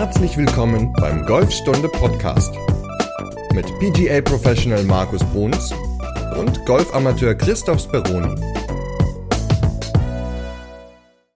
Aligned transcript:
Herzlich 0.00 0.38
willkommen 0.38 0.94
beim 0.94 1.26
Golfstunde 1.26 1.86
Podcast 1.86 2.54
mit 3.52 3.66
PGA 3.80 4.22
Professional 4.22 4.82
Markus 4.84 5.22
Bruns 5.24 5.74
und 6.38 6.64
Golfamateur 6.64 7.34
Christoph 7.34 7.82
Speroni. 7.82 8.34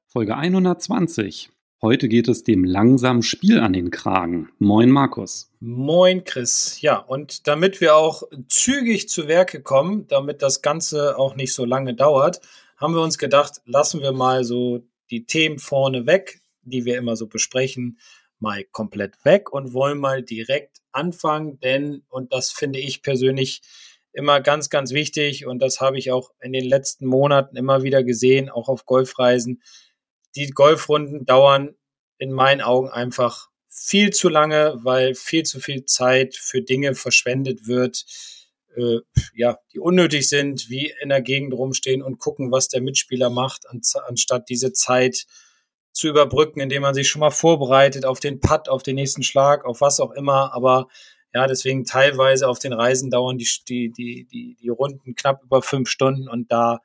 Folge 0.06 0.34
120. 0.34 1.50
Heute 1.82 2.08
geht 2.08 2.26
es 2.26 2.42
dem 2.42 2.64
langsamen 2.64 3.22
Spiel 3.22 3.60
an 3.60 3.74
den 3.74 3.90
Kragen. 3.90 4.48
Moin 4.58 4.90
Markus. 4.90 5.52
Moin 5.60 6.24
Chris. 6.24 6.80
Ja, 6.80 6.96
und 6.96 7.46
damit 7.46 7.82
wir 7.82 7.94
auch 7.94 8.22
zügig 8.48 9.10
zu 9.10 9.28
Werke 9.28 9.60
kommen, 9.60 10.06
damit 10.08 10.40
das 10.40 10.62
Ganze 10.62 11.18
auch 11.18 11.36
nicht 11.36 11.52
so 11.52 11.66
lange 11.66 11.92
dauert, 11.92 12.40
haben 12.78 12.94
wir 12.94 13.02
uns 13.02 13.18
gedacht, 13.18 13.60
lassen 13.66 14.00
wir 14.00 14.12
mal 14.12 14.42
so 14.42 14.86
die 15.10 15.26
Themen 15.26 15.58
vorne 15.58 16.06
weg, 16.06 16.40
die 16.62 16.86
wir 16.86 16.96
immer 16.96 17.14
so 17.14 17.26
besprechen, 17.26 17.98
mal 18.44 18.64
komplett 18.70 19.24
weg 19.24 19.52
und 19.52 19.72
wollen 19.72 19.98
mal 19.98 20.22
direkt 20.22 20.78
anfangen, 20.92 21.58
denn, 21.60 22.04
und 22.08 22.32
das 22.32 22.52
finde 22.52 22.78
ich 22.78 23.02
persönlich 23.02 23.62
immer 24.12 24.40
ganz, 24.40 24.70
ganz 24.70 24.92
wichtig 24.92 25.46
und 25.46 25.58
das 25.60 25.80
habe 25.80 25.98
ich 25.98 26.12
auch 26.12 26.30
in 26.40 26.52
den 26.52 26.64
letzten 26.64 27.06
Monaten 27.06 27.56
immer 27.56 27.82
wieder 27.82 28.04
gesehen, 28.04 28.48
auch 28.48 28.68
auf 28.68 28.86
Golfreisen, 28.86 29.60
die 30.36 30.50
Golfrunden 30.50 31.26
dauern 31.26 31.74
in 32.18 32.30
meinen 32.30 32.60
Augen 32.60 32.88
einfach 32.90 33.48
viel 33.68 34.10
zu 34.10 34.28
lange, 34.28 34.78
weil 34.82 35.16
viel 35.16 35.42
zu 35.42 35.58
viel 35.58 35.84
Zeit 35.84 36.36
für 36.36 36.62
Dinge 36.62 36.94
verschwendet 36.94 37.66
wird, 37.66 38.04
äh, 38.76 38.98
ja, 39.34 39.58
die 39.72 39.80
unnötig 39.80 40.28
sind, 40.28 40.68
wie 40.68 40.92
in 41.02 41.08
der 41.08 41.22
Gegend 41.22 41.54
rumstehen 41.54 42.02
und 42.02 42.18
gucken, 42.18 42.52
was 42.52 42.68
der 42.68 42.82
Mitspieler 42.82 43.30
macht, 43.30 43.66
anstatt 44.06 44.48
diese 44.48 44.72
Zeit 44.72 45.26
zu 45.94 46.08
überbrücken, 46.08 46.60
indem 46.60 46.82
man 46.82 46.92
sich 46.92 47.08
schon 47.08 47.20
mal 47.20 47.30
vorbereitet 47.30 48.04
auf 48.04 48.20
den 48.20 48.40
Putt, 48.40 48.68
auf 48.68 48.82
den 48.82 48.96
nächsten 48.96 49.22
Schlag, 49.22 49.64
auf 49.64 49.80
was 49.80 50.00
auch 50.00 50.10
immer. 50.10 50.52
Aber 50.52 50.88
ja, 51.32 51.46
deswegen 51.46 51.84
teilweise 51.84 52.48
auf 52.48 52.58
den 52.58 52.72
Reisen 52.72 53.10
dauern 53.10 53.38
die, 53.38 53.48
die, 53.66 53.90
die, 53.90 54.24
die, 54.24 54.56
die 54.60 54.68
Runden 54.68 55.14
knapp 55.14 55.42
über 55.42 55.62
fünf 55.62 55.88
Stunden 55.88 56.28
und 56.28 56.52
da 56.52 56.80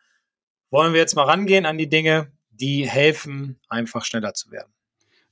wollen 0.72 0.94
wir 0.94 1.00
jetzt 1.00 1.16
mal 1.16 1.24
rangehen 1.24 1.66
an 1.66 1.78
die 1.78 1.90
Dinge, 1.90 2.32
die 2.52 2.88
helfen, 2.88 3.60
einfach 3.68 4.06
schneller 4.06 4.34
zu 4.34 4.52
werden. 4.52 4.72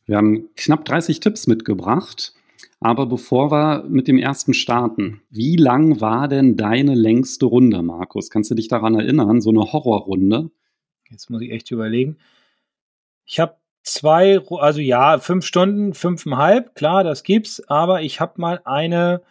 Wir 0.05 0.17
haben 0.17 0.49
knapp 0.55 0.85
30 0.85 1.19
Tipps 1.19 1.47
mitgebracht. 1.47 2.33
Aber 2.79 3.07
bevor 3.07 3.51
wir 3.51 3.85
mit 3.89 4.07
dem 4.07 4.17
ersten 4.19 4.53
starten, 4.53 5.21
wie 5.29 5.55
lang 5.55 5.99
war 5.99 6.27
denn 6.27 6.57
deine 6.57 6.93
längste 6.93 7.47
Runde, 7.47 7.81
Markus? 7.81 8.29
Kannst 8.29 8.51
du 8.51 8.55
dich 8.55 8.67
daran 8.67 8.95
erinnern? 8.95 9.41
So 9.41 9.49
eine 9.49 9.71
Horrorrunde? 9.71 10.51
Jetzt 11.09 11.29
muss 11.29 11.41
ich 11.41 11.51
echt 11.51 11.71
überlegen. 11.71 12.17
Ich 13.25 13.39
habe 13.39 13.55
zwei, 13.87 14.39
also 14.59 14.79
ja, 14.79 15.19
fünf 15.19 15.45
Stunden, 15.45 15.93
fünfeinhalb, 15.93 16.75
klar, 16.75 17.03
das 17.03 17.23
gibt's. 17.23 17.61
Aber 17.67 18.01
ich 18.01 18.19
habe 18.19 18.39
mal 18.39 18.61
eine, 18.65 19.21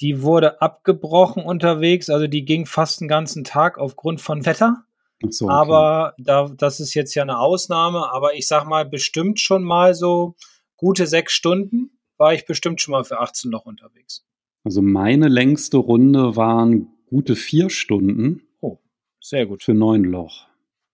die 0.00 0.22
wurde 0.22 0.60
abgebrochen 0.60 1.44
unterwegs. 1.44 2.10
Also 2.10 2.26
die 2.26 2.44
ging 2.44 2.66
fast 2.66 3.00
den 3.00 3.08
ganzen 3.08 3.44
Tag 3.44 3.78
aufgrund 3.78 4.20
von 4.20 4.46
Wetter. 4.46 4.84
So, 5.28 5.46
okay. 5.46 5.54
Aber 5.54 6.14
da, 6.18 6.48
das 6.48 6.80
ist 6.80 6.94
jetzt 6.94 7.14
ja 7.14 7.22
eine 7.22 7.38
Ausnahme. 7.38 8.12
Aber 8.12 8.34
ich 8.34 8.46
sag 8.46 8.66
mal, 8.66 8.84
bestimmt 8.84 9.40
schon 9.40 9.62
mal 9.62 9.94
so 9.94 10.34
gute 10.76 11.06
sechs 11.06 11.32
Stunden 11.32 11.90
war 12.18 12.32
ich 12.32 12.46
bestimmt 12.46 12.80
schon 12.80 12.92
mal 12.92 13.04
für 13.04 13.20
18 13.20 13.50
Loch 13.50 13.66
unterwegs. 13.66 14.24
Also 14.64 14.80
meine 14.80 15.28
längste 15.28 15.76
Runde 15.76 16.34
waren 16.34 16.88
gute 17.06 17.36
vier 17.36 17.70
Stunden. 17.70 18.42
Oh, 18.60 18.78
sehr 19.20 19.46
gut. 19.46 19.62
Für 19.62 19.74
neun 19.74 20.04
Loch. 20.04 20.46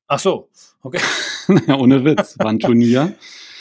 Ach 0.06 0.19
so, 0.19 0.48
okay. 0.83 1.00
ohne 1.78 2.05
Witz, 2.05 2.39
war 2.39 2.50
ein 2.50 2.58
Turnier. 2.58 3.14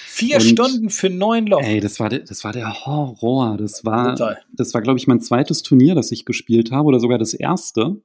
Vier 0.06 0.38
und, 0.38 0.44
Stunden 0.44 0.90
für 0.90 1.10
neun 1.10 1.48
Loch. 1.48 1.62
Ey, 1.62 1.80
das 1.80 2.00
war, 2.00 2.10
das 2.10 2.44
war 2.44 2.52
der 2.52 2.86
Horror. 2.86 3.58
Das 3.58 3.86
war, 3.86 4.16
das 4.52 4.74
war, 4.74 4.82
glaube 4.82 5.00
ich, 5.00 5.08
mein 5.08 5.22
zweites 5.22 5.64
Turnier, 5.64 5.96
das 5.96 6.12
ich 6.12 6.26
gespielt 6.26 6.72
habe, 6.72 6.88
oder 6.88 7.00
sogar 7.00 7.18
das 7.18 7.34
erste 7.34 8.02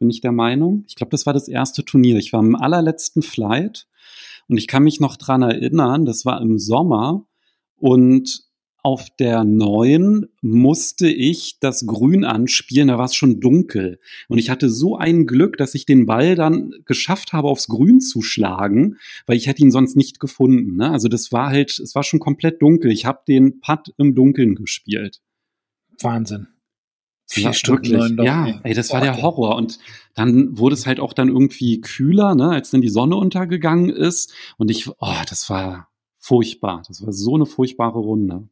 bin 0.00 0.10
ich 0.10 0.20
der 0.20 0.32
Meinung. 0.32 0.84
Ich 0.88 0.96
glaube, 0.96 1.10
das 1.10 1.26
war 1.26 1.32
das 1.32 1.46
erste 1.46 1.84
Turnier. 1.84 2.16
Ich 2.16 2.32
war 2.32 2.40
im 2.40 2.56
allerletzten 2.56 3.22
Flight 3.22 3.86
und 4.48 4.56
ich 4.56 4.66
kann 4.66 4.82
mich 4.82 4.98
noch 4.98 5.16
dran 5.16 5.42
erinnern, 5.42 6.06
das 6.06 6.24
war 6.24 6.40
im 6.40 6.58
Sommer 6.58 7.26
und 7.76 8.49
auf 8.82 9.08
der 9.18 9.44
neuen 9.44 10.28
musste 10.40 11.08
ich 11.08 11.58
das 11.60 11.86
Grün 11.86 12.24
anspielen, 12.24 12.88
da 12.88 12.98
war 12.98 13.04
es 13.06 13.14
schon 13.14 13.40
dunkel. 13.40 13.98
Und 14.28 14.38
ich 14.38 14.50
hatte 14.50 14.70
so 14.70 14.96
ein 14.96 15.26
Glück, 15.26 15.56
dass 15.56 15.74
ich 15.74 15.86
den 15.86 16.06
Ball 16.06 16.34
dann 16.34 16.72
geschafft 16.84 17.32
habe, 17.32 17.48
aufs 17.48 17.68
Grün 17.68 18.00
zu 18.00 18.22
schlagen, 18.22 18.96
weil 19.26 19.36
ich 19.36 19.46
hätte 19.46 19.62
ihn 19.62 19.70
sonst 19.70 19.96
nicht 19.96 20.20
gefunden. 20.20 20.76
Ne? 20.76 20.90
Also 20.90 21.08
das 21.08 21.32
war 21.32 21.50
halt, 21.50 21.78
es 21.78 21.94
war 21.94 22.02
schon 22.02 22.20
komplett 22.20 22.62
dunkel. 22.62 22.90
Ich 22.90 23.06
habe 23.06 23.20
den 23.26 23.60
Putt 23.60 23.92
im 23.98 24.14
Dunkeln 24.14 24.54
gespielt. 24.54 25.20
Wahnsinn. 26.00 26.48
Vier 27.26 27.44
ja, 27.44 27.52
Stunden 27.52 27.92
wirklich. 27.92 28.26
Ja, 28.26 28.60
ey, 28.64 28.74
das 28.74 28.92
war 28.92 29.00
der 29.00 29.22
Horror. 29.22 29.54
Und 29.54 29.78
dann 30.14 30.58
wurde 30.58 30.74
es 30.74 30.86
halt 30.86 30.98
auch 30.98 31.12
dann 31.12 31.28
irgendwie 31.28 31.80
kühler, 31.80 32.34
ne, 32.34 32.50
als 32.50 32.70
dann 32.70 32.80
die 32.80 32.88
Sonne 32.88 33.14
untergegangen 33.14 33.88
ist. 33.88 34.32
Und 34.58 34.68
ich, 34.68 34.88
oh, 34.88 35.22
das 35.28 35.48
war 35.48 35.90
furchtbar. 36.18 36.82
Das 36.88 37.06
war 37.06 37.12
so 37.12 37.36
eine 37.36 37.46
furchtbare 37.46 38.00
Runde. 38.00 38.48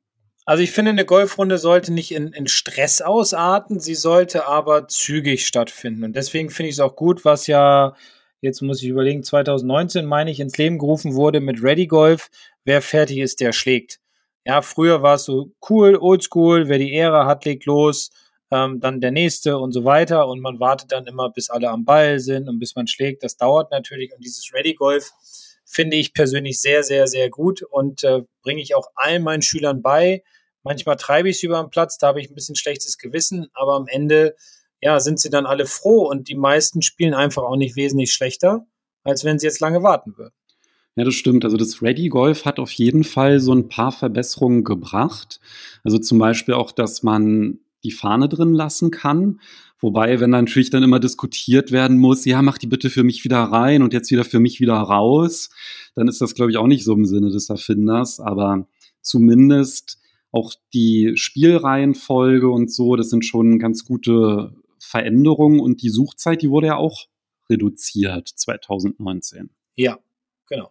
Also 0.49 0.63
ich 0.63 0.73
finde, 0.73 0.93
eine 0.93 1.05
Golfrunde 1.05 1.59
sollte 1.59 1.93
nicht 1.93 2.11
in, 2.11 2.33
in 2.33 2.47
Stress 2.47 3.03
ausarten, 3.03 3.81
sie 3.81 3.95
sollte 3.95 4.47
aber 4.47 4.89
zügig 4.89 5.47
stattfinden. 5.47 6.05
Und 6.05 6.17
deswegen 6.17 6.49
finde 6.49 6.71
ich 6.71 6.77
es 6.77 6.81
auch 6.81 6.97
gut, 6.97 7.27
was 7.27 7.47
ja, 7.49 7.95
jetzt 8.41 8.63
muss 8.63 8.83
ich 8.83 8.89
überlegen, 8.89 9.23
2019 9.23 10.07
meine 10.07 10.31
ich, 10.31 10.41
ins 10.41 10.57
Leben 10.57 10.79
gerufen 10.79 11.15
wurde 11.15 11.41
mit 11.41 11.63
Ready 11.63 11.87
Golf. 11.87 12.31
Wer 12.65 12.81
fertig 12.81 13.19
ist, 13.19 13.43
der 13.43 13.53
schlägt. 13.53 14.01
Ja, 14.47 14.63
früher 14.63 15.03
war 15.03 15.17
es 15.17 15.25
so 15.25 15.53
cool, 15.69 15.99
oldschool, 16.01 16.67
wer 16.71 16.79
die 16.79 16.95
Ehre 16.95 17.27
hat, 17.27 17.45
legt 17.45 17.67
los 17.67 18.11
ähm, 18.51 18.81
dann 18.81 19.03
der 19.03 19.11
nächste 19.11 19.59
und 19.59 19.73
so 19.73 19.85
weiter. 19.85 20.29
Und 20.29 20.41
man 20.41 20.61
wartet 20.61 20.93
dann 20.93 21.07
immer, 21.07 21.29
bis 21.29 21.51
alle 21.51 21.69
am 21.69 21.85
Ball 21.85 22.21
sind 22.21 22.49
und 22.49 22.59
bis 22.59 22.75
man 22.75 22.87
schlägt. 22.87 23.23
Das 23.23 23.37
dauert 23.37 23.71
natürlich. 23.71 24.15
Und 24.15 24.25
dieses 24.25 24.51
Ready 24.55 24.73
Golf 24.73 25.13
finde 25.69 25.97
ich 25.97 26.15
persönlich 26.15 26.61
sehr, 26.61 26.83
sehr, 26.83 27.07
sehr 27.07 27.29
gut 27.29 27.63
und 27.63 28.03
äh, 28.03 28.23
bringe 28.43 28.63
ich 28.63 28.75
auch 28.75 28.91
allen 28.95 29.23
meinen 29.23 29.43
Schülern 29.43 29.83
bei. 29.83 30.23
Manchmal 30.63 30.97
treibe 30.97 31.29
ich 31.29 31.39
sie 31.39 31.47
über 31.47 31.61
den 31.61 31.71
Platz, 31.71 31.99
da 31.99 32.09
habe 32.09 32.21
ich 32.21 32.31
ein 32.31 32.35
bisschen 32.35 32.57
schlechtes 32.57 32.99
Gewissen, 32.99 33.49
aber 33.53 33.75
am 33.75 33.87
Ende 33.87 34.35
ja, 34.81 34.99
sind 35.01 35.21
sie 35.21 35.31
dann 35.31 35.47
alle 35.47 35.67
froh 35.67 36.09
und 36.09 36.29
die 36.29 36.37
meisten 36.37 36.83
spielen 36.83 37.15
einfach 37.15 37.43
auch 37.43 37.57
nicht 37.57 37.77
wesentlich 37.77 38.13
schlechter, 38.13 38.67
als 39.05 39.25
wenn 39.25 39.39
sie 39.39 39.47
jetzt 39.47 39.61
lange 39.61 39.83
warten 39.83 40.17
würden. 40.17 40.35
Ja, 40.97 41.05
das 41.05 41.15
stimmt. 41.15 41.45
Also 41.45 41.57
das 41.57 41.83
Ready 41.83 42.09
Golf 42.09 42.45
hat 42.45 42.59
auf 42.59 42.73
jeden 42.73 43.05
Fall 43.05 43.39
so 43.39 43.53
ein 43.53 43.69
paar 43.69 43.93
Verbesserungen 43.93 44.65
gebracht. 44.65 45.39
Also 45.85 45.99
zum 45.99 46.19
Beispiel 46.19 46.55
auch, 46.55 46.73
dass 46.73 47.03
man 47.03 47.61
die 47.85 47.93
Fahne 47.93 48.29
drin 48.29 48.53
lassen 48.53 48.91
kann. 48.91 49.41
Wobei, 49.81 50.19
wenn 50.19 50.31
natürlich 50.31 50.71
dann 50.71 50.83
immer 50.83 50.99
diskutiert 50.99 51.71
werden 51.71 51.99
muss, 51.99 52.25
ja, 52.25 52.43
mach 52.43 52.59
die 52.59 52.67
bitte 52.67 52.91
für 52.91 53.05
mich 53.05 53.25
wieder 53.25 53.39
rein 53.39 53.83
und 53.83 53.93
jetzt 53.93 54.11
wieder 54.11 54.25
für 54.25 54.41
mich 54.41 54.61
wieder 54.61 54.75
raus, 54.75 55.51
dann 55.95 56.09
ist 56.09 56.21
das, 56.21 56.35
glaube 56.35 56.51
ich, 56.51 56.57
auch 56.57 56.67
nicht 56.67 56.85
so 56.85 56.95
im 56.95 57.05
Sinne 57.05 57.31
des 57.31 57.49
Erfinders. 57.49 58.19
Aber 58.19 58.67
zumindest 59.03 60.01
auch 60.33 60.53
die 60.75 61.13
Spielreihenfolge 61.15 62.49
und 62.49 62.73
so, 62.73 62.97
das 62.97 63.11
sind 63.11 63.25
schon 63.25 63.59
ganz 63.59 63.85
gute 63.85 64.53
Veränderungen 64.79 65.61
und 65.61 65.83
die 65.83 65.91
Suchzeit, 65.91 66.43
die 66.43 66.51
wurde 66.51 66.69
ja 66.69 66.77
auch 66.77 67.07
reduziert 67.49 68.29
2019. 68.29 69.51
Ja, 69.77 69.99
genau. 70.49 70.71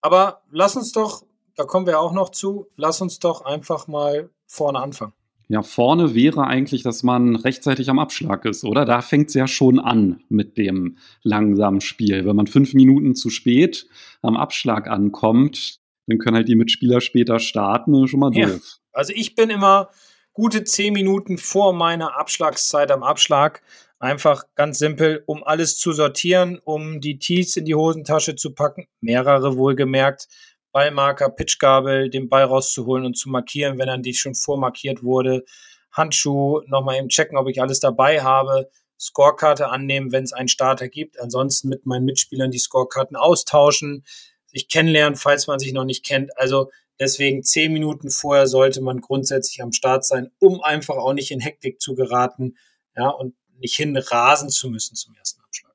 Aber 0.00 0.42
lass 0.50 0.76
uns 0.76 0.92
doch, 0.92 1.24
da 1.56 1.64
kommen 1.64 1.86
wir 1.86 2.00
auch 2.00 2.12
noch 2.12 2.30
zu, 2.30 2.68
lass 2.76 3.00
uns 3.00 3.18
doch 3.18 3.44
einfach 3.44 3.88
mal 3.88 4.30
vorne 4.46 4.78
anfangen. 4.78 5.12
Ja, 5.48 5.62
vorne 5.62 6.14
wäre 6.14 6.46
eigentlich, 6.46 6.82
dass 6.82 7.02
man 7.02 7.36
rechtzeitig 7.36 7.90
am 7.90 7.98
Abschlag 7.98 8.44
ist, 8.46 8.64
oder? 8.64 8.84
Da 8.84 9.02
fängt 9.02 9.28
es 9.28 9.34
ja 9.34 9.46
schon 9.46 9.78
an 9.78 10.22
mit 10.28 10.56
dem 10.56 10.96
langsamen 11.22 11.80
Spiel. 11.80 12.24
Wenn 12.24 12.36
man 12.36 12.46
fünf 12.46 12.72
Minuten 12.72 13.14
zu 13.14 13.28
spät 13.30 13.86
am 14.22 14.36
Abschlag 14.36 14.88
ankommt, 14.88 15.80
dann 16.06 16.18
können 16.18 16.36
halt 16.36 16.48
die 16.48 16.56
Mitspieler 16.56 17.00
später 17.00 17.38
starten 17.38 17.94
und 17.94 18.08
schon 18.08 18.20
mal 18.20 18.30
doof. 18.30 18.42
Ja. 18.42 18.58
Also 18.92 19.12
ich 19.14 19.34
bin 19.34 19.50
immer 19.50 19.90
gute 20.32 20.64
zehn 20.64 20.92
Minuten 20.92 21.38
vor 21.38 21.72
meiner 21.72 22.18
Abschlagszeit 22.18 22.90
am 22.90 23.02
Abschlag. 23.02 23.62
Einfach 23.98 24.44
ganz 24.54 24.78
simpel, 24.78 25.22
um 25.26 25.42
alles 25.44 25.78
zu 25.78 25.92
sortieren, 25.92 26.58
um 26.64 27.00
die 27.00 27.18
Tees 27.18 27.56
in 27.56 27.64
die 27.64 27.74
Hosentasche 27.74 28.34
zu 28.36 28.54
packen. 28.54 28.86
Mehrere 29.00 29.56
wohlgemerkt 29.56 30.28
Ballmarker, 30.74 31.30
Pitchgabel, 31.30 32.10
den 32.10 32.28
Ball 32.28 32.42
rauszuholen 32.42 33.06
und 33.06 33.16
zu 33.16 33.28
markieren, 33.30 33.78
wenn 33.78 33.88
er 33.88 33.96
nicht 33.96 34.18
schon 34.18 34.34
vormarkiert 34.34 35.04
wurde. 35.04 35.44
Handschuh, 35.92 36.62
nochmal 36.66 36.96
eben 36.98 37.08
checken, 37.08 37.38
ob 37.38 37.48
ich 37.48 37.62
alles 37.62 37.78
dabei 37.78 38.22
habe. 38.22 38.68
Scorekarte 38.98 39.68
annehmen, 39.68 40.10
wenn 40.10 40.24
es 40.24 40.32
einen 40.32 40.48
Starter 40.48 40.88
gibt. 40.88 41.20
Ansonsten 41.20 41.68
mit 41.68 41.86
meinen 41.86 42.04
Mitspielern 42.04 42.50
die 42.50 42.58
Scorekarten 42.58 43.16
austauschen, 43.16 44.04
sich 44.46 44.68
kennenlernen, 44.68 45.16
falls 45.16 45.46
man 45.46 45.60
sich 45.60 45.72
noch 45.72 45.84
nicht 45.84 46.04
kennt. 46.04 46.36
Also 46.36 46.72
deswegen 46.98 47.44
zehn 47.44 47.72
Minuten 47.72 48.10
vorher 48.10 48.48
sollte 48.48 48.80
man 48.80 49.00
grundsätzlich 49.00 49.62
am 49.62 49.72
Start 49.72 50.04
sein, 50.04 50.32
um 50.40 50.60
einfach 50.60 50.96
auch 50.96 51.12
nicht 51.12 51.30
in 51.30 51.40
Hektik 51.40 51.80
zu 51.80 51.94
geraten, 51.94 52.56
ja, 52.96 53.10
und 53.10 53.34
nicht 53.60 53.76
hinrasen 53.76 54.48
zu 54.48 54.70
müssen 54.70 54.96
zum 54.96 55.14
ersten 55.14 55.40
Abschlag. 55.40 55.72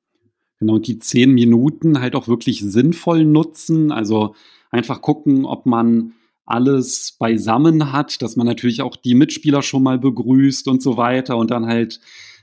Genau, 0.58 0.78
die 0.78 0.98
zehn 0.98 1.30
Minuten 1.30 2.02
halt 2.02 2.14
auch 2.14 2.28
wirklich 2.28 2.60
sinnvoll 2.60 3.24
nutzen. 3.24 3.92
Also 3.92 4.34
einfach 4.70 5.02
gucken, 5.02 5.44
ob 5.44 5.66
man 5.66 6.12
alles 6.46 7.16
beisammen 7.18 7.92
hat, 7.92 8.22
dass 8.22 8.36
man 8.36 8.46
natürlich 8.46 8.82
auch 8.82 8.96
die 8.96 9.14
Mitspieler 9.14 9.62
schon 9.62 9.82
mal 9.82 9.98
begrüßt 9.98 10.66
und 10.68 10.82
so 10.82 10.96
weiter 10.96 11.36
und 11.36 11.50
dann 11.50 11.66
halt 11.66 12.00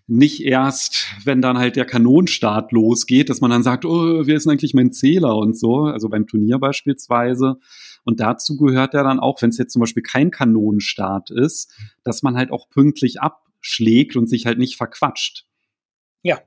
nicht 0.08 0.46
erst, 0.46 1.10
wenn 1.26 1.42
dann 1.42 1.58
halt 1.58 1.76
der 1.76 1.86
Kanonenstart 1.86 2.72
losgeht, 2.72 3.30
dass 3.30 3.42
man 3.42 3.52
dann 3.52 3.64
sagt, 3.64 3.84
oh, 3.84 4.26
wer 4.26 4.38
ist 4.38 4.46
denn 4.46 4.54
eigentlich 4.54 4.74
mein 4.74 4.94
Zähler 4.94 5.36
und 5.36 5.58
so, 5.58 5.82
also 5.82 6.08
beim 6.08 6.26
Turnier 6.26 6.60
beispielsweise. 6.60 7.58
Und 8.06 8.22
dazu 8.22 8.56
gehört 8.56 8.94
ja 8.94 9.04
dann 9.04 9.20
auch, 9.20 9.42
wenn 9.42 9.50
es 9.50 9.58
jetzt 9.58 9.74
zum 9.74 9.82
Beispiel 9.82 10.04
kein 10.04 10.32
Kanonenstart 10.32 11.30
ist, 11.30 11.74
dass 12.06 12.24
man 12.24 12.38
halt 12.38 12.52
auch 12.52 12.70
pünktlich 12.70 13.20
abschlägt 13.20 14.16
und 14.16 14.28
sich 14.28 14.46
halt 14.46 14.58
nicht 14.58 14.78
verquatscht. 14.78 15.46
Ja, 16.24 16.40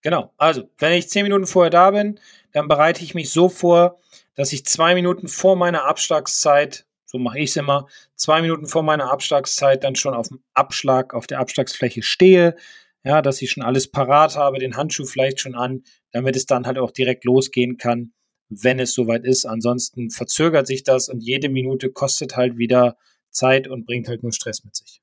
genau. 0.00 0.32
Also, 0.38 0.70
wenn 0.78 0.94
ich 0.94 1.10
zehn 1.10 1.24
Minuten 1.24 1.46
vorher 1.46 1.70
da 1.70 1.90
bin, 1.90 2.18
dann 2.56 2.68
bereite 2.68 3.04
ich 3.04 3.14
mich 3.14 3.28
so 3.28 3.50
vor, 3.50 4.00
dass 4.34 4.50
ich 4.50 4.64
zwei 4.64 4.94
Minuten 4.94 5.28
vor 5.28 5.56
meiner 5.56 5.84
Abschlagszeit, 5.84 6.86
so 7.04 7.18
mache 7.18 7.38
ich 7.38 7.50
es 7.50 7.56
immer, 7.56 7.86
zwei 8.14 8.40
Minuten 8.40 8.66
vor 8.66 8.82
meiner 8.82 9.12
Abschlagszeit 9.12 9.84
dann 9.84 9.94
schon 9.94 10.14
auf 10.14 10.28
dem 10.28 10.40
Abschlag, 10.54 11.12
auf 11.12 11.26
der 11.26 11.38
Abschlagsfläche 11.38 12.02
stehe, 12.02 12.56
ja, 13.04 13.20
dass 13.20 13.42
ich 13.42 13.50
schon 13.50 13.62
alles 13.62 13.88
parat 13.88 14.36
habe, 14.36 14.58
den 14.58 14.74
Handschuh 14.74 15.04
vielleicht 15.04 15.38
schon 15.38 15.54
an, 15.54 15.82
damit 16.12 16.34
es 16.34 16.46
dann 16.46 16.66
halt 16.66 16.78
auch 16.78 16.92
direkt 16.92 17.26
losgehen 17.26 17.76
kann, 17.76 18.14
wenn 18.48 18.80
es 18.80 18.94
soweit 18.94 19.26
ist. 19.26 19.44
Ansonsten 19.44 20.08
verzögert 20.08 20.66
sich 20.66 20.82
das 20.82 21.10
und 21.10 21.20
jede 21.20 21.50
Minute 21.50 21.90
kostet 21.90 22.38
halt 22.38 22.56
wieder 22.56 22.96
Zeit 23.28 23.68
und 23.68 23.84
bringt 23.84 24.08
halt 24.08 24.22
nur 24.22 24.32
Stress 24.32 24.64
mit 24.64 24.74
sich. 24.74 25.02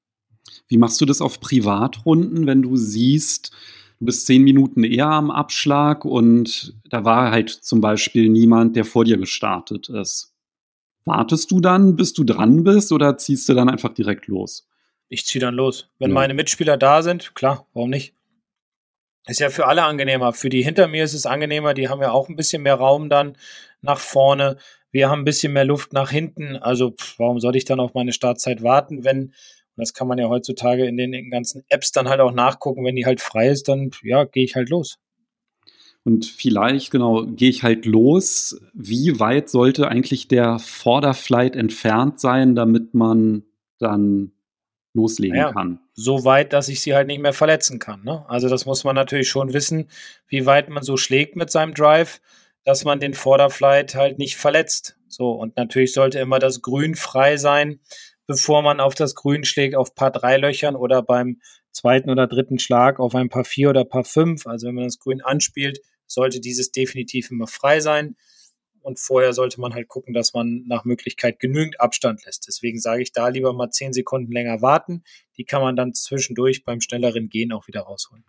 Wie 0.68 0.80
machst 0.80 1.00
du 1.00 1.06
das 1.06 1.22
auf 1.22 1.40
Privatrunden, 1.40 2.48
wenn 2.48 2.64
du 2.64 2.78
siehst, 2.78 3.52
du 4.04 4.08
bist 4.08 4.26
zehn 4.26 4.44
Minuten 4.44 4.84
eher 4.84 5.08
am 5.08 5.32
Abschlag 5.32 6.06
und 6.06 6.76
da 6.90 7.04
war 7.04 7.32
halt 7.32 7.50
zum 7.50 7.82
Beispiel 7.82 8.30
niemand, 8.30 8.76
der 8.76 8.86
vor 8.86 9.06
dir 9.06 9.18
gestartet 9.18 9.90
ist? 9.90 10.36
Wartest 11.06 11.52
du 11.52 11.60
dann, 11.60 11.96
bis 11.96 12.14
du 12.14 12.24
dran 12.24 12.64
bist 12.64 12.92
oder 12.92 13.18
ziehst 13.18 13.50
du 13.50 13.54
dann 13.54 13.70
einfach 13.70 13.94
direkt 13.94 14.28
los? 14.28 14.68
ich 15.14 15.26
ziehe 15.26 15.40
dann 15.40 15.54
los. 15.54 15.90
Wenn 16.00 16.10
ja. 16.10 16.16
meine 16.16 16.34
Mitspieler 16.34 16.76
da 16.76 17.04
sind, 17.04 17.36
klar, 17.36 17.68
warum 17.74 17.92
nicht? 17.92 18.16
Ist 19.28 19.40
ja 19.40 19.50
für 19.50 19.68
alle 19.68 19.84
angenehmer. 19.84 20.34
Für 20.34 20.50
die 20.50 20.64
hinter 20.64 20.88
mir 20.88 21.04
ist 21.04 21.14
es 21.14 21.26
angenehmer. 21.26 21.74
Die 21.74 21.88
haben 21.88 22.02
ja 22.02 22.12
auch 22.12 22.28
ein 22.28 22.36
bisschen 22.36 22.64
mehr 22.64 22.76
Raum 22.76 23.10
dann 23.10 23.38
nach 23.82 24.00
vorne. 24.00 24.58
Wir 24.92 25.10
haben 25.10 25.22
ein 25.22 25.26
bisschen 25.26 25.54
mehr 25.54 25.66
Luft 25.66 25.94
nach 25.94 26.10
hinten. 26.10 26.58
Also 26.58 26.92
pff, 26.92 27.20
warum 27.20 27.40
sollte 27.40 27.58
ich 27.58 27.66
dann 27.66 27.80
auf 27.80 27.94
meine 27.94 28.12
Startzeit 28.12 28.64
warten, 28.64 29.06
wenn, 29.06 29.34
und 29.76 29.82
das 29.82 29.94
kann 29.94 30.08
man 30.08 30.20
ja 30.20 30.30
heutzutage 30.30 30.86
in 30.86 30.98
den, 30.98 31.32
ganzen 31.32 31.64
Apps 31.70 31.92
dann 31.92 32.08
halt 32.08 32.20
auch 32.20 32.32
nachgucken, 32.32 32.86
wenn 32.86 32.96
die 32.96 33.06
halt 33.06 33.22
frei 33.22 33.50
ist, 33.50 33.68
dann 33.68 33.90
ja, 34.04 34.24
gehe 34.26 34.44
ich 34.44 34.56
halt 34.56 34.70
los. 34.70 35.00
Und 36.04 36.26
vielleicht, 36.26 36.92
genau, 36.92 37.26
gehe 37.26 37.50
ich 37.50 37.64
halt 37.64 37.86
los. 37.86 38.62
Wie 38.74 39.20
weit 39.20 39.50
sollte 39.50 39.88
eigentlich 39.88 40.28
der 40.28 40.60
Vorderflight 40.60 41.56
entfernt 41.56 42.20
sein, 42.20 42.56
damit 42.56 42.94
man 42.94 43.44
dann 43.80 44.34
loslegen 44.94 45.38
ja, 45.38 45.52
kann. 45.52 45.80
So 45.94 46.24
weit, 46.26 46.54
dass 46.54 46.68
ich 46.70 46.82
sie 46.82 46.94
halt 46.94 47.08
nicht 47.08 47.22
mehr 47.22 47.34
verletzen 47.34 47.80
kann. 47.80 48.04
Ne? 48.04 48.26
Also 48.28 48.50
das 48.50 48.66
muss 48.66 48.84
man 48.84 48.96
natürlich 48.96 49.30
schon 49.30 49.54
wissen, 49.54 49.88
wie 50.28 50.46
weit 50.46 50.70
man 50.70 50.84
so 50.84 50.98
schlägt 50.98 51.36
mit 51.36 51.50
seinem 51.50 51.74
Drive, 51.74 52.22
dass 52.64 52.86
man 52.86 53.00
den 53.00 53.14
Vorderflight 53.14 53.96
halt 53.96 54.20
nicht 54.20 54.38
verletzt. 54.38 54.98
So, 55.08 55.32
und 55.32 55.58
natürlich 55.58 55.94
sollte 55.94 56.20
immer 56.20 56.40
das 56.40 56.62
Grün 56.62 56.96
frei 56.96 57.38
sein, 57.38 57.80
bevor 58.28 58.62
man 58.62 58.80
auf 58.80 58.96
das 58.96 59.16
Grün 59.16 59.44
schlägt, 59.44 59.76
auf 59.76 59.96
Paar 59.96 60.12
drei 60.12 60.38
Löchern 60.38 60.76
oder 60.76 61.02
beim 61.02 61.42
zweiten 61.72 62.10
oder 62.10 62.28
dritten 62.28 62.60
Schlag 62.60 63.00
auf 63.00 63.16
ein 63.16 63.30
Paar 63.30 63.46
vier 63.46 63.70
oder 63.70 63.86
Paar 63.86 64.04
fünf. 64.04 64.46
Also 64.48 64.68
wenn 64.68 64.76
man 64.76 64.86
das 64.86 65.00
Grün 65.00 65.22
anspielt, 65.22 65.80
sollte 66.08 66.40
dieses 66.40 66.72
definitiv 66.72 67.32
immer 67.32 67.48
frei 67.48 67.80
sein 67.80 68.16
und 68.84 69.00
vorher 69.00 69.34
sollte 69.34 69.60
man 69.60 69.74
halt 69.74 69.88
gucken, 69.88 70.14
dass 70.14 70.34
man 70.34 70.64
nach 70.68 70.84
Möglichkeit 70.84 71.40
genügend 71.40 71.80
Abstand 71.80 72.26
lässt. 72.26 72.48
Deswegen 72.48 72.80
sage 72.80 73.02
ich 73.02 73.14
da 73.14 73.30
lieber 73.30 73.54
mal 73.54 73.72
zehn 73.72 73.94
Sekunden 73.94 74.32
länger 74.32 74.62
warten. 74.62 75.04
Die 75.38 75.46
kann 75.46 75.62
man 75.62 75.76
dann 75.76 75.94
zwischendurch 75.94 76.64
beim 76.64 76.82
schnelleren 76.82 77.30
Gehen 77.30 77.52
auch 77.54 77.68
wieder 77.68 77.82
rausholen. 77.82 78.26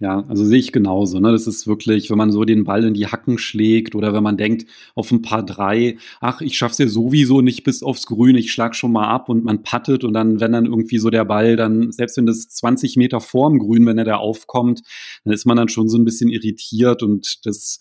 Ja, 0.00 0.24
also 0.28 0.44
sehe 0.44 0.60
ich 0.60 0.70
genauso. 0.70 1.18
Ne? 1.18 1.32
Das 1.32 1.48
ist 1.48 1.66
wirklich, 1.66 2.08
wenn 2.08 2.18
man 2.18 2.30
so 2.30 2.44
den 2.44 2.62
Ball 2.62 2.84
in 2.84 2.94
die 2.94 3.08
Hacken 3.08 3.36
schlägt 3.36 3.96
oder 3.96 4.12
wenn 4.14 4.22
man 4.22 4.36
denkt, 4.36 4.66
auf 4.94 5.10
ein 5.10 5.22
paar 5.22 5.44
drei, 5.44 5.96
ach, 6.20 6.40
ich 6.40 6.56
schaff's 6.56 6.78
ja 6.78 6.86
sowieso 6.86 7.40
nicht 7.40 7.64
bis 7.64 7.82
aufs 7.82 8.06
Grün, 8.06 8.36
ich 8.36 8.52
schlag 8.52 8.76
schon 8.76 8.92
mal 8.92 9.08
ab 9.08 9.28
und 9.28 9.44
man 9.44 9.64
pattet 9.64 10.04
und 10.04 10.12
dann, 10.12 10.38
wenn 10.38 10.52
dann 10.52 10.66
irgendwie 10.66 10.98
so 10.98 11.10
der 11.10 11.24
Ball 11.24 11.56
dann, 11.56 11.90
selbst 11.90 12.16
wenn 12.16 12.26
das 12.26 12.48
20 12.48 12.96
Meter 12.96 13.20
vorm 13.20 13.58
Grün, 13.58 13.86
wenn 13.86 13.98
er 13.98 14.04
da 14.04 14.16
aufkommt, 14.16 14.82
dann 15.24 15.34
ist 15.34 15.46
man 15.46 15.56
dann 15.56 15.68
schon 15.68 15.88
so 15.88 15.98
ein 15.98 16.04
bisschen 16.04 16.30
irritiert 16.30 17.02
und 17.02 17.44
das 17.44 17.80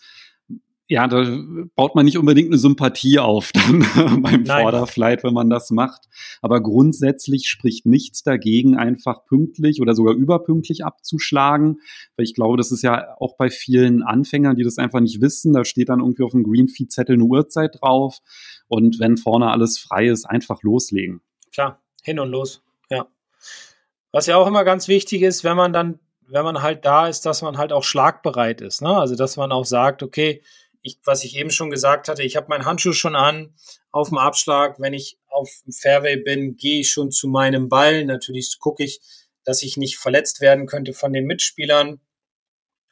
ja, 0.89 1.05
da 1.07 1.25
baut 1.75 1.95
man 1.95 2.05
nicht 2.05 2.17
unbedingt 2.17 2.47
eine 2.47 2.57
Sympathie 2.57 3.19
auf 3.19 3.51
dann 3.51 3.79
beim 4.21 4.43
Nein. 4.43 4.61
Vorderflight, 4.61 5.23
wenn 5.23 5.33
man 5.33 5.49
das 5.49 5.69
macht. 5.69 6.05
Aber 6.41 6.61
grundsätzlich 6.61 7.49
spricht 7.49 7.85
nichts 7.85 8.23
dagegen, 8.23 8.77
einfach 8.77 9.25
pünktlich 9.25 9.81
oder 9.81 9.93
sogar 9.95 10.15
überpünktlich 10.15 10.85
abzuschlagen. 10.85 11.81
Weil 12.15 12.23
ich 12.23 12.33
glaube, 12.33 12.55
das 12.55 12.71
ist 12.71 12.83
ja 12.83 13.15
auch 13.19 13.35
bei 13.35 13.49
vielen 13.49 14.01
Anfängern, 14.01 14.55
die 14.55 14.63
das 14.63 14.77
einfach 14.77 15.01
nicht 15.01 15.19
wissen. 15.19 15.51
Da 15.51 15.65
steht 15.65 15.89
dann 15.89 15.99
irgendwie 15.99 16.23
auf 16.23 16.31
dem 16.31 16.43
Greenfeed-Zettel 16.43 17.15
eine 17.15 17.25
Uhrzeit 17.25 17.79
drauf. 17.81 18.19
Und 18.69 18.99
wenn 18.99 19.17
vorne 19.17 19.51
alles 19.51 19.77
frei 19.77 20.07
ist, 20.07 20.23
einfach 20.25 20.63
loslegen. 20.63 21.19
Klar, 21.51 21.81
hin 22.01 22.19
und 22.19 22.29
los. 22.29 22.63
Ja. 22.89 23.07
Was 24.13 24.27
ja 24.27 24.37
auch 24.37 24.47
immer 24.47 24.63
ganz 24.63 24.87
wichtig 24.87 25.21
ist, 25.21 25.43
wenn 25.43 25.57
man 25.57 25.73
dann, 25.73 25.99
wenn 26.27 26.45
man 26.45 26.61
halt 26.61 26.85
da 26.85 27.07
ist, 27.09 27.25
dass 27.25 27.41
man 27.41 27.57
halt 27.57 27.73
auch 27.73 27.83
schlagbereit 27.83 28.61
ist. 28.61 28.81
Ne? 28.81 28.89
Also, 28.89 29.15
dass 29.15 29.35
man 29.35 29.51
auch 29.51 29.65
sagt, 29.65 30.01
okay, 30.01 30.41
ich, 30.87 30.99
was 31.03 31.23
ich 31.23 31.35
eben 31.35 31.51
schon 31.51 31.69
gesagt 31.69 32.07
hatte, 32.07 32.23
ich 32.23 32.35
habe 32.35 32.47
meinen 32.49 32.65
Handschuh 32.65 32.93
schon 32.93 33.15
an 33.15 33.53
auf 33.91 34.09
dem 34.09 34.17
Abschlag. 34.17 34.79
Wenn 34.79 34.93
ich 34.93 35.19
auf 35.27 35.49
dem 35.65 35.73
Fairway 35.73 36.17
bin, 36.17 36.55
gehe 36.55 36.79
ich 36.81 36.91
schon 36.91 37.11
zu 37.11 37.27
meinem 37.27 37.69
Ball. 37.69 38.05
Natürlich 38.05 38.57
gucke 38.59 38.83
ich, 38.83 39.01
dass 39.43 39.63
ich 39.63 39.77
nicht 39.77 39.97
verletzt 39.97 40.41
werden 40.41 40.65
könnte 40.65 40.93
von 40.93 41.13
den 41.13 41.25
Mitspielern 41.25 41.99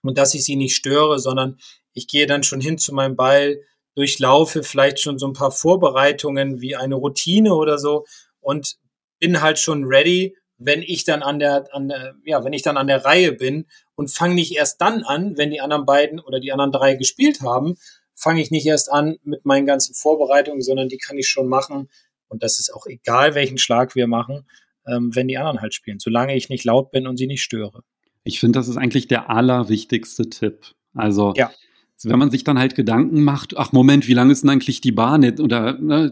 und 0.04 0.18
dass 0.18 0.34
ich 0.34 0.44
sie 0.44 0.56
nicht 0.56 0.76
störe, 0.76 1.20
sondern 1.20 1.58
ich 1.94 2.08
gehe 2.08 2.28
dann 2.28 2.44
schon 2.44 2.62
hin 2.62 2.78
zu 2.78 2.94
meinem 2.94 3.16
Ball, 3.16 3.62
durchlaufe 3.96 4.64
vielleicht 4.64 5.00
schon 5.00 5.18
so 5.18 5.28
ein 5.28 5.34
paar 5.34 5.52
Vorbereitungen 5.52 6.62
wie 6.62 6.76
eine 6.76 6.96
Routine 6.96 7.56
oder 7.56 7.78
so 7.78 8.06
und 8.42 8.76
bin 9.20 9.42
halt 9.42 9.58
schon 9.58 9.86
ready, 9.86 10.36
wenn 10.58 10.82
ich 10.82 11.04
dann 11.04 11.22
an 11.22 11.40
der, 11.40 11.68
an 11.74 11.90
der, 11.90 12.16
ja, 12.24 12.44
wenn 12.44 12.54
ich 12.54 12.62
dann 12.62 12.78
an 12.78 12.88
der 12.88 13.04
Reihe 13.04 13.34
bin 13.34 13.66
und 13.96 14.12
fange 14.12 14.36
nicht 14.36 14.56
erst 14.56 14.82
dann 14.82 15.04
an, 15.04 15.38
wenn 15.38 15.52
die 15.52 15.62
anderen 15.62 15.86
beiden 15.86 16.20
oder 16.20 16.40
die 16.40 16.52
anderen 16.52 16.72
drei 16.72 16.96
gespielt 16.96 17.42
haben, 17.42 17.76
fange 18.16 18.42
ich 18.42 18.52
nicht 18.52 18.66
erst 18.66 18.92
an 18.92 19.18
mit 19.24 19.46
meinen 19.46 19.66
ganzen 19.66 19.94
Vorbereitungen, 19.94 20.62
sondern 20.62 20.90
die 20.90 20.98
kann 20.98 21.18
ich 21.18 21.28
schon 21.28 21.48
machen. 21.48 21.90
Und 22.28 22.44
das 22.44 22.60
ist 22.60 22.74
auch 22.74 22.86
egal, 22.88 23.36
welchen 23.36 23.58
Schlag 23.58 23.96
wir 23.96 24.08
machen, 24.08 24.48
ähm, 24.88 25.14
wenn 25.14 25.28
die 25.28 25.38
anderen 25.38 25.62
halt 25.62 25.74
spielen, 25.74 26.00
solange 26.00 26.36
ich 26.36 26.50
nicht 26.50 26.64
laut 26.64 26.92
bin 26.92 27.08
und 27.08 27.18
sie 27.18 27.28
nicht 27.28 27.44
störe. 27.44 27.84
Ich 28.24 28.40
finde, 28.40 28.58
das 28.58 28.68
ist 28.68 28.78
eigentlich 28.78 29.08
der 29.08 29.30
allerwichtigste 29.30 30.30
Tipp. 30.30 30.74
Also 30.94 31.34
ja 31.36 31.52
wenn 32.04 32.20
man 32.20 32.30
sich 32.30 32.44
dann 32.44 32.60
halt 32.60 32.76
Gedanken 32.76 33.24
macht, 33.24 33.58
ach 33.58 33.72
Moment, 33.72 34.08
wie 34.08 34.14
lang 34.14 34.30
ist 34.30 34.44
denn 34.44 34.50
eigentlich 34.50 34.82
die 34.82 34.92
Bahn? 34.92 35.24
Oder 35.40 35.80
ne, 35.80 36.12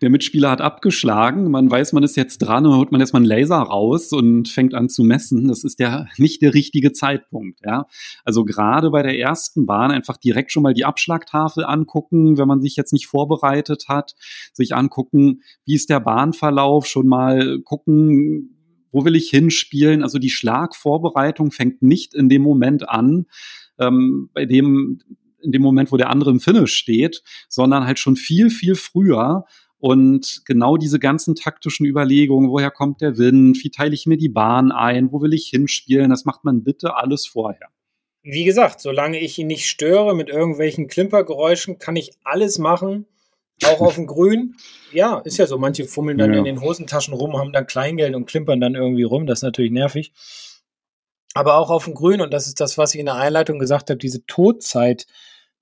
der, 0.00 0.10
Mitspieler 0.10 0.50
hat 0.50 0.60
abgeschlagen, 0.60 1.50
man 1.50 1.70
weiß, 1.70 1.92
man 1.92 2.04
ist 2.04 2.16
jetzt 2.16 2.38
dran 2.38 2.64
und 2.64 2.76
holt 2.76 2.92
man 2.92 3.00
erstmal 3.00 3.20
einen 3.20 3.28
Laser 3.28 3.56
raus 3.56 4.12
und 4.12 4.48
fängt 4.48 4.74
an 4.74 4.88
zu 4.88 5.02
messen. 5.02 5.48
Das 5.48 5.64
ist 5.64 5.80
ja 5.80 6.06
nicht 6.16 6.42
der 6.42 6.54
richtige 6.54 6.92
Zeitpunkt. 6.92 7.60
Ja? 7.64 7.86
Also 8.24 8.44
gerade 8.44 8.90
bei 8.90 9.02
der 9.02 9.18
ersten 9.18 9.66
Bahn 9.66 9.90
einfach 9.90 10.16
direkt 10.16 10.52
schon 10.52 10.62
mal 10.62 10.74
die 10.74 10.84
Abschlagtafel 10.84 11.64
angucken, 11.64 12.38
wenn 12.38 12.48
man 12.48 12.60
sich 12.60 12.76
jetzt 12.76 12.92
nicht 12.92 13.08
vorbereitet 13.08 13.86
hat, 13.88 14.14
sich 14.52 14.74
angucken, 14.74 15.42
wie 15.64 15.74
ist 15.74 15.90
der 15.90 16.00
Bahnverlauf, 16.00 16.86
schon 16.86 17.08
mal 17.08 17.60
gucken, 17.64 18.52
wo 18.92 19.04
will 19.04 19.16
ich 19.16 19.28
hinspielen? 19.28 20.02
Also 20.02 20.18
die 20.18 20.30
Schlagvorbereitung 20.30 21.50
fängt 21.50 21.82
nicht 21.82 22.14
in 22.14 22.28
dem 22.28 22.42
Moment 22.42 22.88
an, 22.88 23.26
ähm, 23.78 24.30
bei 24.32 24.44
dem 24.46 25.00
in 25.46 25.52
dem 25.52 25.62
Moment, 25.62 25.92
wo 25.92 25.96
der 25.96 26.10
andere 26.10 26.30
im 26.30 26.40
Finish 26.40 26.74
steht, 26.74 27.22
sondern 27.48 27.86
halt 27.86 27.98
schon 27.98 28.16
viel, 28.16 28.50
viel 28.50 28.74
früher. 28.74 29.44
Und 29.78 30.42
genau 30.46 30.76
diese 30.76 30.98
ganzen 30.98 31.34
taktischen 31.34 31.86
Überlegungen, 31.86 32.50
woher 32.50 32.70
kommt 32.70 33.00
der 33.00 33.18
Wind, 33.18 33.62
wie 33.62 33.70
teile 33.70 33.94
ich 33.94 34.06
mir 34.06 34.16
die 34.16 34.28
Bahn 34.28 34.72
ein, 34.72 35.12
wo 35.12 35.20
will 35.20 35.34
ich 35.34 35.48
hinspielen, 35.48 36.10
das 36.10 36.24
macht 36.24 36.44
man 36.44 36.64
bitte 36.64 36.96
alles 36.96 37.26
vorher. 37.26 37.68
Wie 38.22 38.44
gesagt, 38.44 38.80
solange 38.80 39.20
ich 39.20 39.38
ihn 39.38 39.46
nicht 39.46 39.66
störe 39.66 40.16
mit 40.16 40.28
irgendwelchen 40.28 40.88
Klimpergeräuschen, 40.88 41.78
kann 41.78 41.94
ich 41.94 42.12
alles 42.24 42.58
machen, 42.58 43.06
auch 43.64 43.80
auf 43.80 43.94
dem 43.94 44.06
Grün. 44.08 44.56
Ja, 44.92 45.18
ist 45.18 45.36
ja 45.36 45.46
so. 45.46 45.58
Manche 45.58 45.84
fummeln 45.84 46.18
dann 46.18 46.32
ja. 46.32 46.38
in 46.38 46.44
den 46.44 46.60
Hosentaschen 46.60 47.14
rum, 47.14 47.36
haben 47.36 47.52
dann 47.52 47.66
Kleingeld 47.66 48.16
und 48.16 48.26
klimpern 48.26 48.60
dann 48.60 48.74
irgendwie 48.74 49.04
rum. 49.04 49.26
Das 49.26 49.40
ist 49.40 49.44
natürlich 49.44 49.70
nervig 49.70 50.12
aber 51.36 51.58
auch 51.58 51.70
auf 51.70 51.84
dem 51.84 51.94
Grün, 51.94 52.20
und 52.20 52.32
das 52.32 52.46
ist 52.46 52.60
das, 52.60 52.78
was 52.78 52.94
ich 52.94 53.00
in 53.00 53.06
der 53.06 53.16
Einleitung 53.16 53.58
gesagt 53.58 53.90
habe, 53.90 53.98
diese 53.98 54.24
Todzeit, 54.26 55.06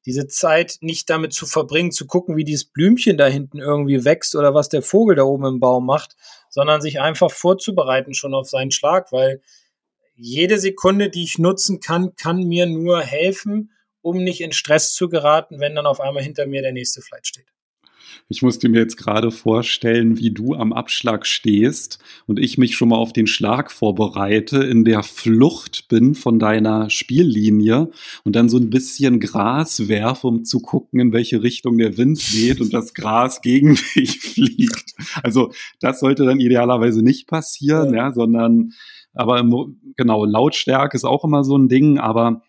diese 0.07 0.27
Zeit 0.27 0.77
nicht 0.81 1.09
damit 1.11 1.33
zu 1.33 1.47
verbringen, 1.47 1.91
zu 1.91 2.07
gucken, 2.07 2.37
wie 2.37 2.45
dieses 2.45 2.67
Blümchen 2.67 3.17
da 3.17 3.27
hinten 3.27 3.59
irgendwie 3.59 4.05
wächst 4.05 4.37
oder 4.37 4.55
was 4.55 4.69
der 4.69 4.83
Vogel 4.83 5.17
da 5.17 5.23
oben 5.23 5.47
im 5.47 5.61
Baum 5.61 5.87
macht, 5.87 6.17
sondern 6.51 6.81
sich 6.81 7.01
einfach 7.01 7.31
vorzubereiten 7.31 8.15
schon 8.15 8.35
auf 8.35 8.49
seinen 8.49 8.71
Schlag, 8.71 9.13
weil 9.13 9.41
jede 10.15 10.59
Sekunde, 10.59 11.11
die 11.11 11.25
ich 11.25 11.39
nutzen 11.39 11.81
kann, 11.81 12.15
kann 12.17 12.45
mir 12.45 12.67
nur 12.67 13.01
helfen, 13.01 13.73
um 14.01 14.19
nicht 14.23 14.43
in 14.43 14.53
Stress 14.53 14.93
zu 14.93 15.09
geraten, 15.09 15.59
wenn 15.59 15.75
dann 15.75 15.87
auf 15.87 16.01
einmal 16.01 16.23
hinter 16.23 16.47
mir 16.47 16.63
der 16.63 16.73
nächste 16.73 17.01
Flight 17.01 17.27
steht. 17.27 17.54
Ich 18.29 18.43
musste 18.43 18.69
mir 18.69 18.81
jetzt 18.81 18.97
gerade 18.97 19.31
vorstellen, 19.31 20.19
wie 20.19 20.31
du 20.31 20.55
am 20.55 20.73
Abschlag 20.73 21.27
stehst 21.27 21.99
und 22.27 22.39
ich 22.39 22.59
mich 22.59 22.77
schon 22.77 22.89
mal 22.89 22.97
auf 22.97 23.13
den 23.13 23.27
Schlag 23.27 23.71
vorbereite, 23.71 24.59
in 24.59 24.85
der 24.85 25.03
Flucht 25.03 25.89
bin 25.89 26.15
von 26.15 26.39
deiner 26.39 26.91
Spiellinie 26.91 27.91
und 28.25 28.37
dann 28.37 28.49
so 28.49 28.59
ein 28.59 28.71
bisschen 28.71 29.21
Gras 29.21 29.89
werfe, 29.89 30.27
um 30.27 30.45
zu 30.45 30.61
gucken, 30.61 31.01
in 31.01 31.13
welche 31.13 31.43
Richtung 31.43 31.79
der 31.79 31.97
Wind 31.97 32.35
weht 32.35 32.61
und 32.61 32.73
das 32.73 32.95
Gras 32.95 33.43
gegen 33.43 33.79
dich 33.95 34.21
fliegt. 34.21 34.95
Also 35.23 35.53
das 35.81 36.01
sollte 36.01 36.25
dann 36.25 36.41
idealerweise 36.41 37.03
nicht 37.03 37.27
passieren, 37.27 37.95
ja, 37.95 38.09
ja 38.09 38.13
sondern 38.13 38.73
aber 39.15 39.45
genau, 39.97 40.25
Lautstärke 40.25 40.97
ist 40.97 41.05
auch 41.05 41.25
immer 41.25 41.45
so 41.45 41.57
ein 41.57 41.69
Ding, 41.69 41.99
aber 41.99 42.43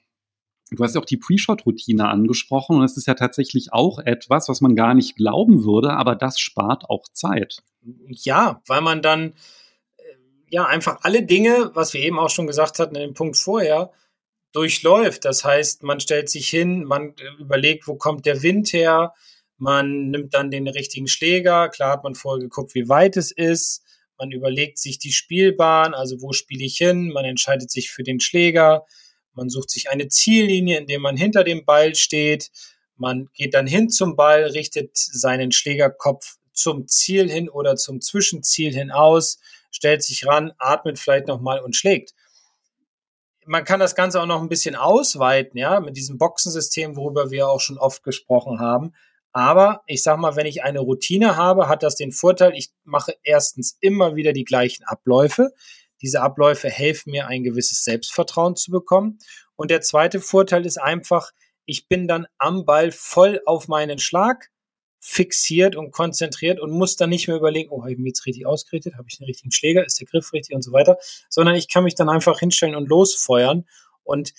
Du 0.71 0.83
hast 0.83 0.95
ja 0.95 1.01
auch 1.01 1.05
die 1.05 1.17
Pre-Shot-Routine 1.17 2.07
angesprochen 2.07 2.77
und 2.77 2.83
es 2.83 2.97
ist 2.97 3.07
ja 3.07 3.13
tatsächlich 3.13 3.71
auch 3.71 3.99
etwas, 3.99 4.49
was 4.49 4.61
man 4.61 4.75
gar 4.75 4.95
nicht 4.95 5.15
glauben 5.15 5.63
würde, 5.63 5.91
aber 5.91 6.15
das 6.15 6.39
spart 6.39 6.89
auch 6.89 7.07
Zeit. 7.13 7.61
Ja, 8.07 8.61
weil 8.65 8.81
man 8.81 9.01
dann 9.03 9.33
äh, 9.97 10.03
ja 10.49 10.65
einfach 10.65 10.99
alle 11.03 11.23
Dinge, 11.23 11.71
was 11.75 11.93
wir 11.93 12.01
eben 12.01 12.17
auch 12.17 12.31
schon 12.31 12.47
gesagt 12.47 12.79
hatten 12.79 12.95
in 12.95 13.01
dem 13.01 13.13
Punkt 13.13 13.37
vorher, 13.37 13.91
durchläuft. 14.53 15.25
Das 15.25 15.45
heißt, 15.45 15.83
man 15.83 15.99
stellt 15.99 16.29
sich 16.29 16.49
hin, 16.49 16.83
man 16.83 17.09
äh, 17.09 17.41
überlegt, 17.41 17.87
wo 17.87 17.95
kommt 17.95 18.25
der 18.25 18.41
Wind 18.41 18.73
her, 18.73 19.13
man 19.57 20.09
nimmt 20.09 20.33
dann 20.33 20.51
den 20.51 20.67
richtigen 20.67 21.07
Schläger. 21.07 21.69
Klar 21.69 21.93
hat 21.93 22.03
man 22.03 22.15
vorher 22.15 22.41
geguckt, 22.41 22.75
wie 22.75 22.89
weit 22.89 23.17
es 23.17 23.31
ist. 23.31 23.83
Man 24.17 24.31
überlegt 24.31 24.79
sich 24.79 24.99
die 24.99 25.11
Spielbahn, 25.11 25.93
also 25.93 26.21
wo 26.21 26.31
spiele 26.31 26.65
ich 26.65 26.77
hin. 26.77 27.11
Man 27.13 27.25
entscheidet 27.25 27.71
sich 27.71 27.91
für 27.91 28.03
den 28.03 28.19
Schläger. 28.19 28.85
Man 29.35 29.49
sucht 29.49 29.69
sich 29.69 29.89
eine 29.89 30.07
Ziellinie, 30.07 30.79
indem 30.79 31.01
man 31.01 31.17
hinter 31.17 31.43
dem 31.43 31.65
Ball 31.65 31.95
steht. 31.95 32.51
Man 32.97 33.29
geht 33.33 33.53
dann 33.53 33.67
hin 33.67 33.89
zum 33.89 34.15
Ball, 34.15 34.45
richtet 34.45 34.91
seinen 34.95 35.51
Schlägerkopf 35.51 36.37
zum 36.53 36.87
Ziel 36.87 37.29
hin 37.29 37.49
oder 37.49 37.75
zum 37.75 38.01
Zwischenziel 38.01 38.73
hin 38.73 38.91
aus, 38.91 39.39
stellt 39.71 40.03
sich 40.03 40.25
ran, 40.25 40.53
atmet 40.57 40.97
vielleicht 40.97 41.27
nochmal 41.27 41.59
und 41.59 41.75
schlägt. 41.75 42.13
Man 43.45 43.63
kann 43.63 43.79
das 43.79 43.93
Ganze 43.93 44.21
auch 44.21 44.25
noch 44.25 44.41
ein 44.41 44.49
bisschen 44.49 44.75
ausweiten, 44.75 45.59
ja, 45.59 45.79
mit 45.79 45.97
diesem 45.97 46.17
Boxensystem, 46.17 46.95
worüber 46.95 47.29
wir 47.29 47.47
auch 47.47 47.59
schon 47.59 47.77
oft 47.77 48.01
gesprochen 48.03 48.59
haben. 48.59 48.93
Aber 49.33 49.81
ich 49.85 50.01
sag 50.01 50.17
mal, 50.17 50.37
wenn 50.37 50.45
ich 50.45 50.63
eine 50.63 50.79
Routine 50.79 51.35
habe, 51.35 51.67
hat 51.67 51.83
das 51.83 51.95
den 51.95 52.13
Vorteil, 52.13 52.53
ich 52.55 52.69
mache 52.85 53.15
erstens 53.21 53.77
immer 53.81 54.15
wieder 54.15 54.31
die 54.31 54.45
gleichen 54.45 54.85
Abläufe. 54.85 55.51
Diese 56.01 56.21
Abläufe 56.21 56.69
helfen 56.69 57.11
mir, 57.11 57.27
ein 57.27 57.43
gewisses 57.43 57.83
Selbstvertrauen 57.83 58.55
zu 58.55 58.71
bekommen. 58.71 59.19
Und 59.55 59.71
der 59.71 59.81
zweite 59.81 60.19
Vorteil 60.19 60.65
ist 60.65 60.77
einfach, 60.77 61.31
ich 61.65 61.87
bin 61.87 62.07
dann 62.07 62.27
am 62.37 62.65
Ball 62.65 62.91
voll 62.91 63.41
auf 63.45 63.67
meinen 63.67 63.99
Schlag 63.99 64.49
fixiert 64.99 65.75
und 65.75 65.91
konzentriert 65.91 66.59
und 66.59 66.71
muss 66.71 66.95
dann 66.95 67.11
nicht 67.11 67.27
mehr 67.27 67.37
überlegen, 67.37 67.69
oh, 67.69 67.81
habe 67.81 67.91
ich 67.91 67.97
mich 67.99 68.07
jetzt 68.07 68.25
richtig 68.25 68.47
ausgerichtet, 68.47 68.95
habe 68.95 69.05
ich 69.07 69.17
den 69.17 69.25
richtigen 69.25 69.51
Schläger, 69.51 69.85
ist 69.85 69.99
der 69.99 70.07
Griff 70.07 70.33
richtig 70.33 70.55
und 70.55 70.63
so 70.63 70.71
weiter, 70.71 70.97
sondern 71.29 71.53
ich 71.55 71.69
kann 71.71 71.83
mich 71.83 71.93
dann 71.93 72.09
einfach 72.09 72.39
hinstellen 72.39 72.75
und 72.75 72.89
losfeuern. 72.89 73.65
Und 74.03 74.33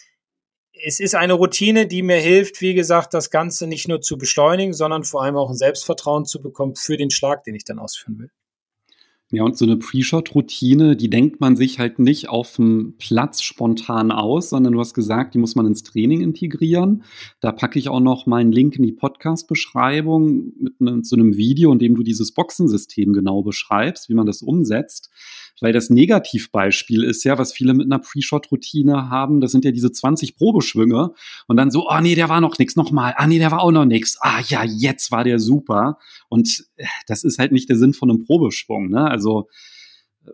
es 0.84 0.98
ist 0.98 1.14
eine 1.14 1.34
Routine, 1.34 1.86
die 1.86 2.02
mir 2.02 2.18
hilft, 2.18 2.60
wie 2.60 2.74
gesagt, 2.74 3.14
das 3.14 3.30
Ganze 3.30 3.68
nicht 3.68 3.86
nur 3.86 4.00
zu 4.00 4.18
beschleunigen, 4.18 4.74
sondern 4.74 5.04
vor 5.04 5.22
allem 5.22 5.36
auch 5.36 5.50
ein 5.50 5.56
Selbstvertrauen 5.56 6.26
zu 6.26 6.42
bekommen 6.42 6.74
für 6.74 6.96
den 6.96 7.10
Schlag, 7.10 7.44
den 7.44 7.54
ich 7.54 7.64
dann 7.64 7.78
ausführen 7.78 8.18
will. 8.18 8.30
Ja, 9.32 9.42
und 9.42 9.58
so 9.58 9.64
eine 9.64 9.76
Pre-Shot-Routine, 9.76 10.94
die 10.94 11.10
denkt 11.10 11.40
man 11.40 11.56
sich 11.56 11.80
halt 11.80 11.98
nicht 11.98 12.28
auf 12.28 12.54
dem 12.54 12.94
Platz 12.96 13.42
spontan 13.42 14.12
aus, 14.12 14.50
sondern 14.50 14.72
du 14.72 14.78
hast 14.78 14.94
gesagt, 14.94 15.34
die 15.34 15.38
muss 15.38 15.56
man 15.56 15.66
ins 15.66 15.82
Training 15.82 16.20
integrieren. 16.20 17.02
Da 17.40 17.50
packe 17.50 17.76
ich 17.76 17.88
auch 17.88 17.98
noch 17.98 18.26
meinen 18.26 18.52
Link 18.52 18.76
in 18.76 18.84
die 18.84 18.92
Podcast-Beschreibung 18.92 20.52
mit 20.60 20.74
einem, 20.80 21.02
so 21.02 21.16
einem 21.16 21.36
Video, 21.36 21.72
in 21.72 21.80
dem 21.80 21.96
du 21.96 22.04
dieses 22.04 22.34
Boxensystem 22.34 23.12
genau 23.12 23.42
beschreibst, 23.42 24.08
wie 24.08 24.14
man 24.14 24.26
das 24.26 24.42
umsetzt. 24.42 25.10
Weil 25.60 25.72
das 25.72 25.88
Negativbeispiel 25.88 27.02
ist 27.02 27.24
ja, 27.24 27.38
was 27.38 27.52
viele 27.52 27.72
mit 27.72 27.86
einer 27.86 27.98
Pre-Shot-Routine 27.98 29.08
haben, 29.08 29.40
das 29.40 29.52
sind 29.52 29.64
ja 29.64 29.70
diese 29.70 29.90
20 29.90 30.36
Probeschwünge 30.36 31.12
und 31.46 31.56
dann 31.56 31.70
so, 31.70 31.88
oh 31.88 32.00
nee, 32.00 32.14
der 32.14 32.28
war 32.28 32.40
noch 32.40 32.58
nix, 32.58 32.76
nochmal, 32.76 33.14
ah 33.16 33.26
nee, 33.26 33.38
der 33.38 33.50
war 33.50 33.62
auch 33.62 33.72
noch 33.72 33.86
nix, 33.86 34.18
ah 34.20 34.40
ja, 34.48 34.64
jetzt 34.64 35.10
war 35.12 35.24
der 35.24 35.38
super. 35.38 35.98
Und 36.28 36.66
äh, 36.76 36.84
das 37.06 37.24
ist 37.24 37.38
halt 37.38 37.52
nicht 37.52 37.68
der 37.68 37.78
Sinn 37.78 37.94
von 37.94 38.10
einem 38.10 38.24
Probeschwung, 38.24 38.90
ne? 38.90 39.10
Also, 39.10 39.48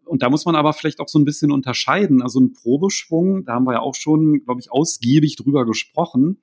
und 0.07 0.23
da 0.23 0.31
muss 0.31 0.45
man 0.45 0.57
aber 0.57 0.73
vielleicht 0.73 1.01
auch 1.01 1.09
so 1.09 1.19
ein 1.19 1.25
bisschen 1.25 1.53
unterscheiden. 1.53 2.23
Also 2.23 2.41
ein 2.41 2.55
Probeschwung, 2.55 3.45
da 3.45 3.55
haben 3.55 3.67
wir 3.67 3.75
ja 3.75 3.81
auch 3.81 3.95
schon, 3.95 4.43
glaube 4.45 4.61
ich, 4.61 4.73
ausgiebig 4.73 5.37
drüber 5.37 5.67
gesprochen. 5.67 6.43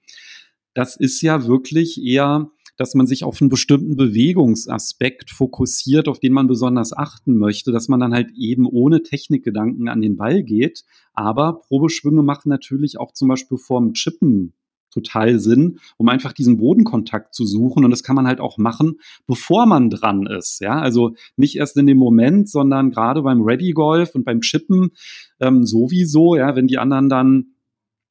Das 0.75 0.95
ist 0.95 1.21
ja 1.21 1.47
wirklich 1.47 2.01
eher 2.01 2.51
dass 2.79 2.95
man 2.95 3.07
sich 3.07 3.25
auf 3.25 3.41
einen 3.41 3.49
bestimmten 3.49 3.97
Bewegungsaspekt 3.97 5.31
fokussiert, 5.31 6.07
auf 6.07 6.21
den 6.21 6.31
man 6.31 6.47
besonders 6.47 6.95
achten 6.95 7.37
möchte, 7.37 7.73
dass 7.73 7.89
man 7.89 7.99
dann 7.99 8.13
halt 8.13 8.31
eben 8.37 8.65
ohne 8.65 9.03
Technikgedanken 9.03 9.89
an 9.89 10.01
den 10.01 10.15
Ball 10.15 10.43
geht. 10.43 10.85
Aber 11.13 11.59
Probeschwünge 11.59 12.23
machen 12.23 12.47
natürlich 12.47 12.97
auch 12.97 13.11
zum 13.11 13.27
Beispiel 13.27 13.57
vorm 13.57 13.93
Chippen 13.93 14.53
total 14.91 15.39
Sinn, 15.39 15.79
um 15.97 16.07
einfach 16.07 16.31
diesen 16.31 16.57
Bodenkontakt 16.57 17.35
zu 17.35 17.45
suchen. 17.45 17.83
Und 17.83 17.91
das 17.91 18.01
kann 18.01 18.15
man 18.15 18.27
halt 18.27 18.39
auch 18.39 18.57
machen, 18.57 18.95
bevor 19.27 19.65
man 19.65 19.89
dran 19.89 20.25
ist. 20.25 20.61
Ja, 20.61 20.79
also 20.79 21.15
nicht 21.35 21.57
erst 21.57 21.75
in 21.75 21.85
dem 21.85 21.97
Moment, 21.97 22.49
sondern 22.49 22.91
gerade 22.91 23.21
beim 23.21 23.41
Ready 23.41 23.73
Golf 23.73 24.15
und 24.15 24.23
beim 24.23 24.39
Chippen 24.39 24.91
ähm, 25.41 25.65
sowieso. 25.65 26.37
Ja, 26.37 26.55
wenn 26.55 26.67
die 26.67 26.77
anderen 26.77 27.09
dann 27.09 27.45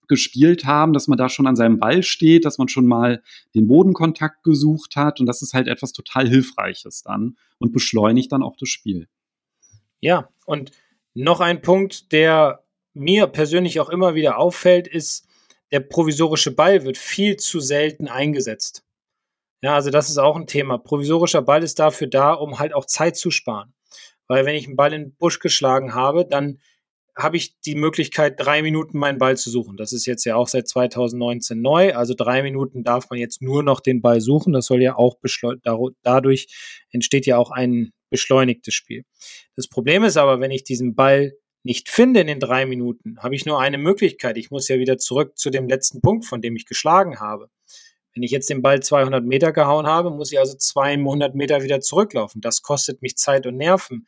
gespielt 0.09 0.65
haben, 0.65 0.93
dass 0.93 1.09
man 1.09 1.19
da 1.19 1.29
schon 1.29 1.47
an 1.47 1.57
seinem 1.57 1.79
Ball 1.79 2.03
steht, 2.03 2.45
dass 2.45 2.59
man 2.59 2.69
schon 2.69 2.87
mal 2.87 3.23
den 3.55 3.69
Bodenkontakt 3.69 4.43
gesucht 4.43 4.97
hat 4.97 5.21
und 5.21 5.27
das 5.27 5.43
ist 5.43 5.55
halt 5.55 5.69
etwas 5.69 5.93
total 5.93 6.29
Hilfreiches 6.29 7.03
dann 7.03 7.37
und 7.59 7.73
beschleunigt 7.73 8.33
dann 8.33 8.43
auch 8.43 8.57
das 8.57 8.69
Spiel. 8.69 9.09
Ja, 10.01 10.29
und 10.47 10.71
noch 11.15 11.41
ein 11.41 11.61
Punkt, 11.61 12.13
der 12.13 12.65
mir 12.95 13.27
persönlich 13.27 13.81
auch 13.81 13.89
immer 13.89 14.15
wieder 14.15 14.39
auffällt, 14.39 14.89
ist, 14.89 15.27
der 15.71 15.81
provisorische 15.81 16.55
Ball 16.55 16.85
wird 16.85 16.97
viel 16.97 17.37
zu 17.37 17.61
selten 17.61 18.09
eingesetzt. 18.09 18.85
Ja, 19.61 19.75
also 19.75 19.91
das 19.91 20.09
ist 20.09 20.19
auch 20.19 20.37
ein 20.37 20.47
Thema. 20.47 20.79
Provisorischer 20.79 21.43
Ball 21.43 21.63
ist 21.63 21.79
dafür 21.79 22.07
da, 22.07 22.33
um 22.33 22.59
halt 22.59 22.73
auch 22.73 22.85
Zeit 22.85 23.17
zu 23.17 23.31
sparen. 23.31 23.75
Weil 24.29 24.47
wenn 24.47 24.55
ich 24.55 24.67
einen 24.67 24.77
Ball 24.77 24.93
in 24.93 25.03
den 25.03 25.17
Busch 25.17 25.41
geschlagen 25.41 25.95
habe, 25.95 26.25
dann 26.25 26.61
habe 27.19 27.37
ich 27.37 27.59
die 27.61 27.75
Möglichkeit, 27.75 28.35
drei 28.39 28.63
Minuten 28.63 28.97
meinen 28.97 29.19
Ball 29.19 29.37
zu 29.37 29.51
suchen. 29.51 29.77
Das 29.77 29.93
ist 29.93 30.07
jetzt 30.07 30.25
ja 30.25 30.37
auch 30.37 30.47
seit 30.47 30.69
2019 30.69 31.61
neu. 31.61 31.93
Also 31.95 32.15
drei 32.15 32.43
Minuten 32.43 32.85
darf 32.85 33.11
man 33.11 33.19
jetzt 33.19 33.43
nur 33.43 33.65
noch 33.65 33.81
den 33.81 34.01
Ball 34.01 34.21
suchen. 34.21 34.53
Das 34.53 34.67
soll 34.67 34.81
ja 34.81 34.97
auch 34.97 35.17
dadurch 36.03 36.47
entsteht 36.93 37.27
ja 37.27 37.37
auch 37.37 37.51
ein 37.51 37.91
beschleunigtes 38.11 38.73
Spiel. 38.73 39.05
Das 39.57 39.69
Problem 39.69 40.05
ist 40.05 40.17
aber, 40.17 40.41
wenn 40.41 40.53
ich 40.53 40.63
diesen 40.63 40.95
Ball 40.95 41.33
nicht 41.65 41.89
finde 41.89 42.21
in 42.21 42.29
den 42.29 42.39
drei 42.39 42.67
Minuten, 42.67 43.19
habe 43.19 43.35
ich 43.35 43.45
nur 43.45 43.61
eine 43.61 43.79
Möglichkeit. 43.79 44.39
Ich 44.39 44.53
muss 44.53 44.69
ja 44.69 44.79
wieder 44.79 44.97
zurück 44.97 45.37
zu 45.37 45.51
dem 45.51 45.69
letzten 45.69 46.01
Punkt, 46.01 46.25
von 46.25 46.41
dem 46.41 46.55
ich 46.55 46.67
geschlagen 46.67 47.19
habe. 47.19 47.51
Wenn 48.15 48.23
ich 48.23 48.31
jetzt 48.31 48.49
den 48.49 48.63
Ball 48.63 48.81
200 48.81 49.25
Meter 49.25 49.53
gehauen 49.53 49.87
habe, 49.87 50.11
muss 50.11 50.33
ich 50.33 50.39
also 50.39 50.57
200 50.57 51.35
Meter 51.35 51.63
wieder 51.63 51.81
zurücklaufen. 51.81 52.41
Das 52.41 52.63
kostet 52.63 53.03
mich 53.03 53.17
Zeit 53.17 53.45
und 53.45 53.57
Nerven 53.57 54.07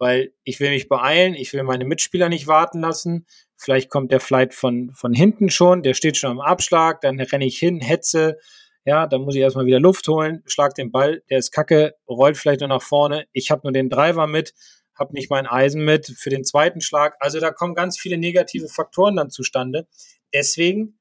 weil 0.00 0.32
ich 0.44 0.58
will 0.58 0.70
mich 0.70 0.88
beeilen, 0.88 1.34
ich 1.34 1.52
will 1.52 1.62
meine 1.62 1.84
Mitspieler 1.84 2.30
nicht 2.30 2.46
warten 2.46 2.80
lassen. 2.80 3.26
Vielleicht 3.56 3.90
kommt 3.90 4.10
der 4.10 4.20
Flight 4.20 4.54
von, 4.54 4.92
von 4.94 5.12
hinten 5.12 5.50
schon, 5.50 5.82
der 5.82 5.92
steht 5.92 6.16
schon 6.16 6.30
am 6.30 6.40
Abschlag, 6.40 7.02
dann 7.02 7.20
renne 7.20 7.44
ich 7.44 7.58
hin, 7.58 7.80
hetze, 7.80 8.38
ja, 8.86 9.06
dann 9.06 9.20
muss 9.20 9.34
ich 9.34 9.42
erstmal 9.42 9.66
wieder 9.66 9.78
Luft 9.78 10.08
holen, 10.08 10.42
schlag 10.46 10.74
den 10.74 10.90
Ball, 10.90 11.22
der 11.28 11.38
ist 11.38 11.52
kacke, 11.52 11.94
rollt 12.08 12.38
vielleicht 12.38 12.60
nur 12.60 12.68
nach 12.70 12.82
vorne. 12.82 13.26
Ich 13.32 13.50
habe 13.50 13.60
nur 13.64 13.72
den 13.72 13.90
Driver 13.90 14.26
mit, 14.26 14.54
habe 14.98 15.12
nicht 15.12 15.30
mein 15.30 15.46
Eisen 15.46 15.84
mit 15.84 16.06
für 16.06 16.30
den 16.30 16.44
zweiten 16.44 16.80
Schlag. 16.80 17.16
Also 17.20 17.38
da 17.38 17.50
kommen 17.50 17.74
ganz 17.74 17.98
viele 17.98 18.16
negative 18.16 18.68
Faktoren 18.68 19.16
dann 19.16 19.28
zustande. 19.28 19.86
Deswegen 20.32 20.98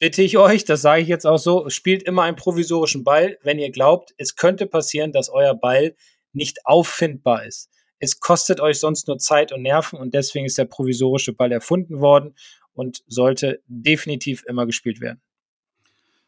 bitte 0.00 0.20
ich 0.22 0.36
euch, 0.36 0.64
das 0.64 0.82
sage 0.82 1.02
ich 1.02 1.08
jetzt 1.08 1.26
auch 1.26 1.38
so, 1.38 1.70
spielt 1.70 2.02
immer 2.02 2.22
einen 2.24 2.36
provisorischen 2.36 3.04
Ball, 3.04 3.38
wenn 3.42 3.60
ihr 3.60 3.70
glaubt, 3.70 4.12
es 4.18 4.34
könnte 4.34 4.66
passieren, 4.66 5.12
dass 5.12 5.28
euer 5.28 5.54
Ball 5.54 5.94
nicht 6.32 6.66
auffindbar 6.66 7.46
ist. 7.46 7.71
Es 8.04 8.18
kostet 8.18 8.58
euch 8.58 8.80
sonst 8.80 9.06
nur 9.06 9.18
Zeit 9.18 9.52
und 9.52 9.62
Nerven 9.62 9.96
und 9.96 10.12
deswegen 10.12 10.44
ist 10.44 10.58
der 10.58 10.64
provisorische 10.64 11.32
Ball 11.32 11.52
erfunden 11.52 12.00
worden 12.00 12.34
und 12.74 13.04
sollte 13.06 13.62
definitiv 13.68 14.42
immer 14.48 14.66
gespielt 14.66 15.00
werden. 15.00 15.20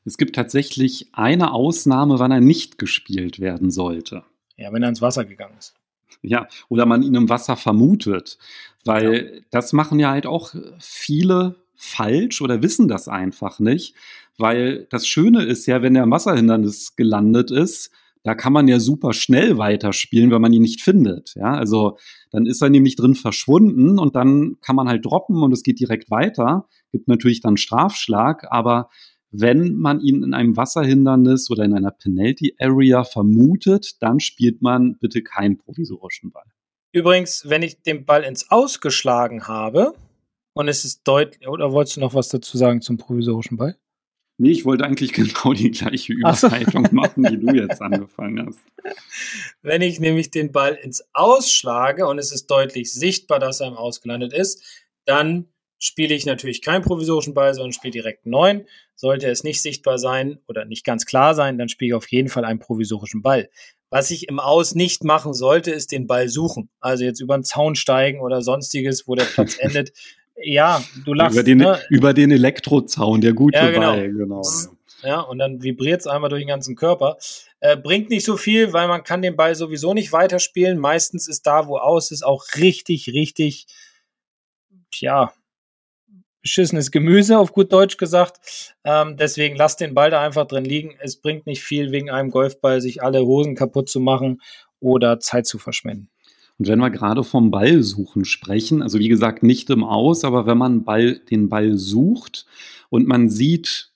Es 0.04 0.16
gibt 0.16 0.36
tatsächlich 0.36 1.08
eine 1.14 1.52
Ausnahme, 1.52 2.20
wann 2.20 2.30
er 2.30 2.40
nicht 2.40 2.78
gespielt 2.78 3.40
werden 3.40 3.72
sollte. 3.72 4.22
Ja, 4.56 4.72
wenn 4.72 4.84
er 4.84 4.88
ins 4.88 5.02
Wasser 5.02 5.24
gegangen 5.24 5.56
ist. 5.58 5.74
Ja, 6.22 6.46
oder 6.68 6.86
man 6.86 7.02
ihn 7.02 7.16
im 7.16 7.28
Wasser 7.28 7.56
vermutet. 7.56 8.38
Weil 8.84 9.34
ja. 9.34 9.40
das 9.50 9.72
machen 9.72 9.98
ja 9.98 10.10
halt 10.10 10.26
auch 10.26 10.54
viele 10.78 11.56
falsch 11.74 12.40
oder 12.40 12.62
wissen 12.62 12.86
das 12.86 13.08
einfach 13.08 13.58
nicht. 13.58 13.96
Weil 14.38 14.86
das 14.90 15.08
Schöne 15.08 15.42
ist 15.42 15.66
ja, 15.66 15.82
wenn 15.82 15.96
er 15.96 16.04
im 16.04 16.12
Wasserhindernis 16.12 16.94
gelandet 16.94 17.50
ist, 17.50 17.90
da 18.24 18.34
kann 18.34 18.52
man 18.52 18.66
ja 18.66 18.80
super 18.80 19.12
schnell 19.12 19.58
weiterspielen, 19.58 20.32
wenn 20.32 20.42
man 20.42 20.52
ihn 20.52 20.62
nicht 20.62 20.80
findet. 20.80 21.34
Ja, 21.36 21.54
also 21.54 21.98
dann 22.30 22.46
ist 22.46 22.62
er 22.62 22.70
nämlich 22.70 22.96
drin 22.96 23.14
verschwunden 23.14 23.98
und 23.98 24.16
dann 24.16 24.56
kann 24.60 24.74
man 24.74 24.88
halt 24.88 25.04
droppen 25.04 25.42
und 25.42 25.52
es 25.52 25.62
geht 25.62 25.78
direkt 25.78 26.10
weiter. 26.10 26.66
Gibt 26.90 27.06
natürlich 27.06 27.40
dann 27.40 27.56
Strafschlag, 27.56 28.50
aber 28.50 28.88
Wenn 29.36 29.74
man 29.74 29.98
ihn 29.98 30.22
in 30.22 30.32
einem 30.32 30.56
Wasserhindernis 30.56 31.50
oder 31.50 31.64
in 31.64 31.74
einer 31.74 31.90
Penalty 31.90 32.54
Area 32.60 33.02
vermutet, 33.02 33.96
dann 34.00 34.20
spielt 34.20 34.62
man 34.62 34.96
bitte 35.00 35.22
keinen 35.22 35.58
provisorischen 35.58 36.30
Ball. 36.30 36.46
Übrigens, 36.92 37.42
wenn 37.44 37.62
ich 37.62 37.82
den 37.82 38.04
Ball 38.04 38.22
ins 38.22 38.52
Ausgeschlagen 38.52 39.48
habe 39.48 39.94
und 40.52 40.68
es 40.68 40.84
ist 40.84 41.00
deutlich, 41.02 41.48
oder 41.48 41.72
wolltest 41.72 41.96
du 41.96 42.00
noch 42.00 42.14
was 42.14 42.28
dazu 42.28 42.56
sagen 42.56 42.80
zum 42.80 42.96
provisorischen 42.96 43.56
Ball? 43.56 43.76
Nee, 44.36 44.50
ich 44.50 44.64
wollte 44.64 44.84
eigentlich 44.84 45.12
genau 45.14 45.52
die 45.52 45.70
gleiche 45.70 46.12
Überleitung 46.12 46.86
so. 46.86 46.94
machen, 46.94 47.24
die 47.24 47.38
du 47.38 47.54
jetzt 47.54 47.80
angefangen 47.80 48.46
hast. 48.46 48.60
Wenn 49.62 49.82
ich 49.82 50.00
nämlich 50.00 50.30
den 50.30 50.52
Ball 50.52 50.74
ins 50.74 51.04
Ausschlage 51.12 52.06
und 52.06 52.18
es 52.18 52.32
ist 52.32 52.50
deutlich 52.50 52.92
sichtbar, 52.92 53.38
dass 53.38 53.60
er 53.60 53.68
im 53.68 53.76
Ausgelandet 53.76 54.32
ist, 54.32 54.62
dann 55.04 55.46
spiele 55.78 56.14
ich 56.14 56.24
natürlich 56.24 56.62
keinen 56.62 56.82
provisorischen 56.82 57.34
Ball, 57.34 57.54
sondern 57.54 57.72
spiele 57.72 57.92
direkt 57.92 58.24
einen 58.24 58.32
neuen. 58.32 58.66
Sollte 58.94 59.28
es 59.28 59.44
nicht 59.44 59.60
sichtbar 59.60 59.98
sein 59.98 60.38
oder 60.48 60.64
nicht 60.64 60.84
ganz 60.84 61.04
klar 61.04 61.34
sein, 61.34 61.58
dann 61.58 61.68
spiele 61.68 61.88
ich 61.88 61.94
auf 61.94 62.10
jeden 62.10 62.28
Fall 62.28 62.44
einen 62.44 62.58
provisorischen 62.58 63.22
Ball. 63.22 63.50
Was 63.90 64.10
ich 64.10 64.28
im 64.28 64.40
Aus 64.40 64.74
nicht 64.74 65.04
machen 65.04 65.34
sollte, 65.34 65.70
ist 65.70 65.92
den 65.92 66.06
Ball 66.06 66.28
suchen. 66.28 66.70
Also 66.80 67.04
jetzt 67.04 67.20
über 67.20 67.36
den 67.36 67.44
Zaun 67.44 67.74
steigen 67.76 68.20
oder 68.20 68.42
sonstiges, 68.42 69.06
wo 69.06 69.14
der 69.14 69.24
Platz 69.24 69.56
endet. 69.58 69.92
Ja, 70.36 70.82
du 71.04 71.14
lachst. 71.14 71.34
Über 71.34 71.42
den, 71.42 71.58
ne? 71.58 71.80
über 71.90 72.12
den 72.12 72.30
Elektrozaun, 72.30 73.20
der 73.20 73.32
gute 73.32 73.58
ja, 73.58 73.70
genau. 73.70 73.92
Ball, 73.92 74.12
genau. 74.12 74.42
Ja, 75.02 75.20
und 75.20 75.38
dann 75.38 75.62
vibriert 75.62 76.00
es 76.00 76.06
einmal 76.06 76.30
durch 76.30 76.42
den 76.42 76.48
ganzen 76.48 76.76
Körper. 76.76 77.18
Äh, 77.60 77.76
bringt 77.76 78.10
nicht 78.10 78.24
so 78.24 78.36
viel, 78.36 78.72
weil 78.72 78.88
man 78.88 79.04
kann 79.04 79.22
den 79.22 79.36
Ball 79.36 79.54
sowieso 79.54 79.94
nicht 79.94 80.12
weiterspielen. 80.12 80.78
Meistens 80.78 81.28
ist 81.28 81.46
da, 81.46 81.66
wo 81.66 81.76
aus 81.76 82.10
ist, 82.10 82.24
auch 82.24 82.44
richtig, 82.56 83.08
richtig, 83.08 83.66
ja, 84.94 85.32
beschissenes 86.40 86.90
Gemüse, 86.90 87.38
auf 87.38 87.52
gut 87.52 87.72
Deutsch 87.72 87.96
gesagt. 87.96 88.74
Ähm, 88.84 89.16
deswegen 89.16 89.56
lasst 89.56 89.80
den 89.80 89.94
Ball 89.94 90.10
da 90.10 90.22
einfach 90.22 90.46
drin 90.46 90.64
liegen. 90.64 90.94
Es 91.00 91.16
bringt 91.16 91.46
nicht 91.46 91.62
viel, 91.62 91.90
wegen 91.90 92.10
einem 92.10 92.30
Golfball 92.30 92.80
sich 92.80 93.02
alle 93.02 93.24
Hosen 93.24 93.54
kaputt 93.56 93.88
zu 93.88 94.00
machen 94.00 94.42
oder 94.80 95.20
Zeit 95.20 95.46
zu 95.46 95.58
verschwenden. 95.58 96.10
Und 96.58 96.68
wenn 96.68 96.78
wir 96.78 96.90
gerade 96.90 97.24
vom 97.24 97.50
Ball 97.50 97.82
suchen 97.82 98.24
sprechen, 98.24 98.82
also 98.82 98.98
wie 98.98 99.08
gesagt 99.08 99.42
nicht 99.42 99.70
im 99.70 99.82
Aus, 99.82 100.24
aber 100.24 100.46
wenn 100.46 100.58
man 100.58 100.84
Ball, 100.84 101.18
den 101.30 101.48
Ball 101.48 101.76
sucht 101.76 102.46
und 102.90 103.08
man 103.08 103.28
sieht, 103.28 103.90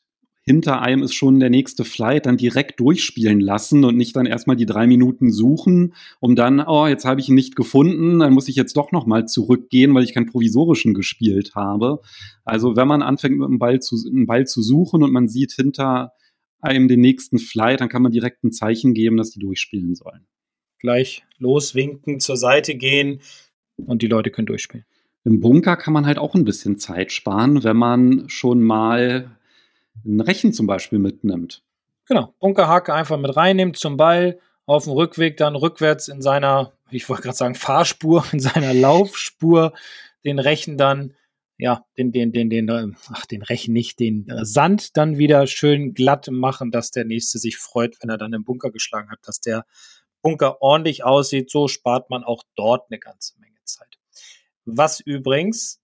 hinter 0.48 0.80
einem 0.80 1.02
ist 1.02 1.12
schon 1.12 1.40
der 1.40 1.50
nächste 1.50 1.84
Flight, 1.84 2.24
dann 2.24 2.38
direkt 2.38 2.80
durchspielen 2.80 3.38
lassen 3.38 3.84
und 3.84 3.98
nicht 3.98 4.16
dann 4.16 4.24
erstmal 4.24 4.56
die 4.56 4.64
drei 4.64 4.86
Minuten 4.86 5.30
suchen, 5.30 5.92
um 6.20 6.36
dann, 6.36 6.60
oh, 6.60 6.86
jetzt 6.86 7.04
habe 7.04 7.20
ich 7.20 7.28
ihn 7.28 7.34
nicht 7.34 7.54
gefunden, 7.54 8.20
dann 8.20 8.32
muss 8.32 8.48
ich 8.48 8.56
jetzt 8.56 8.74
doch 8.74 8.90
nochmal 8.90 9.26
zurückgehen, 9.28 9.94
weil 9.94 10.04
ich 10.04 10.14
keinen 10.14 10.24
provisorischen 10.24 10.94
gespielt 10.94 11.54
habe. 11.54 12.00
Also 12.44 12.76
wenn 12.76 12.88
man 12.88 13.02
anfängt 13.02 13.38
mit 13.38 13.46
dem 13.46 13.58
Ball 13.58 13.80
zu, 13.80 13.96
einen 14.06 14.26
Ball 14.26 14.46
zu 14.46 14.62
suchen 14.62 15.02
und 15.02 15.12
man 15.12 15.28
sieht 15.28 15.52
hinter 15.52 16.12
einem 16.62 16.88
den 16.88 17.02
nächsten 17.02 17.38
Flight, 17.38 17.82
dann 17.82 17.90
kann 17.90 18.00
man 18.00 18.12
direkt 18.12 18.42
ein 18.42 18.50
Zeichen 18.50 18.94
geben, 18.94 19.18
dass 19.18 19.30
die 19.30 19.40
durchspielen 19.40 19.94
sollen. 19.94 20.26
Gleich 20.78 21.24
loswinken, 21.38 22.20
zur 22.20 22.36
Seite 22.36 22.74
gehen 22.74 23.20
und 23.76 24.02
die 24.02 24.06
Leute 24.06 24.30
können 24.30 24.46
durchspielen. 24.46 24.86
Im 25.24 25.40
Bunker 25.40 25.76
kann 25.76 25.92
man 25.92 26.06
halt 26.06 26.18
auch 26.18 26.34
ein 26.34 26.44
bisschen 26.44 26.78
Zeit 26.78 27.12
sparen, 27.12 27.64
wenn 27.64 27.76
man 27.76 28.28
schon 28.28 28.62
mal 28.62 29.36
ein 30.04 30.20
Rechen 30.20 30.52
zum 30.52 30.66
Beispiel 30.66 30.98
mitnimmt. 30.98 31.62
Genau, 32.06 32.34
Bunkerhake 32.40 32.94
einfach 32.94 33.18
mit 33.18 33.36
reinnimmt 33.36 33.76
zum 33.76 33.96
Ball, 33.96 34.38
auf 34.64 34.84
dem 34.84 34.92
Rückweg 34.92 35.36
dann 35.36 35.56
rückwärts 35.56 36.08
in 36.08 36.22
seiner, 36.22 36.72
ich 36.90 37.08
wollte 37.08 37.24
gerade 37.24 37.36
sagen, 37.36 37.54
Fahrspur, 37.54 38.24
in 38.32 38.40
seiner 38.40 38.72
Laufspur, 38.72 39.74
den 40.24 40.38
Rechen 40.38 40.78
dann, 40.78 41.14
ja, 41.58 41.84
den, 41.98 42.12
den, 42.12 42.32
den, 42.32 42.50
den, 42.50 42.96
ach, 43.12 43.26
den 43.26 43.42
Rechen 43.42 43.72
nicht, 43.72 43.98
den 43.98 44.26
Sand 44.42 44.96
dann 44.96 45.18
wieder 45.18 45.46
schön 45.46 45.92
glatt 45.92 46.28
machen, 46.30 46.70
dass 46.70 46.90
der 46.90 47.04
Nächste 47.04 47.38
sich 47.38 47.56
freut, 47.56 47.96
wenn 48.00 48.10
er 48.10 48.18
dann 48.18 48.32
im 48.32 48.44
Bunker 48.44 48.70
geschlagen 48.70 49.10
hat, 49.10 49.18
dass 49.24 49.40
der 49.40 49.66
Bunker 50.22 50.62
ordentlich 50.62 51.04
aussieht. 51.04 51.50
So 51.50 51.68
spart 51.68 52.10
man 52.10 52.24
auch 52.24 52.42
dort 52.56 52.90
eine 52.90 52.98
ganze 52.98 53.38
Menge 53.38 53.58
Zeit. 53.64 53.98
Was 54.64 55.00
übrigens 55.00 55.80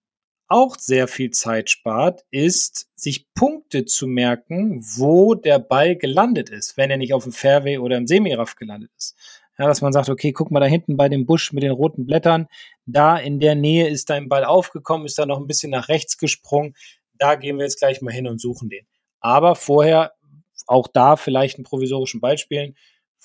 auch 0.48 0.76
sehr 0.76 1.08
viel 1.08 1.30
Zeit 1.30 1.70
spart, 1.70 2.24
ist, 2.30 2.88
sich 2.94 3.26
Punkte 3.34 3.86
zu 3.86 4.06
merken, 4.06 4.84
wo 4.96 5.34
der 5.34 5.58
Ball 5.58 5.96
gelandet 5.96 6.50
ist, 6.50 6.76
wenn 6.76 6.90
er 6.90 6.96
nicht 6.96 7.14
auf 7.14 7.24
dem 7.24 7.32
Fairway 7.32 7.78
oder 7.78 7.96
im 7.96 8.06
Semiraff 8.06 8.54
gelandet 8.56 8.90
ist. 8.96 9.16
Ja, 9.58 9.66
dass 9.66 9.82
man 9.82 9.92
sagt, 9.92 10.08
okay, 10.08 10.32
guck 10.32 10.50
mal 10.50 10.60
da 10.60 10.66
hinten 10.66 10.96
bei 10.96 11.08
dem 11.08 11.26
Busch 11.26 11.52
mit 11.52 11.62
den 11.62 11.70
roten 11.70 12.06
Blättern, 12.06 12.48
da 12.86 13.16
in 13.16 13.40
der 13.40 13.54
Nähe 13.54 13.88
ist 13.88 14.10
dein 14.10 14.28
Ball 14.28 14.44
aufgekommen, 14.44 15.06
ist 15.06 15.18
da 15.18 15.26
noch 15.26 15.38
ein 15.38 15.46
bisschen 15.46 15.70
nach 15.70 15.88
rechts 15.88 16.18
gesprungen, 16.18 16.74
da 17.14 17.36
gehen 17.36 17.56
wir 17.56 17.64
jetzt 17.64 17.78
gleich 17.78 18.02
mal 18.02 18.12
hin 18.12 18.26
und 18.26 18.40
suchen 18.40 18.68
den. 18.68 18.86
Aber 19.20 19.54
vorher 19.54 20.12
auch 20.66 20.88
da 20.88 21.16
vielleicht 21.16 21.56
einen 21.56 21.64
provisorischen 21.64 22.20
Ball 22.20 22.38
spielen. 22.38 22.76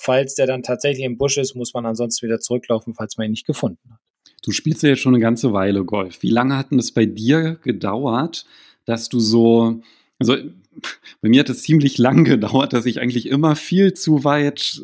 Falls 0.02 0.36
der 0.36 0.48
dann 0.48 0.64
tatsächlich 0.64 1.06
im 1.06 1.18
Busch 1.18 1.38
ist, 1.38 1.56
muss 1.56 1.74
man 1.74 1.86
ansonsten 1.86 2.26
wieder 2.26 2.40
zurücklaufen, 2.40 2.94
falls 2.94 3.18
man 3.18 3.26
ihn 3.26 3.32
nicht 3.32 3.46
gefunden 3.46 3.92
hat. 3.92 4.00
Du 4.44 4.54
spielst 4.54 4.82
ja 4.82 4.90
jetzt 4.90 5.02
schon 5.02 5.14
eine 5.14 5.22
ganze 5.22 5.52
Weile 5.52 5.84
Golf. 5.84 6.24
Wie 6.24 6.30
lange 6.30 6.56
hat 6.56 6.72
denn 6.72 6.80
es 6.80 6.94
bei 6.94 7.06
dir 7.06 7.56
gedauert, 7.64 8.46
dass 8.86 9.10
du 9.10 9.20
so, 9.20 9.82
also 10.18 10.38
bei 11.22 11.28
mir 11.28 11.42
hat 11.42 11.50
es 11.50 11.64
ziemlich 11.64 11.98
lang 11.98 12.24
gedauert, 12.24 12.72
dass 12.72 12.86
ich 12.86 13.02
eigentlich 13.02 13.28
immer 13.28 13.58
viel 13.58 13.94
zu 13.94 14.24
weit 14.24 14.82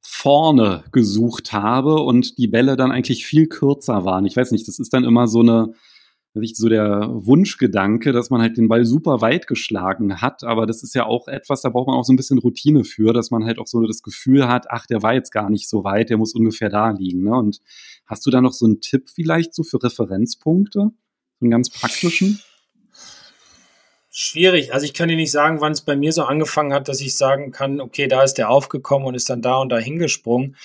vorne 0.00 0.84
gesucht 0.92 1.52
habe 1.52 1.96
und 1.96 2.38
die 2.38 2.46
Bälle 2.46 2.76
dann 2.76 2.92
eigentlich 2.92 3.26
viel 3.26 3.48
kürzer 3.48 4.04
waren. 4.04 4.24
Ich 4.24 4.36
weiß 4.36 4.52
nicht, 4.52 4.68
das 4.68 4.78
ist 4.78 4.92
dann 4.92 5.02
immer 5.02 5.26
so 5.26 5.40
eine, 5.40 5.72
so 6.46 6.68
der 6.68 7.08
Wunschgedanke, 7.10 8.12
dass 8.12 8.30
man 8.30 8.40
halt 8.40 8.56
den 8.56 8.68
Ball 8.68 8.84
super 8.84 9.20
weit 9.20 9.46
geschlagen 9.46 10.20
hat, 10.20 10.44
aber 10.44 10.66
das 10.66 10.82
ist 10.82 10.94
ja 10.94 11.06
auch 11.06 11.28
etwas, 11.28 11.62
da 11.62 11.68
braucht 11.68 11.86
man 11.86 11.96
auch 11.96 12.04
so 12.04 12.12
ein 12.12 12.16
bisschen 12.16 12.38
Routine 12.38 12.84
für, 12.84 13.12
dass 13.12 13.30
man 13.30 13.44
halt 13.44 13.58
auch 13.58 13.66
so 13.66 13.84
das 13.86 14.02
Gefühl 14.02 14.48
hat, 14.48 14.70
ach, 14.70 14.86
der 14.86 15.02
war 15.02 15.14
jetzt 15.14 15.30
gar 15.30 15.50
nicht 15.50 15.68
so 15.68 15.84
weit, 15.84 16.10
der 16.10 16.16
muss 16.16 16.34
ungefähr 16.34 16.68
da 16.68 16.90
liegen. 16.90 17.24
Ne? 17.24 17.36
Und 17.36 17.60
hast 18.06 18.26
du 18.26 18.30
da 18.30 18.40
noch 18.40 18.52
so 18.52 18.66
einen 18.66 18.80
Tipp 18.80 19.08
vielleicht 19.08 19.54
so 19.54 19.62
für 19.62 19.82
Referenzpunkte? 19.82 20.90
So 21.40 21.44
einen 21.44 21.50
ganz 21.50 21.70
praktischen? 21.70 22.40
Schwierig. 24.10 24.74
Also 24.74 24.84
ich 24.84 24.94
kann 24.94 25.08
dir 25.08 25.16
nicht 25.16 25.30
sagen, 25.30 25.60
wann 25.60 25.72
es 25.72 25.82
bei 25.82 25.94
mir 25.94 26.12
so 26.12 26.24
angefangen 26.24 26.72
hat, 26.72 26.88
dass 26.88 27.00
ich 27.00 27.16
sagen 27.16 27.52
kann, 27.52 27.80
okay, 27.80 28.08
da 28.08 28.24
ist 28.24 28.34
der 28.34 28.50
aufgekommen 28.50 29.06
und 29.06 29.14
ist 29.14 29.30
dann 29.30 29.42
da 29.42 29.58
und 29.58 29.68
da 29.68 29.78
hingesprungen. 29.78 30.56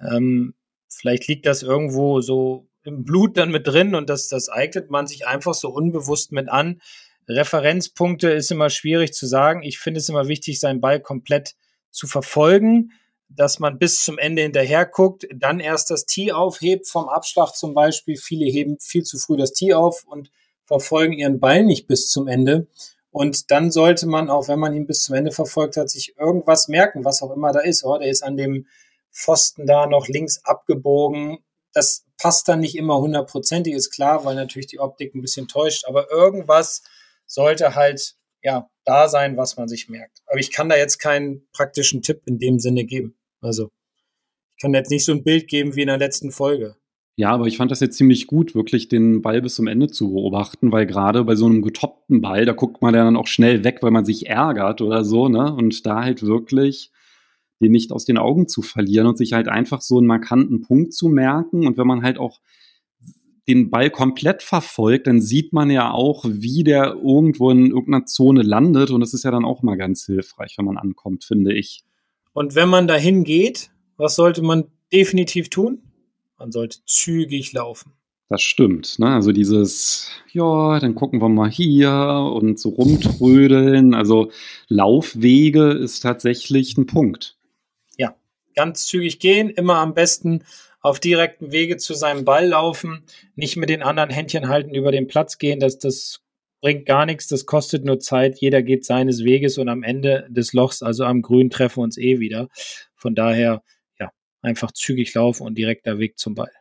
Ähm, 0.00 0.54
vielleicht 0.88 1.26
liegt 1.26 1.46
das 1.46 1.62
irgendwo 1.62 2.20
so 2.20 2.68
im 2.84 3.04
Blut 3.04 3.36
dann 3.36 3.50
mit 3.50 3.66
drin 3.66 3.94
und 3.94 4.10
das, 4.10 4.28
das 4.28 4.48
eignet 4.48 4.90
man 4.90 5.06
sich 5.06 5.26
einfach 5.26 5.54
so 5.54 5.70
unbewusst 5.70 6.32
mit 6.32 6.48
an. 6.48 6.80
Referenzpunkte 7.28 8.30
ist 8.30 8.50
immer 8.50 8.70
schwierig 8.70 9.12
zu 9.14 9.26
sagen. 9.26 9.62
Ich 9.62 9.78
finde 9.78 9.98
es 10.00 10.08
immer 10.08 10.28
wichtig, 10.28 10.58
seinen 10.58 10.80
Ball 10.80 11.00
komplett 11.00 11.54
zu 11.90 12.06
verfolgen, 12.06 12.92
dass 13.28 13.58
man 13.58 13.78
bis 13.78 14.02
zum 14.02 14.18
Ende 14.18 14.42
hinterher 14.42 14.84
guckt, 14.84 15.26
dann 15.34 15.60
erst 15.60 15.90
das 15.90 16.04
Tee 16.04 16.32
aufhebt 16.32 16.88
vom 16.88 17.08
Abschlag 17.08 17.54
zum 17.54 17.74
Beispiel. 17.74 18.16
Viele 18.16 18.50
heben 18.50 18.78
viel 18.80 19.04
zu 19.04 19.18
früh 19.18 19.36
das 19.36 19.52
Tee 19.52 19.74
auf 19.74 20.04
und 20.04 20.30
verfolgen 20.64 21.14
ihren 21.14 21.40
Ball 21.40 21.64
nicht 21.64 21.86
bis 21.86 22.08
zum 22.08 22.28
Ende. 22.28 22.66
Und 23.10 23.50
dann 23.50 23.70
sollte 23.70 24.06
man, 24.06 24.30
auch 24.30 24.48
wenn 24.48 24.58
man 24.58 24.74
ihn 24.74 24.86
bis 24.86 25.04
zum 25.04 25.14
Ende 25.14 25.32
verfolgt 25.32 25.76
hat, 25.76 25.90
sich 25.90 26.16
irgendwas 26.18 26.68
merken, 26.68 27.04
was 27.04 27.22
auch 27.22 27.30
immer 27.30 27.52
da 27.52 27.60
ist. 27.60 27.84
Oh, 27.84 27.98
der 27.98 28.08
ist 28.08 28.22
an 28.22 28.36
dem 28.36 28.66
Pfosten 29.12 29.66
da 29.66 29.86
noch 29.86 30.08
links 30.08 30.44
abgebogen 30.44 31.38
das 31.72 32.04
passt 32.18 32.48
dann 32.48 32.60
nicht 32.60 32.76
immer 32.76 32.98
hundertprozentig, 32.98 33.74
ist 33.74 33.90
klar, 33.90 34.24
weil 34.24 34.34
natürlich 34.34 34.66
die 34.66 34.80
Optik 34.80 35.14
ein 35.14 35.22
bisschen 35.22 35.48
täuscht, 35.48 35.84
aber 35.86 36.10
irgendwas 36.10 36.82
sollte 37.26 37.74
halt 37.74 38.14
ja 38.42 38.68
da 38.84 39.08
sein, 39.08 39.36
was 39.36 39.56
man 39.56 39.68
sich 39.68 39.88
merkt. 39.88 40.22
Aber 40.26 40.38
ich 40.38 40.50
kann 40.50 40.68
da 40.68 40.76
jetzt 40.76 40.98
keinen 40.98 41.46
praktischen 41.52 42.02
Tipp 42.02 42.22
in 42.26 42.38
dem 42.38 42.58
Sinne 42.58 42.84
geben. 42.84 43.16
Also 43.40 43.68
ich 44.56 44.62
kann 44.62 44.74
jetzt 44.74 44.90
nicht 44.90 45.04
so 45.04 45.12
ein 45.12 45.24
Bild 45.24 45.48
geben 45.48 45.74
wie 45.74 45.82
in 45.82 45.88
der 45.88 45.98
letzten 45.98 46.30
Folge. 46.30 46.76
Ja, 47.16 47.30
aber 47.30 47.46
ich 47.46 47.58
fand 47.58 47.70
das 47.70 47.80
jetzt 47.80 47.98
ziemlich 47.98 48.26
gut, 48.26 48.54
wirklich 48.54 48.88
den 48.88 49.20
Ball 49.20 49.42
bis 49.42 49.56
zum 49.56 49.66
Ende 49.66 49.88
zu 49.88 50.12
beobachten, 50.12 50.72
weil 50.72 50.86
gerade 50.86 51.24
bei 51.24 51.34
so 51.34 51.46
einem 51.46 51.62
getoppten 51.62 52.20
Ball, 52.22 52.46
da 52.46 52.52
guckt 52.52 52.80
man 52.80 52.94
ja 52.94 53.04
dann 53.04 53.16
auch 53.16 53.26
schnell 53.26 53.64
weg, 53.64 53.78
weil 53.82 53.90
man 53.90 54.04
sich 54.04 54.28
ärgert 54.28 54.80
oder 54.80 55.04
so, 55.04 55.28
ne? 55.28 55.52
Und 55.52 55.84
da 55.84 56.02
halt 56.02 56.22
wirklich 56.22 56.90
den 57.62 57.72
nicht 57.72 57.92
aus 57.92 58.04
den 58.04 58.18
Augen 58.18 58.48
zu 58.48 58.62
verlieren 58.62 59.06
und 59.06 59.16
sich 59.16 59.32
halt 59.32 59.48
einfach 59.48 59.80
so 59.80 59.98
einen 59.98 60.06
markanten 60.06 60.60
Punkt 60.60 60.92
zu 60.92 61.08
merken. 61.08 61.66
Und 61.66 61.78
wenn 61.78 61.86
man 61.86 62.02
halt 62.02 62.18
auch 62.18 62.40
den 63.48 63.70
Ball 63.70 63.90
komplett 63.90 64.42
verfolgt, 64.42 65.06
dann 65.06 65.20
sieht 65.20 65.52
man 65.52 65.70
ja 65.70 65.90
auch, 65.90 66.24
wie 66.28 66.62
der 66.64 66.94
irgendwo 66.94 67.50
in 67.50 67.70
irgendeiner 67.70 68.06
Zone 68.06 68.42
landet. 68.42 68.90
Und 68.90 69.00
das 69.00 69.14
ist 69.14 69.24
ja 69.24 69.30
dann 69.30 69.44
auch 69.44 69.62
mal 69.62 69.76
ganz 69.76 70.06
hilfreich, 70.06 70.54
wenn 70.58 70.66
man 70.66 70.78
ankommt, 70.78 71.24
finde 71.24 71.52
ich. 71.52 71.82
Und 72.32 72.54
wenn 72.54 72.68
man 72.68 72.86
dahin 72.86 73.24
geht, 73.24 73.70
was 73.96 74.14
sollte 74.14 74.42
man 74.42 74.64
definitiv 74.92 75.50
tun? 75.50 75.82
Man 76.38 76.52
sollte 76.52 76.78
zügig 76.86 77.52
laufen. 77.52 77.92
Das 78.28 78.40
stimmt. 78.40 78.98
Ne? 78.98 79.08
Also 79.08 79.32
dieses, 79.32 80.08
ja, 80.32 80.80
dann 80.80 80.94
gucken 80.94 81.20
wir 81.20 81.28
mal 81.28 81.50
hier 81.50 81.92
und 81.92 82.58
so 82.58 82.70
rumtrödeln. 82.70 83.92
Also 83.92 84.30
Laufwege 84.68 85.72
ist 85.72 86.00
tatsächlich 86.00 86.78
ein 86.78 86.86
Punkt 86.86 87.36
ganz 88.54 88.86
zügig 88.86 89.18
gehen, 89.18 89.50
immer 89.50 89.76
am 89.76 89.94
besten 89.94 90.44
auf 90.80 90.98
direkten 90.98 91.52
Wege 91.52 91.76
zu 91.76 91.94
seinem 91.94 92.24
Ball 92.24 92.48
laufen, 92.48 93.04
nicht 93.36 93.56
mit 93.56 93.70
den 93.70 93.82
anderen 93.82 94.10
Händchen 94.10 94.48
halten 94.48 94.74
über 94.74 94.90
den 94.90 95.06
Platz 95.06 95.38
gehen, 95.38 95.60
das, 95.60 95.78
das 95.78 96.20
bringt 96.60 96.86
gar 96.86 97.06
nichts, 97.06 97.28
das 97.28 97.44
kostet 97.44 97.84
nur 97.84 97.98
Zeit, 98.00 98.38
jeder 98.38 98.62
geht 98.62 98.84
seines 98.84 99.24
Weges 99.24 99.58
und 99.58 99.68
am 99.68 99.82
Ende 99.82 100.26
des 100.30 100.52
Lochs, 100.52 100.82
also 100.82 101.04
am 101.04 101.22
Grün, 101.22 101.50
treffen 101.50 101.78
wir 101.78 101.84
uns 101.84 101.98
eh 101.98 102.20
wieder. 102.20 102.48
Von 102.94 103.14
daher, 103.14 103.62
ja, 103.98 104.10
einfach 104.42 104.72
zügig 104.72 105.12
laufen 105.14 105.46
und 105.46 105.58
direkter 105.58 105.98
Weg 105.98 106.18
zum 106.18 106.34
Ball. 106.34 106.52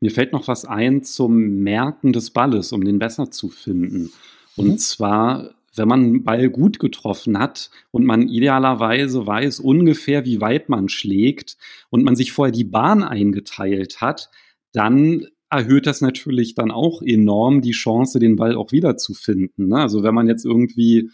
Mir 0.00 0.10
fällt 0.10 0.32
noch 0.32 0.48
was 0.48 0.64
ein 0.64 1.02
zum 1.02 1.60
Merken 1.60 2.12
des 2.12 2.30
Balles, 2.30 2.72
um 2.72 2.84
den 2.84 2.98
besser 2.98 3.30
zu 3.30 3.48
finden. 3.48 4.12
Und 4.56 4.68
mhm. 4.68 4.78
zwar, 4.78 5.54
wenn 5.76 5.88
man 5.88 6.00
einen 6.00 6.24
Ball 6.24 6.50
gut 6.50 6.78
getroffen 6.78 7.38
hat 7.38 7.70
und 7.90 8.04
man 8.04 8.28
idealerweise 8.28 9.26
weiß 9.26 9.60
ungefähr, 9.60 10.24
wie 10.24 10.40
weit 10.40 10.68
man 10.68 10.88
schlägt 10.88 11.56
und 11.90 12.04
man 12.04 12.16
sich 12.16 12.32
vorher 12.32 12.52
die 12.52 12.64
Bahn 12.64 13.02
eingeteilt 13.02 14.00
hat, 14.00 14.30
dann 14.72 15.26
erhöht 15.50 15.86
das 15.86 16.00
natürlich 16.00 16.54
dann 16.54 16.70
auch 16.70 17.02
enorm 17.02 17.60
die 17.60 17.72
Chance, 17.72 18.18
den 18.18 18.36
Ball 18.36 18.56
auch 18.56 18.72
wiederzufinden. 18.72 19.68
Ne? 19.68 19.76
Also 19.76 20.02
wenn 20.02 20.14
man 20.14 20.28
jetzt 20.28 20.44
irgendwie 20.44 21.10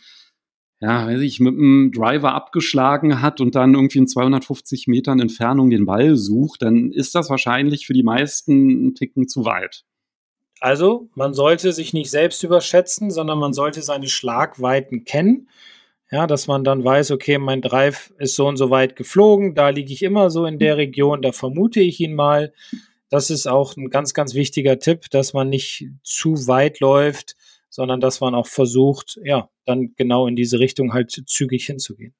ja, 0.82 1.06
weiß 1.06 1.20
ich, 1.20 1.40
mit 1.40 1.54
einem 1.54 1.92
Driver 1.92 2.34
abgeschlagen 2.34 3.20
hat 3.20 3.42
und 3.42 3.54
dann 3.54 3.74
irgendwie 3.74 3.98
in 3.98 4.08
250 4.08 4.86
Metern 4.86 5.20
Entfernung 5.20 5.68
den 5.68 5.84
Ball 5.84 6.16
sucht, 6.16 6.62
dann 6.62 6.90
ist 6.90 7.14
das 7.14 7.28
wahrscheinlich 7.28 7.86
für 7.86 7.92
die 7.92 8.02
meisten 8.02 8.86
ein 8.86 8.94
Ticken 8.94 9.28
zu 9.28 9.44
weit. 9.44 9.84
Also, 10.60 11.08
man 11.14 11.32
sollte 11.32 11.72
sich 11.72 11.94
nicht 11.94 12.10
selbst 12.10 12.42
überschätzen, 12.42 13.10
sondern 13.10 13.38
man 13.38 13.54
sollte 13.54 13.80
seine 13.82 14.08
Schlagweiten 14.08 15.04
kennen. 15.04 15.48
Ja, 16.10 16.26
dass 16.26 16.48
man 16.48 16.64
dann 16.64 16.84
weiß, 16.84 17.12
okay, 17.12 17.38
mein 17.38 17.62
Drive 17.62 18.12
ist 18.18 18.34
so 18.34 18.46
und 18.46 18.56
so 18.56 18.68
weit 18.68 18.96
geflogen, 18.96 19.54
da 19.54 19.68
liege 19.70 19.92
ich 19.92 20.02
immer 20.02 20.28
so 20.28 20.44
in 20.44 20.58
der 20.58 20.76
Region, 20.76 21.22
da 21.22 21.32
vermute 21.32 21.80
ich 21.80 22.00
ihn 22.00 22.14
mal. 22.14 22.52
Das 23.08 23.30
ist 23.30 23.46
auch 23.46 23.76
ein 23.76 23.90
ganz, 23.90 24.12
ganz 24.12 24.34
wichtiger 24.34 24.78
Tipp, 24.78 25.08
dass 25.10 25.32
man 25.32 25.48
nicht 25.48 25.88
zu 26.02 26.46
weit 26.48 26.80
läuft, 26.80 27.36
sondern 27.70 28.00
dass 28.00 28.20
man 28.20 28.34
auch 28.34 28.48
versucht, 28.48 29.20
ja, 29.24 29.48
dann 29.64 29.94
genau 29.96 30.26
in 30.26 30.36
diese 30.36 30.58
Richtung 30.58 30.92
halt 30.92 31.10
zügig 31.26 31.64
hinzugehen. 31.64 32.14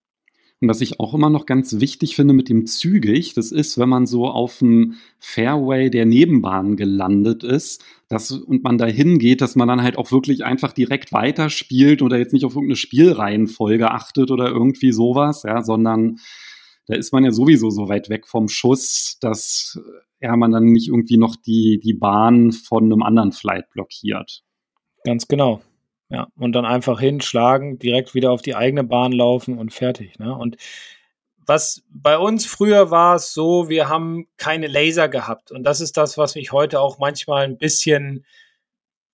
Und 0.60 0.68
was 0.68 0.82
ich 0.82 1.00
auch 1.00 1.14
immer 1.14 1.30
noch 1.30 1.46
ganz 1.46 1.80
wichtig 1.80 2.16
finde 2.16 2.34
mit 2.34 2.50
dem 2.50 2.66
zügig, 2.66 3.32
das 3.32 3.50
ist, 3.50 3.78
wenn 3.78 3.88
man 3.88 4.06
so 4.06 4.28
auf 4.28 4.58
dem 4.58 4.96
Fairway 5.18 5.88
der 5.88 6.04
Nebenbahn 6.04 6.76
gelandet 6.76 7.44
ist, 7.44 7.82
dass, 8.08 8.30
und 8.30 8.62
man 8.62 8.76
da 8.76 8.84
hingeht, 8.84 9.40
dass 9.40 9.56
man 9.56 9.68
dann 9.68 9.82
halt 9.82 9.96
auch 9.96 10.12
wirklich 10.12 10.44
einfach 10.44 10.72
direkt 10.72 11.12
weiterspielt 11.12 12.02
oder 12.02 12.18
jetzt 12.18 12.34
nicht 12.34 12.44
auf 12.44 12.54
irgendeine 12.54 12.76
Spielreihenfolge 12.76 13.90
achtet 13.90 14.30
oder 14.30 14.48
irgendwie 14.48 14.92
sowas, 14.92 15.44
ja, 15.44 15.62
sondern 15.62 16.18
da 16.86 16.94
ist 16.94 17.12
man 17.12 17.24
ja 17.24 17.30
sowieso 17.30 17.70
so 17.70 17.88
weit 17.88 18.10
weg 18.10 18.26
vom 18.26 18.48
Schuss, 18.48 19.16
dass 19.20 19.80
ja, 20.20 20.36
man 20.36 20.50
dann 20.50 20.64
nicht 20.64 20.88
irgendwie 20.88 21.16
noch 21.16 21.36
die, 21.36 21.80
die 21.82 21.94
Bahn 21.94 22.52
von 22.52 22.84
einem 22.84 23.02
anderen 23.02 23.32
Flight 23.32 23.70
blockiert. 23.70 24.42
Ganz 25.04 25.26
genau. 25.26 25.62
Ja, 26.10 26.26
und 26.36 26.52
dann 26.52 26.66
einfach 26.66 26.98
hinschlagen, 26.98 27.78
direkt 27.78 28.14
wieder 28.14 28.32
auf 28.32 28.42
die 28.42 28.56
eigene 28.56 28.82
Bahn 28.82 29.12
laufen 29.12 29.58
und 29.58 29.72
fertig. 29.72 30.18
Ne? 30.18 30.34
Und 30.34 30.56
was 31.46 31.84
bei 31.88 32.18
uns 32.18 32.46
früher 32.46 32.90
war 32.90 33.14
es 33.14 33.32
so, 33.32 33.68
wir 33.68 33.88
haben 33.88 34.26
keine 34.36 34.66
Laser 34.66 35.08
gehabt. 35.08 35.52
Und 35.52 35.62
das 35.62 35.80
ist 35.80 35.96
das, 35.96 36.18
was 36.18 36.34
mich 36.34 36.52
heute 36.52 36.80
auch 36.80 36.98
manchmal 36.98 37.44
ein 37.44 37.58
bisschen, 37.58 38.24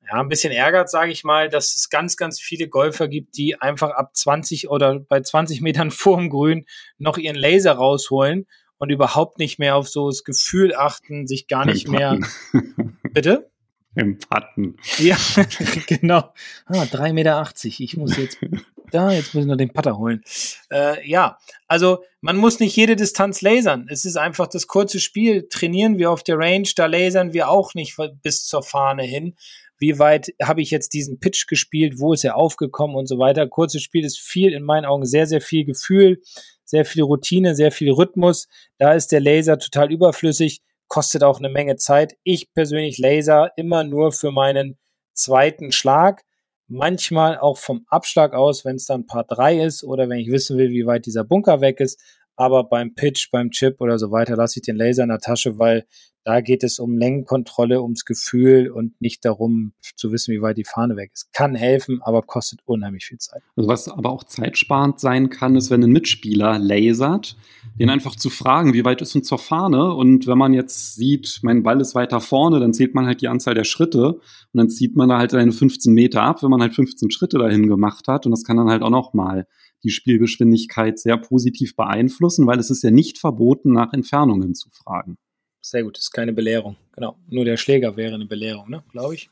ja, 0.07 0.21
ein 0.21 0.29
bisschen 0.29 0.53
ärgert, 0.53 0.91
sage 0.91 1.13
ich 1.13 1.23
mal, 1.23 1.51
dass 1.51 1.75
es 1.75 1.91
ganz, 1.91 2.17
ganz 2.17 2.41
viele 2.41 2.69
Golfer 2.69 3.09
gibt, 3.09 3.37
die 3.37 3.61
einfach 3.61 3.91
ab 3.91 4.17
20 4.17 4.71
oder 4.71 4.99
bei 4.99 5.21
20 5.21 5.61
Metern 5.61 5.91
vorm 5.91 6.31
Grün 6.31 6.65
noch 6.99 7.19
ihren 7.19 7.37
Laser 7.37 7.73
rausholen 7.73 8.47
und 8.79 8.91
überhaupt 8.91 9.39
nicht 9.39 9.59
mehr 9.59 9.77
auf 9.77 9.89
so 9.89 10.09
das 10.09 10.25
Gefühl 10.25 10.75
achten, 10.75 11.27
sich 11.27 11.47
gar 11.47 11.67
nicht 11.67 11.89
mehr. 11.89 12.19
Bitte? 13.13 13.51
Im 13.97 14.19
Patten. 14.19 14.77
Ja, 14.99 15.17
genau. 15.87 16.33
Ah, 16.67 16.83
3,80 16.83 17.13
Meter. 17.15 17.51
Ich 17.63 17.97
muss 17.97 18.17
jetzt 18.19 18.39
da, 18.93 19.11
jetzt 19.11 19.35
muss 19.35 19.45
ich 19.45 19.49
noch 19.49 19.57
den 19.57 19.73
Putter 19.73 19.97
holen. 19.97 20.23
Äh, 20.71 21.09
ja, 21.09 21.39
also 21.67 22.05
man 22.21 22.37
muss 22.37 22.61
nicht 22.61 22.77
jede 22.77 22.95
Distanz 22.95 23.41
lasern. 23.41 23.87
Es 23.91 24.05
ist 24.05 24.17
einfach 24.17 24.49
das 24.49 24.67
kurze 24.67 25.01
Spiel. 25.01 25.49
Trainieren 25.49 25.97
wir 25.97 26.11
auf 26.11 26.23
der 26.23 26.39
Range, 26.39 26.69
da 26.77 26.85
lasern 26.87 27.33
wir 27.33 27.49
auch 27.49 27.73
nicht 27.73 27.97
bis 28.23 28.47
zur 28.47 28.63
Fahne 28.63 29.03
hin. 29.03 29.35
Wie 29.79 29.99
weit 29.99 30.29
habe 30.43 30.61
ich 30.61 30.71
jetzt 30.71 30.93
diesen 30.93 31.19
Pitch 31.19 31.47
gespielt? 31.47 31.95
Wo 31.99 32.13
ist 32.13 32.25
er 32.25 32.37
aufgekommen 32.37 32.97
und 32.97 33.07
so 33.07 33.19
weiter? 33.19 33.47
Kurzes 33.47 33.83
Spiel 33.83 34.05
ist 34.05 34.19
viel, 34.19 34.53
in 34.53 34.63
meinen 34.63 34.85
Augen 34.85 35.07
sehr, 35.07 35.27
sehr 35.27 35.41
viel 35.41 35.65
Gefühl, 35.65 36.21
sehr 36.65 36.85
viel 36.85 37.03
Routine, 37.03 37.55
sehr 37.55 37.73
viel 37.73 37.91
Rhythmus. 37.91 38.49
Da 38.79 38.93
ist 38.93 39.13
der 39.13 39.21
Laser 39.21 39.59
total 39.59 39.91
überflüssig 39.91 40.61
kostet 40.89 41.23
auch 41.23 41.39
eine 41.39 41.49
Menge 41.49 41.77
Zeit. 41.77 42.17
Ich 42.23 42.53
persönlich 42.53 42.99
laser 42.99 43.51
immer 43.57 43.85
nur 43.85 44.13
für 44.13 44.31
meinen 44.31 44.79
zweiten 45.15 45.73
Schlag. 45.73 46.23
Manchmal 46.69 47.39
auch 47.39 47.59
vom 47.59 47.85
Abschlag 47.89 48.35
aus, 48.35 48.65
wenn 48.65 48.77
es 48.77 48.87
dann 48.87 49.07
Part 49.07 49.31
3 49.31 49.63
ist 49.65 49.85
oder 49.85 50.09
wenn 50.09 50.19
ich 50.19 50.31
wissen 50.31 50.59
will, 50.59 50.71
wie 50.71 50.87
weit 50.87 51.07
dieser 51.07 51.25
Bunker 51.25 51.61
weg 51.61 51.81
ist. 51.81 52.01
Aber 52.35 52.65
beim 52.65 52.95
Pitch, 52.95 53.31
beim 53.31 53.51
Chip 53.51 53.81
oder 53.81 53.99
so 53.99 54.11
weiter 54.11 54.37
lasse 54.37 54.59
ich 54.59 54.67
den 54.67 54.77
Laser 54.77 55.05
in 55.05 55.09
der 55.09 55.21
Tasche, 55.21 55.59
weil 55.59 55.87
da 56.27 56.41
geht 56.41 56.65
es 56.65 56.81
um 56.81 56.99
Längenkontrolle, 56.99 57.81
ums 57.81 58.05
Gefühl 58.05 58.69
und 58.69 59.01
nicht 59.01 59.25
darum 59.25 59.75
zu 59.95 60.11
wissen, 60.11 60.35
wie 60.35 60.43
weit 60.43 60.59
die 60.59 60.65
Fahne 60.65 60.97
weg 60.97 61.13
ist. 61.15 61.33
Kann 61.33 61.55
helfen, 61.55 62.01
aber 62.03 62.23
kostet 62.23 62.59
unheimlich 62.65 63.05
viel 63.05 63.19
Zeit. 63.19 63.43
Also 63.55 63.69
was 63.69 63.89
aber 63.89 64.11
auch 64.11 64.25
zeitsparend 64.25 64.99
sein 64.99 65.31
kann, 65.31 65.55
ist, 65.55 65.71
wenn 65.71 65.85
ein 65.85 65.93
Mitspieler 65.93 66.59
lasert, 66.59 67.37
den 67.79 67.91
einfach 67.91 68.17
zu 68.17 68.29
fragen, 68.29 68.75
wie 68.75 68.85
weit 68.85 69.03
ist 69.03 69.15
uns 69.15 69.29
zur 69.29 69.39
Fahne? 69.39 69.95
Und 69.95 70.27
wenn 70.27 70.37
man 70.37 70.53
jetzt 70.53 70.97
sieht, 70.97 71.39
mein 71.43 71.63
Ball 71.63 71.81
ist 71.81 71.95
weiter 71.95 72.21
vorne, 72.21 72.59
dann 72.59 72.75
zählt 72.75 72.93
man 72.93 73.07
halt 73.07 73.21
die 73.21 73.29
Anzahl 73.29 73.55
der 73.55 73.63
Schritte 73.63 74.15
und 74.15 74.21
dann 74.53 74.69
zieht 74.69 74.97
man 74.97 75.09
da 75.09 75.19
halt 75.19 75.31
seine 75.31 75.53
15 75.53 75.95
Meter 75.95 76.23
ab, 76.23 76.43
wenn 76.43 76.51
man 76.51 76.61
halt 76.61 76.75
15 76.75 77.13
Schritte 77.13 77.39
dahin 77.39 77.69
gemacht 77.69 78.09
hat. 78.09 78.27
Und 78.27 78.33
das 78.33 78.43
kann 78.43 78.57
dann 78.57 78.69
halt 78.69 78.83
auch 78.83 78.91
noch 78.91 79.15
mal 79.15 79.47
die 79.85 79.91
Spielgeschwindigkeit 79.91 80.99
sehr 80.99 81.19
positiv 81.19 81.77
beeinflussen, 81.77 82.49
weil 82.49 82.59
es 82.59 82.71
ist 82.71 82.83
ja 82.83 82.91
nicht 82.91 83.19
verboten, 83.19 83.73
nach 83.73 83.93
Entfernungen 83.93 84.57
zu 84.57 84.71
fragen. 84.71 85.19
Sehr 85.67 85.83
gut, 85.83 85.97
das 85.97 86.05
ist 86.05 86.11
keine 86.13 86.33
Belehrung. 86.33 86.77
Genau. 86.93 87.17
Nur 87.29 87.45
der 87.45 87.57
Schläger 87.57 87.97
wäre 87.97 88.15
eine 88.15 88.27
Belehrung, 88.27 88.71
ne? 88.71 88.85
glaube 88.93 89.17
ich. 89.17 89.31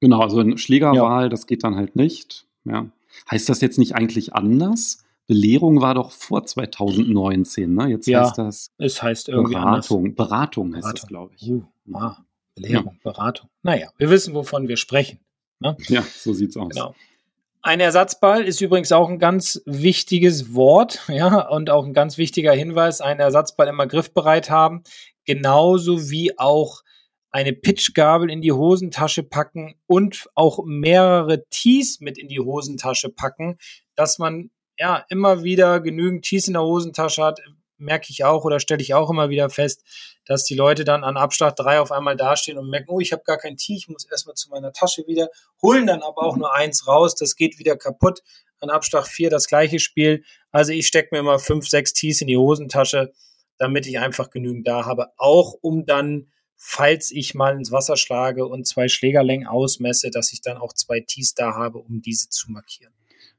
Genau, 0.00 0.20
also 0.20 0.38
eine 0.38 0.56
Schlägerwahl, 0.56 1.24
ja. 1.24 1.28
das 1.28 1.46
geht 1.46 1.62
dann 1.62 1.76
halt 1.76 1.94
nicht. 1.94 2.46
Ja. 2.64 2.86
Heißt 3.30 3.50
das 3.50 3.60
jetzt 3.60 3.78
nicht 3.78 3.94
eigentlich 3.94 4.32
anders? 4.32 5.04
Belehrung 5.26 5.82
war 5.82 5.94
doch 5.94 6.10
vor 6.10 6.46
2019, 6.46 7.74
ne? 7.74 7.88
Jetzt 7.88 8.06
ja, 8.06 8.22
heißt 8.22 8.38
das. 8.38 8.70
Es 8.78 9.02
heißt 9.02 9.28
irgendwie 9.28 9.56
Beratung. 9.56 10.04
Anders. 10.04 10.16
Beratung 10.16 10.74
heißt 10.74 10.82
Beratung. 10.84 11.00
das, 11.00 11.06
glaube 11.06 11.34
ich. 11.36 11.50
Uh, 11.50 11.64
ah, 11.92 12.16
Belehrung, 12.54 12.98
ja. 13.04 13.12
Beratung. 13.12 13.50
Naja, 13.62 13.90
wir 13.98 14.08
wissen, 14.08 14.32
wovon 14.32 14.68
wir 14.68 14.78
sprechen. 14.78 15.20
Ne? 15.60 15.76
Ja, 15.88 16.00
so 16.00 16.32
sieht's 16.32 16.56
aus. 16.56 16.70
Genau. 16.70 16.94
Ein 17.60 17.80
Ersatzball 17.80 18.44
ist 18.44 18.60
übrigens 18.60 18.92
auch 18.92 19.08
ein 19.08 19.18
ganz 19.18 19.62
wichtiges 19.66 20.54
Wort, 20.54 21.02
ja, 21.08 21.46
und 21.48 21.68
auch 21.68 21.84
ein 21.84 21.92
ganz 21.92 22.16
wichtiger 22.16 22.52
Hinweis, 22.52 23.02
einen 23.02 23.20
Ersatzball 23.20 23.68
immer 23.68 23.86
griffbereit 23.86 24.48
haben 24.48 24.82
genauso 25.24 26.10
wie 26.10 26.38
auch 26.38 26.82
eine 27.30 27.52
Pitchgabel 27.52 28.30
in 28.30 28.42
die 28.42 28.52
Hosentasche 28.52 29.24
packen 29.24 29.74
und 29.86 30.28
auch 30.34 30.60
mehrere 30.64 31.44
Tees 31.48 32.00
mit 32.00 32.16
in 32.16 32.28
die 32.28 32.38
Hosentasche 32.38 33.08
packen, 33.08 33.58
dass 33.96 34.18
man 34.18 34.50
ja 34.78 35.04
immer 35.08 35.42
wieder 35.42 35.80
genügend 35.80 36.24
Tees 36.24 36.46
in 36.46 36.52
der 36.52 36.62
Hosentasche 36.62 37.24
hat, 37.24 37.40
merke 37.76 38.06
ich 38.10 38.24
auch 38.24 38.44
oder 38.44 38.60
stelle 38.60 38.82
ich 38.82 38.94
auch 38.94 39.10
immer 39.10 39.30
wieder 39.30 39.50
fest, 39.50 39.82
dass 40.26 40.44
die 40.44 40.54
Leute 40.54 40.84
dann 40.84 41.04
an 41.04 41.16
Abschlag 41.16 41.56
drei 41.56 41.80
auf 41.80 41.92
einmal 41.92 42.16
dastehen 42.16 42.58
und 42.58 42.70
merken, 42.70 42.90
oh, 42.90 43.00
ich 43.00 43.12
habe 43.12 43.22
gar 43.24 43.38
kein 43.38 43.56
Tee, 43.56 43.76
ich 43.76 43.88
muss 43.88 44.04
erstmal 44.04 44.36
zu 44.36 44.48
meiner 44.50 44.72
Tasche 44.72 45.04
wieder, 45.06 45.28
holen 45.62 45.86
dann 45.86 46.02
aber 46.02 46.22
auch 46.22 46.36
nur 46.36 46.54
eins 46.54 46.86
raus, 46.86 47.14
das 47.14 47.36
geht 47.36 47.58
wieder 47.58 47.76
kaputt. 47.76 48.22
An 48.60 48.70
Abschlag 48.70 49.06
vier 49.06 49.28
das 49.28 49.48
gleiche 49.48 49.78
Spiel. 49.78 50.24
Also 50.50 50.72
ich 50.72 50.86
stecke 50.86 51.08
mir 51.12 51.18
immer 51.18 51.38
fünf, 51.38 51.68
sechs 51.68 51.92
Tees 51.92 52.20
in 52.22 52.28
die 52.28 52.36
Hosentasche 52.36 53.12
damit 53.58 53.86
ich 53.86 53.98
einfach 53.98 54.30
genügend 54.30 54.66
da 54.66 54.86
habe, 54.86 55.08
auch 55.16 55.54
um 55.60 55.86
dann, 55.86 56.28
falls 56.56 57.10
ich 57.10 57.34
mal 57.34 57.56
ins 57.56 57.72
Wasser 57.72 57.96
schlage 57.96 58.46
und 58.46 58.66
zwei 58.66 58.88
Schlägerlängen 58.88 59.46
ausmesse, 59.46 60.10
dass 60.10 60.32
ich 60.32 60.40
dann 60.40 60.56
auch 60.56 60.72
zwei 60.72 61.00
Tees 61.00 61.34
da 61.34 61.54
habe, 61.54 61.78
um 61.78 62.02
diese 62.02 62.28
zu 62.28 62.50
markieren. 62.50 62.92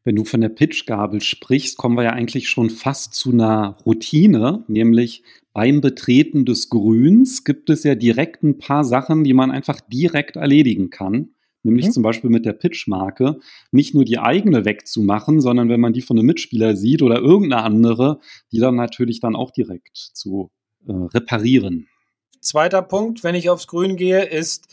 Wenn 0.04 0.15
du 0.15 0.23
von 0.23 0.41
der 0.41 0.49
Pitchgabel 0.49 1.19
sprichst, 1.19 1.78
kommen 1.78 1.97
wir 1.97 2.04
ja 2.04 2.12
eigentlich 2.12 2.47
schon 2.47 2.69
fast 2.69 3.15
zu 3.15 3.32
einer 3.32 3.78
Routine, 3.86 4.63
nämlich 4.67 5.23
beim 5.51 5.82
Betreten 5.82 6.45
des 6.45 6.69
Grüns 6.69 7.43
gibt 7.43 7.69
es 7.69 7.84
ja 7.84 7.95
direkt 7.95 8.43
ein 8.43 8.60
paar 8.60 8.84
Sachen, 8.84 9.23
die 9.23 9.34
man 9.34 9.51
einfach 9.51 9.80
direkt 9.82 10.36
erledigen 10.36 10.89
kann 10.89 11.34
nämlich 11.65 11.88
mhm. 11.88 11.91
zum 11.91 12.04
Beispiel 12.04 12.30
mit 12.30 12.45
der 12.45 12.54
Pitchmarke, 12.54 13.39
nicht 13.71 13.93
nur 13.93 14.06
die 14.06 14.19
eigene 14.19 14.65
wegzumachen, 14.65 15.41
sondern 15.41 15.69
wenn 15.69 15.82
man 15.82 15.93
die 15.93 16.01
von 16.01 16.17
einem 16.17 16.28
Mitspieler 16.28 16.75
sieht 16.75 17.01
oder 17.01 17.17
irgendeine 17.17 17.63
andere, 17.63 18.19
die 18.51 18.60
dann 18.60 18.75
natürlich 18.75 19.19
dann 19.19 19.36
auch 19.36 19.51
direkt 19.51 19.97
zu 19.97 20.51
äh, 20.88 20.93
reparieren. 20.93 21.88
Zweiter 22.39 22.82
Punkt, 22.82 23.23
wenn 23.23 23.36
ich 23.36 23.49
aufs 23.49 23.67
Grün 23.67 23.97
gehe, 23.97 24.23
ist, 24.23 24.67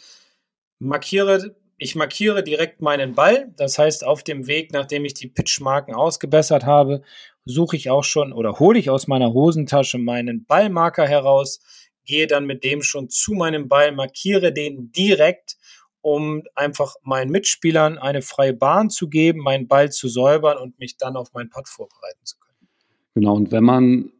markiere, 0.78 1.56
ich 1.78 1.94
markiere 1.94 2.42
direkt 2.42 2.82
meinen 2.82 3.14
Ball. 3.14 3.52
Das 3.56 3.78
heißt, 3.78 4.04
auf 4.04 4.22
dem 4.22 4.46
Weg, 4.46 4.72
nachdem 4.72 5.04
ich 5.04 5.14
die 5.14 5.28
Pitchmarken 5.28 5.94
ausgebessert 5.94 6.66
habe, 6.66 7.02
suche 7.44 7.76
ich 7.76 7.90
auch 7.90 8.04
schon 8.04 8.32
oder 8.32 8.58
hole 8.58 8.78
ich 8.78 8.90
aus 8.90 9.06
meiner 9.06 9.32
Hosentasche 9.32 9.98
meinen 9.98 10.44
Ballmarker 10.44 11.08
heraus, 11.08 11.60
gehe 12.04 12.26
dann 12.26 12.46
mit 12.46 12.62
dem 12.64 12.82
schon 12.82 13.08
zu 13.08 13.32
meinem 13.32 13.68
Ball, 13.68 13.92
markiere 13.92 14.52
den 14.52 14.92
direkt 14.92 15.56
um 16.02 16.42
einfach 16.54 16.94
meinen 17.02 17.30
Mitspielern 17.30 17.96
eine 17.96 18.22
freie 18.22 18.52
Bahn 18.52 18.90
zu 18.90 19.08
geben, 19.08 19.40
meinen 19.40 19.68
Ball 19.68 19.90
zu 19.90 20.08
säubern 20.08 20.58
und 20.58 20.78
mich 20.78 20.96
dann 20.96 21.16
auf 21.16 21.32
meinen 21.32 21.48
Putt 21.48 21.68
vorbereiten 21.68 22.24
zu 22.24 22.36
können. 22.38 22.68
Genau, 23.14 23.34
und 23.36 23.52
wenn 23.52 23.64
man 23.64 24.12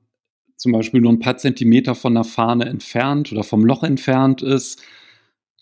zum 0.57 0.73
Beispiel 0.73 1.01
nur 1.01 1.13
ein 1.13 1.19
paar 1.19 1.37
Zentimeter 1.37 1.95
von 1.95 2.15
der 2.15 2.25
Fahne 2.25 2.67
entfernt 2.67 3.33
oder 3.33 3.43
vom 3.43 3.65
Loch 3.65 3.83
entfernt 3.83 4.43
ist, 4.43 4.83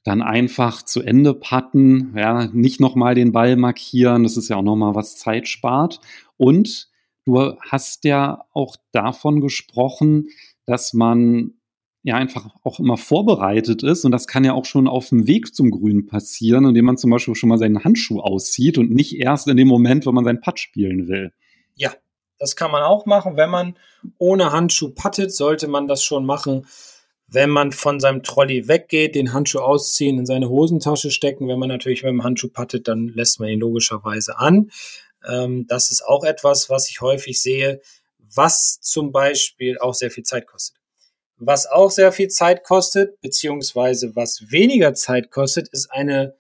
dann 0.05 0.23
einfach 0.23 0.83
zu 0.83 1.03
Ende 1.03 1.35
patten, 1.35 2.15
ja, 2.17 2.47
nicht 2.53 2.81
nochmal 2.81 3.15
den 3.15 3.33
Ball 3.33 3.57
markieren, 3.57 4.23
das 4.23 4.37
ist 4.37 4.49
ja 4.49 4.57
auch 4.57 4.63
nochmal 4.63 4.95
was 4.95 5.17
Zeit 5.17 5.49
spart. 5.49 6.01
Und 6.37 6.89
du 7.25 7.57
hast 7.61 8.05
ja 8.05 8.45
auch 8.53 8.77
davon 8.93 9.41
gesprochen, 9.41 10.29
dass 10.67 10.93
man 10.95 11.55
ja 12.03 12.17
einfach 12.17 12.49
auch 12.63 12.81
immer 12.81 12.97
vorbereitet 12.97 13.83
ist 13.83 14.05
und 14.05 14.13
das 14.13 14.27
kann 14.27 14.45
ja 14.45 14.55
auch 14.55 14.65
schon 14.65 14.89
auf 14.89 15.11
dem 15.11 15.27
Weg 15.27 15.55
zum 15.55 15.71
Grün 15.71 16.07
passieren, 16.07 16.65
indem 16.65 16.87
man 16.87 16.97
zum 16.97 17.11
Beispiel 17.11 17.35
schon 17.35 17.49
mal 17.51 17.59
seinen 17.59 17.85
Handschuh 17.85 18.21
auszieht 18.21 18.79
und 18.79 18.91
nicht 18.91 19.19
erst 19.19 19.49
in 19.49 19.57
dem 19.57 19.69
Moment, 19.69 20.07
wo 20.07 20.13
man 20.13 20.25
seinen 20.25 20.41
Putt 20.41 20.59
spielen 20.59 21.09
will. 21.09 21.33
Ja, 21.75 21.93
das 22.39 22.57
kann 22.57 22.71
man 22.71 22.83
auch 22.83 23.05
machen. 23.05 23.37
Wenn 23.37 23.51
man 23.51 23.75
ohne 24.19 24.53
Handschuh 24.53 24.91
puttet, 24.95 25.35
sollte 25.35 25.69
man 25.69 25.89
das 25.89 26.03
schon 26.03 26.25
machen 26.25 26.67
wenn 27.33 27.51
man 27.51 27.73
von 27.73 28.01
seinem 28.01 28.23
Trolley 28.23 28.67
weggeht, 28.67 29.15
den 29.15 29.33
Handschuh 29.33 29.61
ausziehen, 29.61 30.19
in 30.19 30.27
seine 30.27 30.49
Hosentasche 30.49 31.11
stecken. 31.11 31.47
Wenn 31.47 31.59
man 31.59 31.69
natürlich 31.69 32.03
mit 32.03 32.11
dem 32.11 32.25
Handschuh 32.25 32.49
pattet, 32.49 32.89
dann 32.89 33.09
lässt 33.09 33.39
man 33.39 33.49
ihn 33.49 33.61
logischerweise 33.61 34.39
an. 34.39 34.71
Ähm, 35.29 35.67
das 35.69 35.91
ist 35.91 36.03
auch 36.03 36.25
etwas, 36.25 36.69
was 36.71 36.91
ich 36.91 37.01
häufig 37.01 37.41
sehe, 37.41 37.81
was 38.19 38.81
zum 38.81 39.13
Beispiel 39.13 39.79
auch 39.79 39.95
sehr 39.95 40.11
viel 40.11 40.25
Zeit 40.25 40.47
kostet. 40.47 40.80
Was 41.43 41.67
auch 41.67 41.91
sehr 41.91 42.13
viel 42.13 42.29
Zeit 42.29 42.65
kostet, 42.65 43.19
beziehungsweise 43.23 44.15
was 44.15 44.51
weniger 44.51 44.93
Zeit 44.93 45.31
kostet, 45.31 45.69
ist 45.69 45.91
eine 45.91 46.37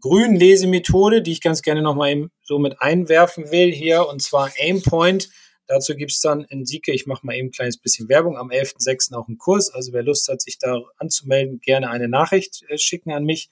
Grünlesemethode, 0.00 1.20
die 1.20 1.32
ich 1.32 1.42
ganz 1.42 1.60
gerne 1.60 1.82
nochmal 1.82 2.10
eben 2.10 2.30
so 2.42 2.58
mit 2.58 2.80
einwerfen 2.80 3.50
will 3.50 3.70
hier, 3.70 4.08
und 4.08 4.22
zwar 4.22 4.50
Aimpoint. 4.58 5.28
Dazu 5.66 5.94
gibt's 5.94 6.22
dann 6.22 6.42
in 6.44 6.64
Sieke, 6.64 6.92
ich 6.92 7.06
mache 7.06 7.26
mal 7.26 7.36
eben 7.36 7.48
ein 7.48 7.52
kleines 7.52 7.76
bisschen 7.76 8.08
Werbung, 8.08 8.38
am 8.38 8.48
11.06. 8.48 9.14
auch 9.14 9.28
einen 9.28 9.36
Kurs. 9.36 9.68
Also 9.68 9.92
wer 9.92 10.02
Lust 10.02 10.26
hat, 10.28 10.40
sich 10.40 10.58
da 10.58 10.80
anzumelden, 10.96 11.60
gerne 11.60 11.90
eine 11.90 12.08
Nachricht 12.08 12.64
äh, 12.68 12.78
schicken 12.78 13.12
an 13.12 13.24
mich. 13.24 13.50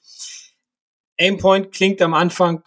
Aimpoint 1.21 1.73
klingt 1.73 2.01
am 2.01 2.15
Anfang 2.15 2.63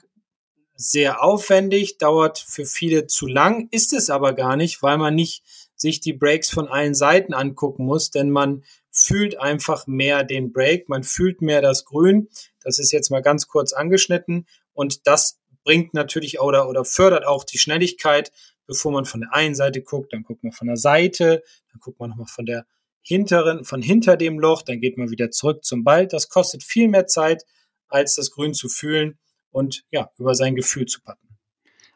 sehr 0.75 1.23
aufwendig, 1.23 1.97
dauert 1.97 2.37
für 2.37 2.65
viele 2.65 3.07
zu 3.07 3.25
lang, 3.25 3.67
ist 3.71 3.93
es 3.93 4.11
aber 4.11 4.33
gar 4.33 4.57
nicht, 4.57 4.83
weil 4.83 4.99
man 4.99 5.15
nicht 5.15 5.43
sich 5.75 5.99
die 5.99 6.13
Breaks 6.13 6.49
von 6.49 6.67
allen 6.67 6.95
Seiten 6.95 7.33
angucken 7.33 7.85
muss, 7.85 8.11
denn 8.11 8.29
man 8.29 8.63
fühlt 8.91 9.39
einfach 9.39 9.87
mehr 9.87 10.23
den 10.23 10.53
Break, 10.53 10.87
man 10.87 11.03
fühlt 11.03 11.41
mehr 11.41 11.61
das 11.61 11.85
Grün. 11.85 12.29
Das 12.63 12.79
ist 12.79 12.91
jetzt 12.91 13.11
mal 13.11 13.21
ganz 13.21 13.47
kurz 13.47 13.73
angeschnitten 13.73 14.45
und 14.73 15.05
das 15.07 15.39
bringt 15.63 15.93
natürlich 15.93 16.39
oder, 16.39 16.69
oder 16.69 16.85
fördert 16.85 17.25
auch 17.25 17.43
die 17.43 17.57
Schnelligkeit, 17.57 18.31
bevor 18.67 18.91
man 18.91 19.05
von 19.05 19.21
der 19.21 19.33
einen 19.33 19.55
Seite 19.55 19.81
guckt, 19.81 20.13
dann 20.13 20.23
guckt 20.23 20.43
man 20.43 20.53
von 20.53 20.67
der 20.67 20.77
Seite, 20.77 21.43
dann 21.71 21.79
guckt 21.79 21.99
man 21.99 22.11
nochmal 22.11 22.27
von 22.27 22.45
der 22.45 22.65
hinteren, 23.01 23.63
von 23.65 23.81
hinter 23.81 24.17
dem 24.17 24.39
Loch, 24.39 24.63
dann 24.63 24.79
geht 24.79 24.97
man 24.97 25.11
wieder 25.11 25.29
zurück 25.29 25.63
zum 25.63 25.83
Ball. 25.83 26.07
Das 26.07 26.29
kostet 26.29 26.63
viel 26.63 26.87
mehr 26.87 27.05
Zeit, 27.05 27.45
als 27.87 28.15
das 28.15 28.31
Grün 28.31 28.53
zu 28.53 28.67
fühlen 28.67 29.19
und 29.51 29.83
ja, 29.91 30.09
über 30.17 30.33
sein 30.33 30.55
Gefühl 30.55 30.85
zu 30.85 31.01
packen. 31.01 31.37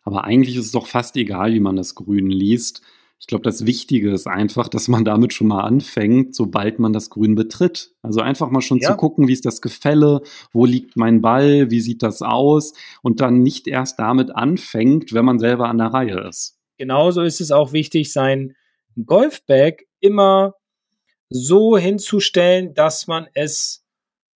Aber 0.04 0.24
eigentlich 0.24 0.56
ist 0.56 0.68
es 0.68 0.72
doch 0.72 0.88
fast 0.88 1.16
egal, 1.18 1.54
wie 1.54 1.60
man 1.60 1.76
das 1.76 1.96
Grün 1.96 2.30
liest. 2.30 2.82
Ich 3.20 3.28
glaube, 3.28 3.44
das 3.44 3.66
Wichtige 3.66 4.12
ist 4.12 4.28
einfach, 4.28 4.70
dass 4.70 4.88
man 4.88 5.06
damit 5.06 5.34
schon 5.34 5.48
mal 5.48 5.62
anfängt, 5.62 6.34
sobald 6.34 6.80
man 6.80 6.94
das 6.94 7.10
Grün 7.10 7.36
betritt. 7.36 7.92
Also 8.02 8.22
einfach 8.22 8.50
mal 8.50 8.62
schon 8.62 8.80
ja. 8.80 8.90
zu 8.90 8.96
gucken, 8.96 9.28
wie 9.28 9.34
ist 9.34 9.46
das 9.46 9.62
Gefälle, 9.62 10.22
wo 10.52 10.66
liegt 10.66 10.96
mein 10.96 11.22
Ball, 11.22 11.70
wie 11.70 11.82
sieht 11.82 12.02
das 12.02 12.22
aus 12.22 12.74
und 13.02 13.20
dann 13.20 13.44
nicht 13.44 13.68
erst 13.68 14.00
damit 14.00 14.32
anfängt, 14.32 15.14
wenn 15.14 15.26
man 15.26 15.38
selber 15.38 15.68
an 15.68 15.78
der 15.78 15.88
Reihe 15.88 16.28
ist 16.28 16.60
genauso 16.80 17.22
ist 17.22 17.42
es 17.42 17.52
auch 17.52 17.74
wichtig, 17.74 18.12
sein 18.12 18.56
Golfbag 19.06 19.84
immer 20.00 20.56
so 21.30 21.78
hinzustellen, 21.78 22.74
dass 22.74 23.06
man 23.06 23.28
es 23.36 23.86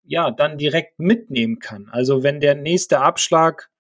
ja 0.03 0.31
dann 0.31 0.59
direkt 0.59 0.99
mitnehmen 0.99 1.59
kann. 1.59 1.89
Also 1.91 2.23
wenn 2.23 2.41
der 2.41 2.55
nächste 2.55 3.01
Abschlag 3.01 3.71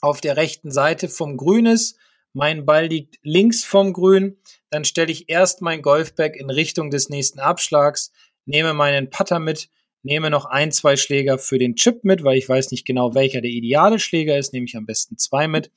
auf 0.00 0.22
der 0.22 0.38
rechten 0.38 0.70
Seite 0.70 1.08
vom 1.08 1.36
Grün 1.36 1.66
ist, 1.66 1.98
mein 2.34 2.66
Ball 2.66 2.86
liegt 2.86 3.18
links 3.22 3.64
vom 3.64 3.92
Grün, 3.92 4.36
dann 4.70 4.84
stelle 4.84 5.10
ich 5.10 5.28
erst 5.28 5.62
mein 5.62 5.80
Golfbag 5.80 6.36
in 6.36 6.50
Richtung 6.50 6.90
des 6.90 7.08
nächsten 7.08 7.40
Abschlags, 7.40 8.12
nehme 8.44 8.74
meinen 8.74 9.08
Putter 9.08 9.38
mit, 9.38 9.70
nehme 10.02 10.28
noch 10.28 10.44
ein, 10.44 10.70
zwei 10.70 10.96
Schläger 10.96 11.38
für 11.38 11.58
den 11.58 11.76
Chip 11.76 12.04
mit, 12.04 12.24
weil 12.24 12.36
ich 12.36 12.48
weiß 12.48 12.70
nicht 12.72 12.84
genau, 12.84 13.14
welcher 13.14 13.40
der 13.40 13.50
ideale 13.50 13.98
Schläger 13.98 14.36
ist, 14.36 14.52
nehme 14.52 14.66
ich 14.66 14.76
am 14.76 14.84
besten 14.84 15.16
zwei 15.16 15.48
mit 15.48 15.70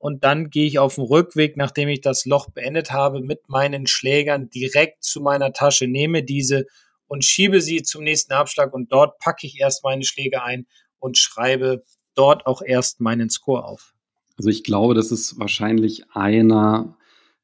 und 0.00 0.24
dann 0.24 0.48
gehe 0.48 0.66
ich 0.66 0.78
auf 0.78 0.94
dem 0.94 1.04
Rückweg, 1.04 1.58
nachdem 1.58 1.88
ich 1.90 2.00
das 2.00 2.24
Loch 2.24 2.48
beendet 2.48 2.90
habe, 2.90 3.20
mit 3.20 3.48
meinen 3.48 3.86
Schlägern 3.86 4.48
direkt 4.48 5.04
zu 5.04 5.20
meiner 5.20 5.52
Tasche, 5.52 5.86
nehme 5.86 6.22
diese 6.22 6.66
und 7.06 7.24
schiebe 7.24 7.60
sie 7.60 7.82
zum 7.82 8.04
nächsten 8.04 8.32
Abschlag 8.32 8.72
und 8.72 8.92
dort 8.92 9.18
packe 9.18 9.46
ich 9.46 9.60
erst 9.60 9.84
meine 9.84 10.04
Schläge 10.04 10.42
ein 10.42 10.66
und 11.00 11.18
schreibe 11.18 11.84
dort 12.14 12.46
auch 12.46 12.62
erst 12.62 13.00
meinen 13.00 13.28
Score 13.28 13.64
auf. 13.64 13.94
Also 14.36 14.50
ich 14.50 14.64
glaube, 14.64 14.94
das 14.94 15.12
ist 15.12 15.38
wahrscheinlich 15.38 16.10
einer 16.12 16.96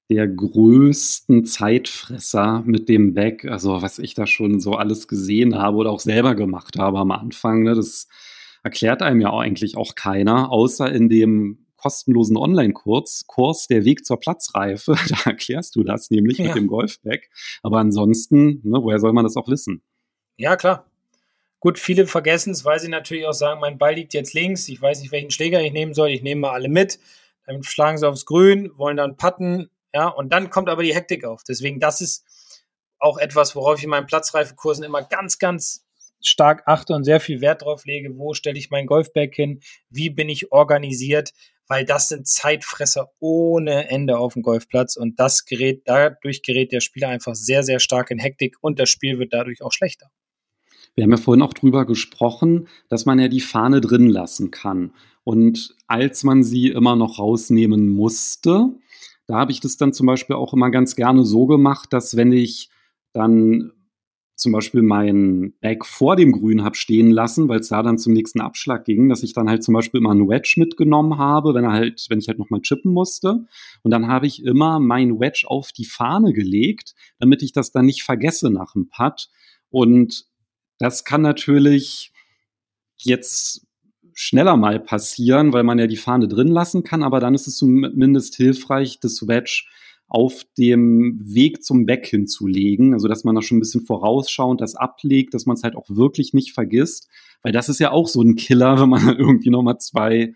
der 0.09 0.29
größten 0.29 1.45
Zeitfresser 1.45 2.63
mit 2.65 2.89
dem 2.89 3.15
Back, 3.15 3.45
also 3.45 3.83
was 3.83 3.99
ich 3.99 4.15
da 4.15 4.27
schon 4.27 4.61
so 4.61 4.75
alles 4.75 5.09
gesehen 5.09 5.57
habe 5.57 5.79
oder 5.79 5.91
auch 5.91 6.01
selber 6.01 6.35
gemacht 6.35 6.79
habe 6.79 6.99
am 6.99 7.11
Anfang, 7.11 7.65
ne, 7.65 7.75
das 7.75 8.09
erklärt 8.63 9.03
einem 9.03 9.21
ja 9.21 9.37
eigentlich 9.37 9.77
auch 9.77 9.95
keiner, 9.95 10.51
außer 10.51 10.91
in 10.93 11.09
dem 11.09 11.67
kostenlosen 11.77 12.37
Online-Kurs, 12.37 13.27
Kurs 13.27 13.69
Der 13.69 13.85
Weg 13.85 14.05
zur 14.05 14.19
Platzreife. 14.19 14.97
Da 15.09 15.31
erklärst 15.31 15.77
du 15.77 15.85
das 15.85 16.11
nämlich 16.11 16.39
ja. 16.39 16.47
mit 16.47 16.57
dem 16.57 16.67
Golfback. 16.67 17.31
Aber 17.63 17.79
ansonsten, 17.79 18.61
ne, 18.65 18.83
woher 18.83 18.99
soll 18.99 19.13
man 19.13 19.25
das 19.25 19.37
auch 19.37 19.49
wissen? 19.49 19.83
Ja, 20.37 20.57
klar. 20.57 20.91
Gut, 21.67 21.81
viele 21.81 22.07
vergessen 22.07 22.53
es, 22.53 22.65
weil 22.65 22.79
sie 22.79 22.87
natürlich 22.87 23.27
auch 23.27 23.33
sagen, 23.33 23.59
mein 23.59 23.77
Ball 23.77 23.95
liegt 23.95 24.15
jetzt 24.15 24.35
links, 24.35 24.69
ich 24.69 24.81
weiß 24.81 25.01
nicht, 25.01 25.11
welchen 25.11 25.33
Schläger 25.33 25.61
ich 25.61 25.73
nehmen 25.73 25.95
soll, 25.95 26.11
ich 26.11 26.23
nehme 26.23 26.43
mal 26.43 26.53
alle 26.53 26.69
mit. 26.69 27.01
Dann 27.45 27.61
schlagen 27.65 27.99
sie 27.99 28.07
aufs 28.07 28.25
Grün, 28.25 28.71
wollen 28.77 28.99
dann 28.99 29.17
putten, 29.17 29.69
ja, 29.93 30.07
und 30.07 30.33
dann 30.33 30.51
kommt 30.51 30.69
aber 30.69 30.85
die 30.85 30.95
Hektik 30.95 31.25
auf. 31.25 31.43
Deswegen, 31.43 31.81
das 31.81 32.01
ist 32.01 32.25
auch 33.01 33.19
etwas, 33.19 33.57
worauf 33.57 33.79
ich 33.79 33.83
in 33.83 33.91
meinen 33.91 34.07
Platzreifekursen 34.07 34.85
immer 34.85 35.03
ganz, 35.03 35.41
ganz 35.41 35.85
stark 36.23 36.63
achte 36.67 36.95
und 36.95 37.03
sehr 37.03 37.19
viel 37.19 37.41
Wert 37.41 37.63
drauf 37.63 37.85
lege. 37.85 38.17
Wo 38.17 38.33
stelle 38.33 38.61
ich 38.61 38.71
mein 38.71 38.87
Golfback 38.87 39.35
hin? 39.35 39.59
Wie 39.91 40.09
bin 40.09 40.29
ich 40.29 40.53
organisiert? 40.53 41.33
weil 41.69 41.85
das 41.85 42.07
sind 42.07 42.29
Zeitfresser 42.29 43.11
ohne 43.19 43.89
Ende 43.89 44.19
auf 44.19 44.35
dem 44.35 44.43
Golfplatz 44.43 44.95
und 44.95 45.19
das 45.19 45.47
gerät, 45.47 45.83
dadurch 45.87 46.43
gerät 46.43 46.71
der 46.71 46.79
Spieler 46.79 47.09
einfach 47.09 47.35
sehr, 47.35 47.65
sehr 47.65 47.81
stark 47.81 48.13
in 48.13 48.21
Hektik 48.21 48.55
und 48.61 48.79
das 48.79 48.89
Spiel 48.89 49.19
wird 49.19 49.33
dadurch 49.33 49.63
auch 49.63 49.73
schlechter. 49.73 50.13
Wir 50.97 51.05
haben 51.05 51.11
ja 51.11 51.19
vorhin 51.19 51.43
auch 51.43 51.55
drüber 51.55 51.85
gesprochen, 51.85 52.69
dass 52.89 53.07
man 53.07 53.19
ja 53.19 53.29
die 53.29 53.41
Fahne 53.41 53.81
drin 53.81 54.09
lassen 54.09 54.51
kann. 54.51 54.93
Und 55.25 55.77
als 55.87 56.25
man 56.25 56.43
sie 56.43 56.69
immer 56.69 56.97
noch 56.97 57.19
rausnehmen 57.19 57.89
musste, 57.89 58.71
da 59.27 59.37
habe 59.37 59.53
ich 59.53 59.61
das 59.61 59.77
dann 59.77 59.93
zum 59.93 60.07
Beispiel 60.07 60.37
auch 60.37 60.55
immer 60.55 60.71
ganz 60.71 60.97
gerne 60.97 61.25
so 61.25 61.47
gemacht, 61.47 61.93
dass 61.93 62.17
wenn 62.17 62.33
ich 62.33 62.71
dann 63.13 63.73
zum 64.37 64.53
Beispiel 64.53 64.83
mein 64.83 65.55
Bag 65.61 65.85
vor 65.85 66.15
dem 66.15 66.33
Grün 66.33 66.63
habe 66.63 66.77
stehen 66.77 67.11
lassen, 67.11 67.49
weil 67.49 67.61
es 67.61 67.69
da 67.69 67.83
dann 67.83 67.99
zum 67.99 68.13
nächsten 68.13 68.41
Abschlag 68.41 68.85
ging, 68.85 69.09
dass 69.09 69.23
ich 69.23 69.33
dann 69.33 69.49
halt 69.49 69.65
zum 69.65 69.75
Beispiel 69.75 69.99
immer 69.99 70.11
einen 70.11 70.29
Wedge 70.29 70.55
mitgenommen 70.59 71.19
habe, 71.19 71.55
wenn 71.55 71.65
er 71.65 71.73
halt, 71.73 72.07
wenn 72.11 72.19
ich 72.19 72.29
halt 72.29 72.39
nochmal 72.39 72.61
chippen 72.61 72.93
musste. 72.93 73.47
Und 73.83 73.91
dann 73.91 74.09
habe 74.09 74.27
ich 74.27 74.45
immer 74.45 74.79
mein 74.79 75.19
Wedge 75.19 75.45
auf 75.47 75.73
die 75.73 75.87
Fahne 75.87 76.35
gelegt, 76.35 76.95
damit 77.19 77.43
ich 77.43 77.53
das 77.53 77.73
dann 77.73 77.87
nicht 77.87 78.03
vergesse 78.03 78.51
nach 78.51 78.73
dem 78.73 78.89
Putt. 78.91 79.29
Und 79.71 80.27
das 80.79 81.05
kann 81.05 81.23
natürlich 81.23 82.13
jetzt 82.99 83.67
schneller 84.15 84.57
mal 84.57 84.81
passieren, 84.81 85.53
weil 85.53 85.63
man 85.63 85.79
ja 85.79 85.87
die 85.87 85.97
Fahne 85.97 86.27
drin 86.27 86.49
lassen 86.49 86.83
kann, 86.83 87.03
aber 87.03 87.21
dann 87.21 87.35
ist 87.35 87.47
es 87.47 87.57
zumindest 87.57 88.35
hilfreich, 88.37 88.99
das 89.01 89.29
Wedge 89.29 89.65
auf 90.09 90.45
dem 90.57 91.21
Weg 91.23 91.65
zum 91.65 91.85
Back 91.85 92.07
hinzulegen, 92.07 92.95
also 92.95 93.09
dass 93.09 93.25
man 93.25 93.35
da 93.35 93.43
schon 93.43 93.59
ein 93.59 93.61
bisschen 93.61 93.85
vorausschauend 93.85 94.61
das 94.61 94.77
ablegt, 94.77 95.35
dass 95.35 95.47
man 95.47 95.57
es 95.57 95.63
halt 95.63 95.77
auch 95.77 95.89
wirklich 95.89 96.33
nicht 96.33 96.53
vergisst, 96.53 97.09
weil 97.43 97.53
das 97.53 97.69
ist 97.69 97.81
ja 97.81 97.91
auch 97.91 98.07
so 98.07 98.23
ein 98.23 98.37
Killer, 98.37 98.81
wenn 98.81 98.89
man 98.89 99.01
irgendwie 99.19 99.51
nochmal 99.51 99.79
zwei 99.79 100.35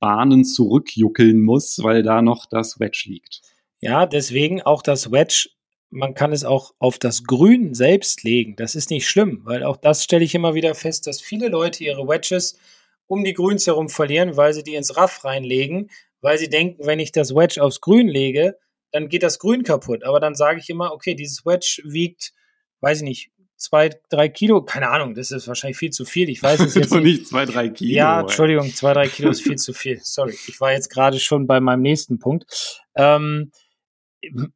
Bahnen 0.00 0.44
zurückjuckeln 0.44 1.42
muss, 1.42 1.80
weil 1.82 2.02
da 2.02 2.22
noch 2.22 2.46
das 2.46 2.80
Wedge 2.80 3.04
liegt. 3.06 3.42
Ja, 3.80 4.06
deswegen 4.06 4.62
auch 4.62 4.82
das 4.82 5.12
Wedge, 5.12 5.50
man 5.90 6.14
kann 6.14 6.32
es 6.32 6.44
auch 6.44 6.74
auf 6.78 6.98
das 6.98 7.24
Grün 7.24 7.74
selbst 7.74 8.22
legen. 8.22 8.56
Das 8.56 8.74
ist 8.74 8.90
nicht 8.90 9.08
schlimm, 9.08 9.40
weil 9.44 9.64
auch 9.64 9.76
das 9.76 10.04
stelle 10.04 10.24
ich 10.24 10.34
immer 10.34 10.54
wieder 10.54 10.74
fest, 10.74 11.06
dass 11.06 11.20
viele 11.20 11.48
Leute 11.48 11.84
ihre 11.84 12.06
Wedges 12.06 12.58
um 13.06 13.24
die 13.24 13.34
Grüns 13.34 13.66
herum 13.66 13.88
verlieren, 13.88 14.36
weil 14.36 14.54
sie 14.54 14.62
die 14.62 14.76
ins 14.76 14.96
Raff 14.96 15.24
reinlegen, 15.24 15.90
weil 16.20 16.38
sie 16.38 16.48
denken, 16.48 16.86
wenn 16.86 17.00
ich 17.00 17.10
das 17.10 17.34
Wedge 17.34 17.60
aufs 17.62 17.80
Grün 17.80 18.08
lege, 18.08 18.56
dann 18.92 19.08
geht 19.08 19.24
das 19.24 19.38
Grün 19.40 19.64
kaputt. 19.64 20.04
Aber 20.04 20.20
dann 20.20 20.34
sage 20.34 20.60
ich 20.60 20.70
immer, 20.70 20.92
okay, 20.92 21.14
dieses 21.14 21.44
Wedge 21.44 21.82
wiegt, 21.84 22.32
weiß 22.80 22.98
ich 22.98 23.04
nicht, 23.04 23.30
zwei, 23.56 23.90
drei 24.08 24.28
Kilo, 24.28 24.62
keine 24.62 24.90
Ahnung, 24.90 25.14
das 25.14 25.32
ist 25.32 25.48
wahrscheinlich 25.48 25.76
viel 25.76 25.90
zu 25.90 26.04
viel. 26.04 26.28
Ich 26.28 26.42
weiß 26.42 26.60
es 26.60 26.74
jetzt 26.76 26.92
nicht. 26.92 27.02
nicht 27.02 27.28
zwei, 27.28 27.46
drei 27.46 27.68
Kilo. 27.68 27.92
Ja, 27.92 28.20
Entschuldigung, 28.20 28.72
zwei, 28.74 28.92
drei 28.92 29.08
Kilo 29.08 29.30
ist 29.30 29.42
viel 29.42 29.56
zu 29.56 29.72
viel. 29.72 30.00
Sorry, 30.02 30.36
ich 30.46 30.60
war 30.60 30.72
jetzt 30.72 30.88
gerade 30.88 31.18
schon 31.18 31.46
bei 31.46 31.60
meinem 31.60 31.82
nächsten 31.82 32.18
Punkt. 32.18 32.80
Ähm, 32.94 33.50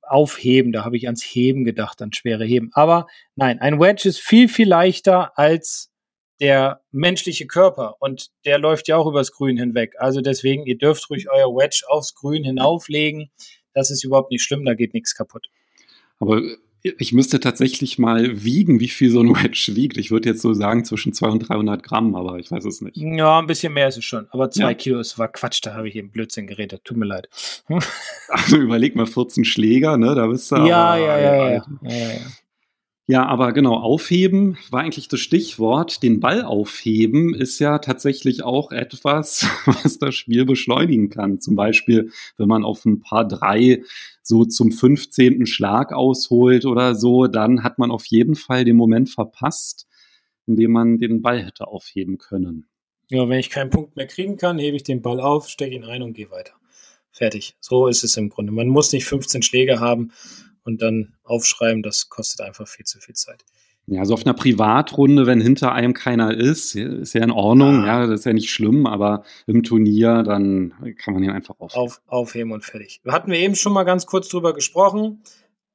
aufheben, 0.03 0.72
da 0.72 0.85
habe 0.85 0.96
ich 0.96 1.07
ans 1.07 1.22
Heben 1.22 1.64
gedacht, 1.64 2.03
an 2.03 2.12
schwere 2.12 2.44
Heben. 2.44 2.70
Aber 2.72 3.07
nein, 3.35 3.61
ein 3.61 3.81
Wedge 3.81 4.09
ist 4.09 4.20
viel, 4.20 4.48
viel 4.48 4.68
leichter 4.68 5.38
als 5.38 5.90
der 6.40 6.83
menschliche 6.90 7.46
Körper 7.46 7.96
und 8.00 8.31
der 8.44 8.59
läuft 8.59 8.88
ja 8.88 8.96
auch 8.96 9.07
übers 9.07 9.33
Grün 9.33 9.57
hinweg. 9.57 9.94
Also 9.98 10.20
deswegen, 10.20 10.66
ihr 10.66 10.77
dürft 10.77 11.09
ruhig 11.09 11.31
euer 11.31 11.55
Wedge 11.55 11.85
aufs 11.88 12.14
Grün 12.14 12.44
hinauflegen. 12.44 13.31
Das 13.72 13.90
ist 13.90 14.05
überhaupt 14.05 14.31
nicht 14.31 14.42
schlimm, 14.42 14.64
da 14.64 14.74
geht 14.74 14.94
nichts 14.94 15.14
kaputt. 15.14 15.48
Aber 16.18 16.42
ich 16.85 17.14
müsste 17.14 17.40
tatsächlich 17.40 17.99
mal 17.99 18.44
wiegen, 18.44 18.79
wie 18.79 18.88
viel 18.88 19.11
so 19.11 19.20
ein 19.20 19.31
Wedge 19.31 19.73
wiegt. 19.75 19.97
Ich 19.97 20.11
würde 20.11 20.29
jetzt 20.29 20.42
so 20.42 20.53
sagen 20.53 20.85
zwischen 20.85 21.14
200 21.14 21.40
und 21.40 21.49
300 21.49 21.83
Gramm, 21.83 22.14
aber 22.14 22.38
ich 22.38 22.51
weiß 22.51 22.66
es 22.66 22.83
nicht. 22.83 22.99
Ja, 22.99 23.38
ein 23.38 23.47
bisschen 23.47 23.73
mehr 23.73 23.88
ist 23.88 23.97
es 23.97 24.05
schon. 24.05 24.27
Aber 24.31 24.51
zwei 24.51 24.73
ja. 24.73 24.75
Kilo 24.75 25.01
ist 25.01 25.18
war 25.18 25.29
Quatsch, 25.29 25.61
da 25.62 25.73
habe 25.73 25.88
ich 25.88 25.97
eben 25.97 26.11
Blödsinn 26.11 26.47
geredet. 26.47 26.83
Tut 26.85 26.99
mir 26.99 27.07
leid. 27.07 27.29
Also 28.29 28.57
überleg 28.57 28.97
mal 28.97 29.07
14 29.07 29.44
Schläger, 29.44 29.97
ne? 29.97 30.14
Da 30.14 30.27
bist 30.27 30.51
du 30.51 30.57
ja, 30.57 30.97
ja, 30.97 31.18
ja, 31.18 31.18
ja, 31.18 31.62
ja, 31.83 32.18
ja, 33.06 33.26
aber 33.26 33.52
genau, 33.52 33.74
aufheben 33.74 34.56
war 34.70 34.80
eigentlich 34.80 35.08
das 35.08 35.20
Stichwort. 35.20 36.02
Den 36.02 36.20
Ball 36.20 36.42
aufheben 36.42 37.34
ist 37.34 37.58
ja 37.58 37.78
tatsächlich 37.78 38.42
auch 38.42 38.72
etwas, 38.72 39.46
was 39.66 39.98
das 39.98 40.14
Spiel 40.14 40.46
beschleunigen 40.46 41.10
kann. 41.10 41.38
Zum 41.38 41.54
Beispiel, 41.54 42.10
wenn 42.38 42.48
man 42.48 42.64
auf 42.64 42.86
ein 42.86 43.00
paar 43.00 43.28
drei 43.28 43.82
so 44.22 44.46
zum 44.46 44.72
15. 44.72 45.44
Schlag 45.44 45.92
ausholt 45.92 46.64
oder 46.64 46.94
so, 46.94 47.26
dann 47.26 47.62
hat 47.62 47.78
man 47.78 47.90
auf 47.90 48.06
jeden 48.06 48.36
Fall 48.36 48.64
den 48.64 48.76
Moment 48.76 49.10
verpasst, 49.10 49.86
in 50.46 50.56
dem 50.56 50.72
man 50.72 50.98
den 50.98 51.20
Ball 51.20 51.44
hätte 51.44 51.66
aufheben 51.66 52.16
können. 52.16 52.66
Ja, 53.10 53.28
wenn 53.28 53.38
ich 53.38 53.50
keinen 53.50 53.68
Punkt 53.68 53.96
mehr 53.96 54.06
kriegen 54.06 54.38
kann, 54.38 54.58
hebe 54.58 54.76
ich 54.76 54.82
den 54.82 55.02
Ball 55.02 55.20
auf, 55.20 55.50
stecke 55.50 55.74
ihn 55.74 55.84
ein 55.84 56.00
und 56.00 56.14
gehe 56.14 56.30
weiter. 56.30 56.54
Fertig. 57.10 57.54
So 57.60 57.86
ist 57.86 58.02
es 58.02 58.16
im 58.16 58.30
Grunde. 58.30 58.50
Man 58.50 58.68
muss 58.68 58.92
nicht 58.92 59.04
15 59.04 59.42
Schläge 59.42 59.78
haben 59.78 60.10
und 60.64 60.83
dann 60.83 61.14
aufschreiben, 61.22 61.83
das 61.83 62.09
kostet 62.09 62.40
einfach 62.40 62.66
viel 62.66 62.85
zu 62.85 62.98
viel 62.98 63.14
Zeit. 63.14 63.44
Ja, 63.87 64.00
also 64.00 64.14
auf 64.14 64.24
einer 64.24 64.35
Privatrunde, 64.35 65.27
wenn 65.27 65.42
hinter 65.42 65.72
einem 65.72 65.92
keiner 65.92 66.35
ist, 66.35 66.74
ist 66.74 67.12
ja 67.12 67.22
in 67.22 67.31
Ordnung, 67.31 67.83
ah. 67.83 67.87
ja, 67.87 68.07
das 68.07 68.20
ist 68.20 68.27
ja 68.27 68.33
nicht 68.33 68.50
schlimm, 68.50 68.87
aber 68.87 69.24
im 69.46 69.62
Turnier, 69.62 70.22
dann 70.22 70.72
kann 70.98 71.12
man 71.12 71.22
ihn 71.22 71.31
einfach 71.31 71.57
aufheben. 71.59 71.83
Auf, 71.83 72.00
aufheben 72.07 72.53
und 72.53 72.64
fertig. 72.64 73.03
Hatten 73.07 73.31
wir 73.31 73.38
eben 73.38 73.55
schon 73.55 73.74
mal 73.74 73.85
ganz 73.85 74.07
kurz 74.07 74.29
drüber 74.29 74.55
gesprochen. 74.55 75.22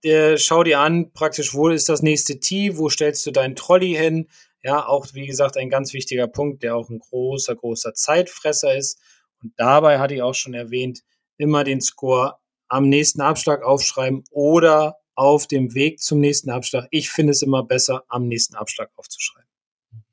Der, 0.03 0.37
schau 0.37 0.63
dir 0.63 0.79
an, 0.79 1.11
praktisch, 1.11 1.53
wo 1.53 1.69
ist 1.69 1.87
das 1.87 2.01
nächste 2.01 2.39
Tee, 2.39 2.77
wo 2.77 2.89
stellst 2.89 3.25
du 3.27 3.31
deinen 3.31 3.55
Trolley 3.55 3.93
hin? 3.93 4.27
Ja, 4.63 4.87
auch 4.87 5.05
wie 5.13 5.27
gesagt, 5.27 5.57
ein 5.57 5.69
ganz 5.69 5.93
wichtiger 5.93 6.27
Punkt, 6.27 6.63
der 6.63 6.75
auch 6.75 6.89
ein 6.89 6.99
großer, 6.99 7.55
großer 7.55 7.93
Zeitfresser 7.93 8.75
ist. 8.75 8.99
Und 9.43 9.53
dabei 9.55 9.99
hatte 9.99 10.15
ich 10.15 10.21
auch 10.23 10.33
schon 10.33 10.53
erwähnt, 10.53 11.01
immer 11.37 11.63
den 11.63 11.79
Score 11.79 12.37
am 12.69 12.87
nächsten 12.87 13.21
Abschlag 13.21 13.63
aufschreiben 13.63 14.23
oder 14.31 14.95
auf 15.15 15.47
dem 15.47 15.73
Weg 15.75 15.99
zum 15.99 16.19
nächsten 16.19 16.49
Abschlag. 16.49 16.87
Ich 16.91 17.09
finde 17.09 17.31
es 17.31 17.41
immer 17.41 17.63
besser, 17.63 18.03
am 18.07 18.27
nächsten 18.27 18.55
Abschlag 18.55 18.89
aufzuschreiben. 18.95 19.49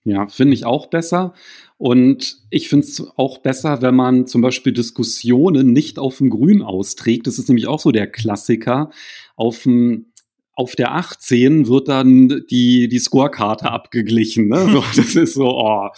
Ja, 0.05 0.29
finde 0.29 0.55
ich 0.55 0.64
auch 0.64 0.87
besser. 0.87 1.35
Und 1.79 2.38
ich 2.51 2.69
finde 2.69 2.87
es 2.87 3.03
auch 3.16 3.38
besser, 3.38 3.83
wenn 3.83 3.95
man 3.95 4.27
zum 4.27 4.40
Beispiel 4.40 4.73
Diskussionen 4.73 5.73
nicht 5.73 5.99
auf 5.99 6.19
dem 6.19 6.31
Grün 6.31 6.62
austrägt. 6.62 7.27
Das 7.27 7.38
ist 7.38 7.49
nämlich 7.49 7.66
auch 7.66 7.81
so 7.81 7.92
der 7.92 8.07
Klassiker. 8.07 8.90
Auf 9.37 9.64
dem 9.64 10.12
auf 10.57 10.75
der 10.75 10.95
18 10.95 11.69
wird 11.69 11.88
dann 11.88 12.45
die, 12.51 12.88
die 12.88 12.99
Scorekarte 12.99 13.71
abgeglichen. 13.71 14.49
Ne? 14.49 14.71
So, 14.73 14.81
das 14.97 15.14
ist 15.14 15.35
so, 15.35 15.49
oh, 15.51 15.88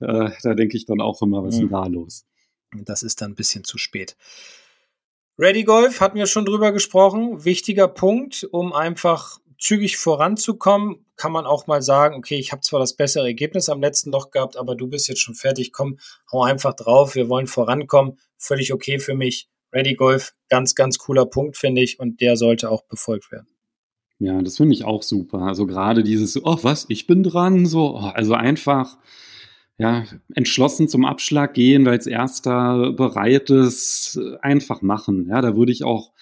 äh, 0.00 0.30
da 0.42 0.54
denke 0.54 0.76
ich 0.76 0.84
dann 0.84 1.00
auch 1.00 1.22
immer, 1.22 1.42
was 1.42 1.54
ist 1.54 1.60
denn 1.60 1.70
da 1.70 1.86
los? 1.86 2.26
Das 2.84 3.02
ist 3.02 3.22
dann 3.22 3.32
ein 3.32 3.34
bisschen 3.36 3.64
zu 3.64 3.78
spät. 3.78 4.16
Ready 5.38 5.64
Golf 5.64 6.00
hatten 6.00 6.18
wir 6.18 6.26
schon 6.26 6.44
drüber 6.44 6.72
gesprochen. 6.72 7.44
Wichtiger 7.44 7.88
Punkt, 7.88 8.46
um 8.50 8.72
einfach 8.72 9.38
zügig 9.58 9.96
voranzukommen, 9.96 11.06
kann 11.16 11.32
man 11.32 11.46
auch 11.46 11.66
mal 11.66 11.82
sagen, 11.82 12.16
okay, 12.16 12.36
ich 12.36 12.52
habe 12.52 12.62
zwar 12.62 12.80
das 12.80 12.94
bessere 12.94 13.26
Ergebnis 13.26 13.68
am 13.68 13.80
letzten 13.80 14.10
Loch 14.10 14.30
gehabt, 14.30 14.56
aber 14.56 14.74
du 14.74 14.88
bist 14.88 15.08
jetzt 15.08 15.20
schon 15.20 15.34
fertig, 15.34 15.72
komm, 15.72 15.98
hau 16.30 16.42
einfach 16.42 16.74
drauf, 16.74 17.14
wir 17.14 17.28
wollen 17.28 17.46
vorankommen, 17.46 18.18
völlig 18.36 18.72
okay 18.72 18.98
für 18.98 19.14
mich. 19.14 19.48
Ready 19.72 19.94
Golf, 19.94 20.34
ganz, 20.48 20.74
ganz 20.74 20.98
cooler 20.98 21.24
Punkt, 21.24 21.56
finde 21.56 21.80
ich, 21.80 21.98
und 21.98 22.20
der 22.20 22.36
sollte 22.36 22.70
auch 22.70 22.82
befolgt 22.82 23.32
werden. 23.32 23.46
Ja, 24.18 24.42
das 24.42 24.58
finde 24.58 24.74
ich 24.74 24.84
auch 24.84 25.02
super. 25.02 25.38
Also 25.42 25.66
gerade 25.66 26.02
dieses, 26.02 26.44
oh 26.44 26.58
was, 26.62 26.86
ich 26.88 27.06
bin 27.06 27.22
dran, 27.22 27.64
so, 27.64 27.96
oh, 27.96 28.10
also 28.14 28.34
einfach 28.34 28.98
ja, 29.82 30.04
entschlossen 30.34 30.88
zum 30.88 31.04
Abschlag 31.04 31.54
gehen, 31.54 31.84
weil 31.84 31.98
es 31.98 32.06
erster 32.06 32.92
bereit 32.92 33.50
ist, 33.50 34.16
einfach 34.40 34.80
machen. 34.80 35.26
Ja, 35.28 35.40
da 35.40 35.56
würde 35.56 35.72
ich 35.72 35.82
auch, 35.82 36.12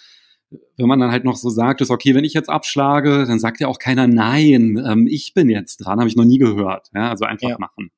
wenn 0.79 0.89
man 0.89 0.99
dann 0.99 1.11
halt 1.11 1.25
noch 1.25 1.37
so 1.37 1.51
sagt, 1.51 1.83
ist 1.83 1.91
okay, 1.91 2.15
wenn 2.15 2.25
ich 2.25 2.33
jetzt 2.33 2.49
abschlage, 2.49 3.27
dann 3.27 3.39
sagt 3.39 3.61
ja 3.61 3.69
auch 3.69 3.79
keiner 3.79 4.07
nein, 4.07 4.83
ähm, 4.85 5.07
ich 5.07 5.35
bin 5.35 5.51
jetzt 5.51 5.77
dran, 5.79 5.99
habe 5.99 6.09
ich 6.09 6.17
noch 6.17 6.25
nie 6.25 6.39
gehört. 6.39 6.89
Ja, 6.95 7.11
also 7.11 7.27
einfach 7.27 7.51
ja. 7.51 7.59
machen. 7.59 7.91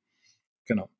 Genau. 0.67 0.91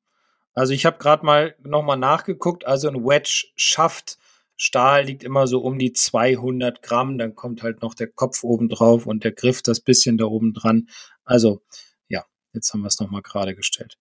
Also 0.53 0.71
ich 0.71 0.85
habe 0.85 0.97
gerade 0.97 1.25
mal 1.25 1.55
nochmal 1.61 1.97
nachgeguckt, 1.97 2.65
also 2.65 2.87
ein 2.87 3.03
Wedge 3.03 3.47
schafft 3.57 4.17
Stahl 4.55 5.03
liegt 5.03 5.23
immer 5.23 5.45
so 5.45 5.59
um 5.59 5.77
die 5.77 5.91
200 5.91 6.81
Gramm, 6.81 7.17
dann 7.17 7.35
kommt 7.35 7.63
halt 7.63 7.81
noch 7.81 7.95
der 7.95 8.07
Kopf 8.07 8.43
oben 8.43 8.69
drauf 8.69 9.07
und 9.07 9.25
der 9.25 9.33
Griff 9.33 9.61
das 9.61 9.81
bisschen 9.81 10.17
da 10.17 10.25
oben 10.25 10.53
dran. 10.53 10.87
Also 11.25 11.61
ja, 12.07 12.23
jetzt 12.53 12.71
haben 12.71 12.81
wir 12.81 12.87
es 12.87 12.99
nochmal 12.99 13.23
gerade 13.23 13.55
gestellt. 13.55 13.97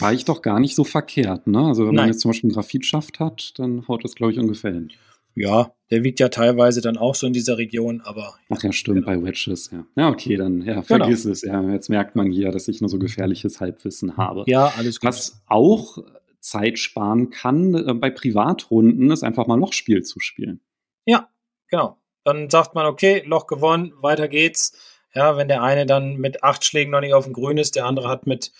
War 0.00 0.12
ich 0.12 0.24
doch 0.24 0.42
gar 0.42 0.60
nicht 0.60 0.74
so 0.74 0.84
verkehrt, 0.84 1.46
ne? 1.46 1.60
Also 1.60 1.82
wenn 1.82 1.94
Nein. 1.94 2.04
man 2.04 2.08
jetzt 2.08 2.20
zum 2.20 2.30
Beispiel 2.30 2.48
einen 2.48 2.54
Graphitschaft 2.54 3.20
hat, 3.20 3.58
dann 3.58 3.86
haut 3.88 4.04
das, 4.04 4.14
glaube 4.14 4.32
ich, 4.32 4.38
ungefähr 4.38 4.72
hin. 4.72 4.90
Ja, 5.34 5.72
der 5.90 6.02
wiegt 6.02 6.18
ja 6.20 6.28
teilweise 6.28 6.80
dann 6.80 6.96
auch 6.96 7.14
so 7.14 7.26
in 7.26 7.32
dieser 7.32 7.58
Region, 7.58 8.00
aber. 8.00 8.34
Ach 8.50 8.62
ja, 8.62 8.72
stimmt, 8.72 9.04
genau. 9.04 9.20
bei 9.20 9.22
Wedges, 9.22 9.70
ja. 9.70 9.84
Ja, 9.96 10.08
okay, 10.08 10.36
dann 10.36 10.62
ja, 10.62 10.74
genau. 10.74 10.82
vergiss 10.82 11.22
genau. 11.22 11.32
es. 11.32 11.42
Ja, 11.42 11.62
jetzt 11.70 11.88
merkt 11.88 12.16
man 12.16 12.30
hier, 12.30 12.50
dass 12.50 12.66
ich 12.66 12.80
nur 12.80 12.90
so 12.90 12.98
gefährliches 12.98 13.60
Halbwissen 13.60 14.16
habe. 14.16 14.44
Ja, 14.46 14.72
alles 14.76 15.00
gut. 15.00 15.08
Was 15.08 15.42
auch 15.46 15.98
Zeit 16.40 16.78
sparen 16.78 17.30
kann 17.30 17.74
äh, 17.74 17.94
bei 17.94 18.10
Privatrunden, 18.10 19.10
ist 19.10 19.22
einfach 19.22 19.46
mal 19.46 19.58
Lochspiel 19.58 20.02
zu 20.02 20.18
spielen. 20.20 20.60
Ja, 21.06 21.28
genau. 21.68 21.98
Dann 22.24 22.50
sagt 22.50 22.74
man, 22.74 22.86
okay, 22.86 23.22
Loch 23.24 23.46
gewonnen, 23.46 23.92
weiter 24.00 24.28
geht's. 24.28 24.76
Ja, 25.14 25.36
wenn 25.36 25.48
der 25.48 25.62
eine 25.62 25.86
dann 25.86 26.16
mit 26.16 26.42
acht 26.42 26.64
Schlägen 26.64 26.90
noch 26.90 27.00
nicht 27.00 27.14
auf 27.14 27.24
dem 27.24 27.32
Grün 27.32 27.58
ist, 27.58 27.76
der 27.76 27.86
andere 27.86 28.08
hat 28.08 28.26
mit 28.26 28.52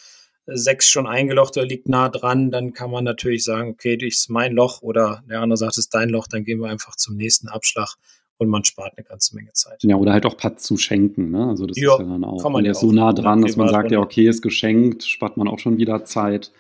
sechs 0.51 0.89
schon 0.89 1.07
eingelocht 1.07 1.57
oder 1.57 1.67
liegt 1.67 1.89
nah 1.89 2.09
dran, 2.09 2.51
dann 2.51 2.73
kann 2.73 2.91
man 2.91 3.05
natürlich 3.05 3.45
sagen, 3.45 3.71
okay, 3.71 3.97
das 3.97 4.15
ist 4.15 4.31
mein 4.31 4.53
Loch 4.53 4.83
oder 4.83 5.23
der 5.29 5.41
andere 5.41 5.57
sagt, 5.57 5.73
es 5.73 5.79
ist 5.79 5.95
dein 5.95 6.09
Loch, 6.09 6.27
dann 6.27 6.45
gehen 6.45 6.61
wir 6.61 6.69
einfach 6.69 6.97
zum 6.97 7.17
nächsten 7.17 7.49
Abschlag 7.49 7.95
und 8.39 8.49
man 8.49 8.65
spart 8.65 8.95
eine 8.97 9.05
ganze 9.05 9.35
Menge 9.35 9.53
Zeit. 9.53 9.83
Ja, 9.83 9.97
oder 9.97 10.13
halt 10.13 10.25
auch 10.25 10.37
Patz 10.37 10.63
zu 10.63 10.77
schenken, 10.77 11.31
ne? 11.31 11.49
Also 11.49 11.67
das 11.67 11.77
jo, 11.77 11.93
ist 11.95 12.01
ja 12.01 12.07
dann 12.07 12.25
auch, 12.25 12.43
wenn 12.55 12.65
der 12.65 12.73
ist 12.73 12.81
so 12.81 12.93
nah 12.93 13.13
dran, 13.13 13.43
dass 13.43 13.57
man 13.57 13.69
sagt, 13.69 13.91
ja, 13.91 13.99
okay, 13.99 14.29
ist 14.29 14.43
geschenkt, 14.43 15.05
spart 15.05 15.37
man 15.37 15.49
auch 15.49 15.59
schon 15.59 15.77
wieder 15.77 16.05
Zeit. 16.05 16.53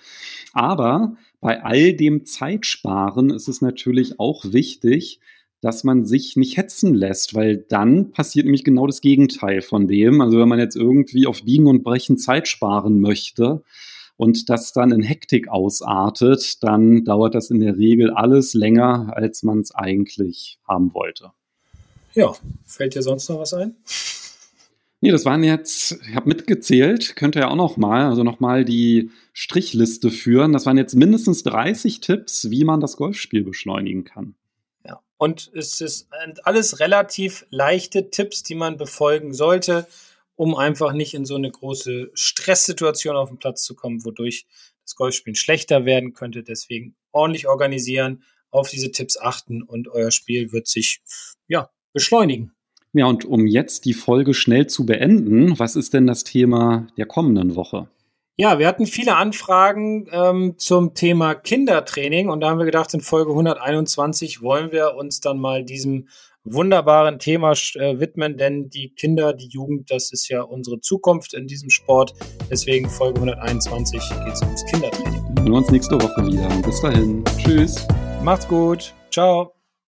Aber 0.52 1.16
bei 1.40 1.62
all 1.62 1.94
dem 1.94 2.24
Zeitsparen 2.24 3.30
ist 3.30 3.48
es 3.48 3.62
natürlich 3.62 4.18
auch 4.18 4.44
wichtig, 4.44 5.20
dass 5.60 5.82
man 5.84 6.04
sich 6.04 6.36
nicht 6.36 6.56
hetzen 6.56 6.94
lässt, 6.94 7.34
weil 7.34 7.56
dann 7.56 8.12
passiert 8.12 8.46
nämlich 8.46 8.64
genau 8.64 8.86
das 8.86 9.00
Gegenteil 9.00 9.60
von 9.60 9.88
dem. 9.88 10.20
Also 10.20 10.38
wenn 10.38 10.48
man 10.48 10.58
jetzt 10.58 10.76
irgendwie 10.76 11.26
auf 11.26 11.42
Biegen 11.44 11.66
und 11.66 11.82
Brechen 11.82 12.16
Zeit 12.16 12.46
sparen 12.46 13.00
möchte 13.00 13.62
und 14.16 14.48
das 14.48 14.72
dann 14.72 14.92
in 14.92 15.02
Hektik 15.02 15.48
ausartet, 15.48 16.62
dann 16.62 17.04
dauert 17.04 17.34
das 17.34 17.50
in 17.50 17.60
der 17.60 17.76
Regel 17.76 18.10
alles 18.10 18.54
länger, 18.54 19.12
als 19.14 19.42
man 19.42 19.60
es 19.60 19.74
eigentlich 19.74 20.58
haben 20.66 20.94
wollte. 20.94 21.32
Ja, 22.14 22.34
fällt 22.64 22.94
dir 22.94 23.02
sonst 23.02 23.28
noch 23.28 23.40
was 23.40 23.54
ein? 23.54 23.76
Nee, 25.00 25.12
das 25.12 25.24
waren 25.24 25.44
jetzt, 25.44 26.00
ich 26.08 26.16
habe 26.16 26.28
mitgezählt, 26.28 27.14
könnte 27.14 27.38
ja 27.38 27.48
auch 27.48 27.56
noch 27.56 27.76
mal, 27.76 28.06
also 28.06 28.24
noch 28.24 28.40
mal 28.40 28.64
die 28.64 29.10
Strichliste 29.32 30.10
führen. 30.10 30.52
Das 30.52 30.66
waren 30.66 30.76
jetzt 30.76 30.96
mindestens 30.96 31.44
30 31.44 32.00
Tipps, 32.00 32.50
wie 32.50 32.64
man 32.64 32.80
das 32.80 32.96
Golfspiel 32.96 33.44
beschleunigen 33.44 34.02
kann. 34.02 34.34
Und 35.18 35.50
es 35.54 35.80
ist 35.80 36.08
alles 36.44 36.80
relativ 36.80 37.44
leichte 37.50 38.10
Tipps, 38.10 38.44
die 38.44 38.54
man 38.54 38.76
befolgen 38.76 39.34
sollte, 39.34 39.86
um 40.36 40.54
einfach 40.54 40.92
nicht 40.92 41.14
in 41.14 41.24
so 41.24 41.34
eine 41.34 41.50
große 41.50 42.10
Stresssituation 42.14 43.16
auf 43.16 43.28
den 43.28 43.38
Platz 43.38 43.64
zu 43.64 43.74
kommen, 43.74 44.04
wodurch 44.04 44.46
das 44.84 44.94
Golfspielen 44.94 45.34
schlechter 45.34 45.84
werden 45.84 46.14
könnte. 46.14 46.44
Deswegen 46.44 46.94
ordentlich 47.12 47.48
organisieren, 47.48 48.22
auf 48.50 48.70
diese 48.70 48.92
Tipps 48.92 49.18
achten 49.18 49.62
und 49.62 49.88
euer 49.88 50.10
Spiel 50.10 50.52
wird 50.52 50.68
sich 50.68 51.02
ja 51.48 51.68
beschleunigen. 51.92 52.52
Ja, 52.92 53.06
und 53.06 53.24
um 53.24 53.46
jetzt 53.46 53.84
die 53.84 53.92
Folge 53.92 54.32
schnell 54.32 54.66
zu 54.66 54.86
beenden, 54.86 55.58
was 55.58 55.76
ist 55.76 55.92
denn 55.92 56.06
das 56.06 56.24
Thema 56.24 56.86
der 56.96 57.06
kommenden 57.06 57.54
Woche? 57.54 57.88
Ja, 58.40 58.60
wir 58.60 58.68
hatten 58.68 58.86
viele 58.86 59.16
Anfragen 59.16 60.06
ähm, 60.12 60.54
zum 60.58 60.94
Thema 60.94 61.34
Kindertraining 61.34 62.30
und 62.30 62.40
da 62.40 62.50
haben 62.50 62.58
wir 62.58 62.66
gedacht, 62.66 62.94
in 62.94 63.00
Folge 63.00 63.32
121 63.32 64.42
wollen 64.42 64.70
wir 64.70 64.94
uns 64.94 65.20
dann 65.20 65.40
mal 65.40 65.64
diesem 65.64 66.06
wunderbaren 66.44 67.18
Thema 67.18 67.50
äh, 67.74 67.98
widmen, 67.98 68.36
denn 68.36 68.70
die 68.70 68.90
Kinder, 68.90 69.32
die 69.32 69.48
Jugend, 69.48 69.90
das 69.90 70.12
ist 70.12 70.28
ja 70.28 70.42
unsere 70.42 70.80
Zukunft 70.80 71.34
in 71.34 71.48
diesem 71.48 71.68
Sport. 71.68 72.12
Deswegen 72.48 72.88
Folge 72.88 73.18
121 73.18 74.00
geht 74.24 74.32
es 74.32 74.42
ums 74.42 74.64
Kindertraining. 74.66 75.20
Wir 75.34 75.42
sehen 75.42 75.52
uns 75.52 75.70
nächste 75.70 76.00
Woche 76.00 76.24
wieder. 76.24 76.48
Bis 76.62 76.80
dahin. 76.80 77.24
Tschüss. 77.38 77.88
Macht's 78.22 78.46
gut. 78.46 78.94
Ciao. 79.10 79.57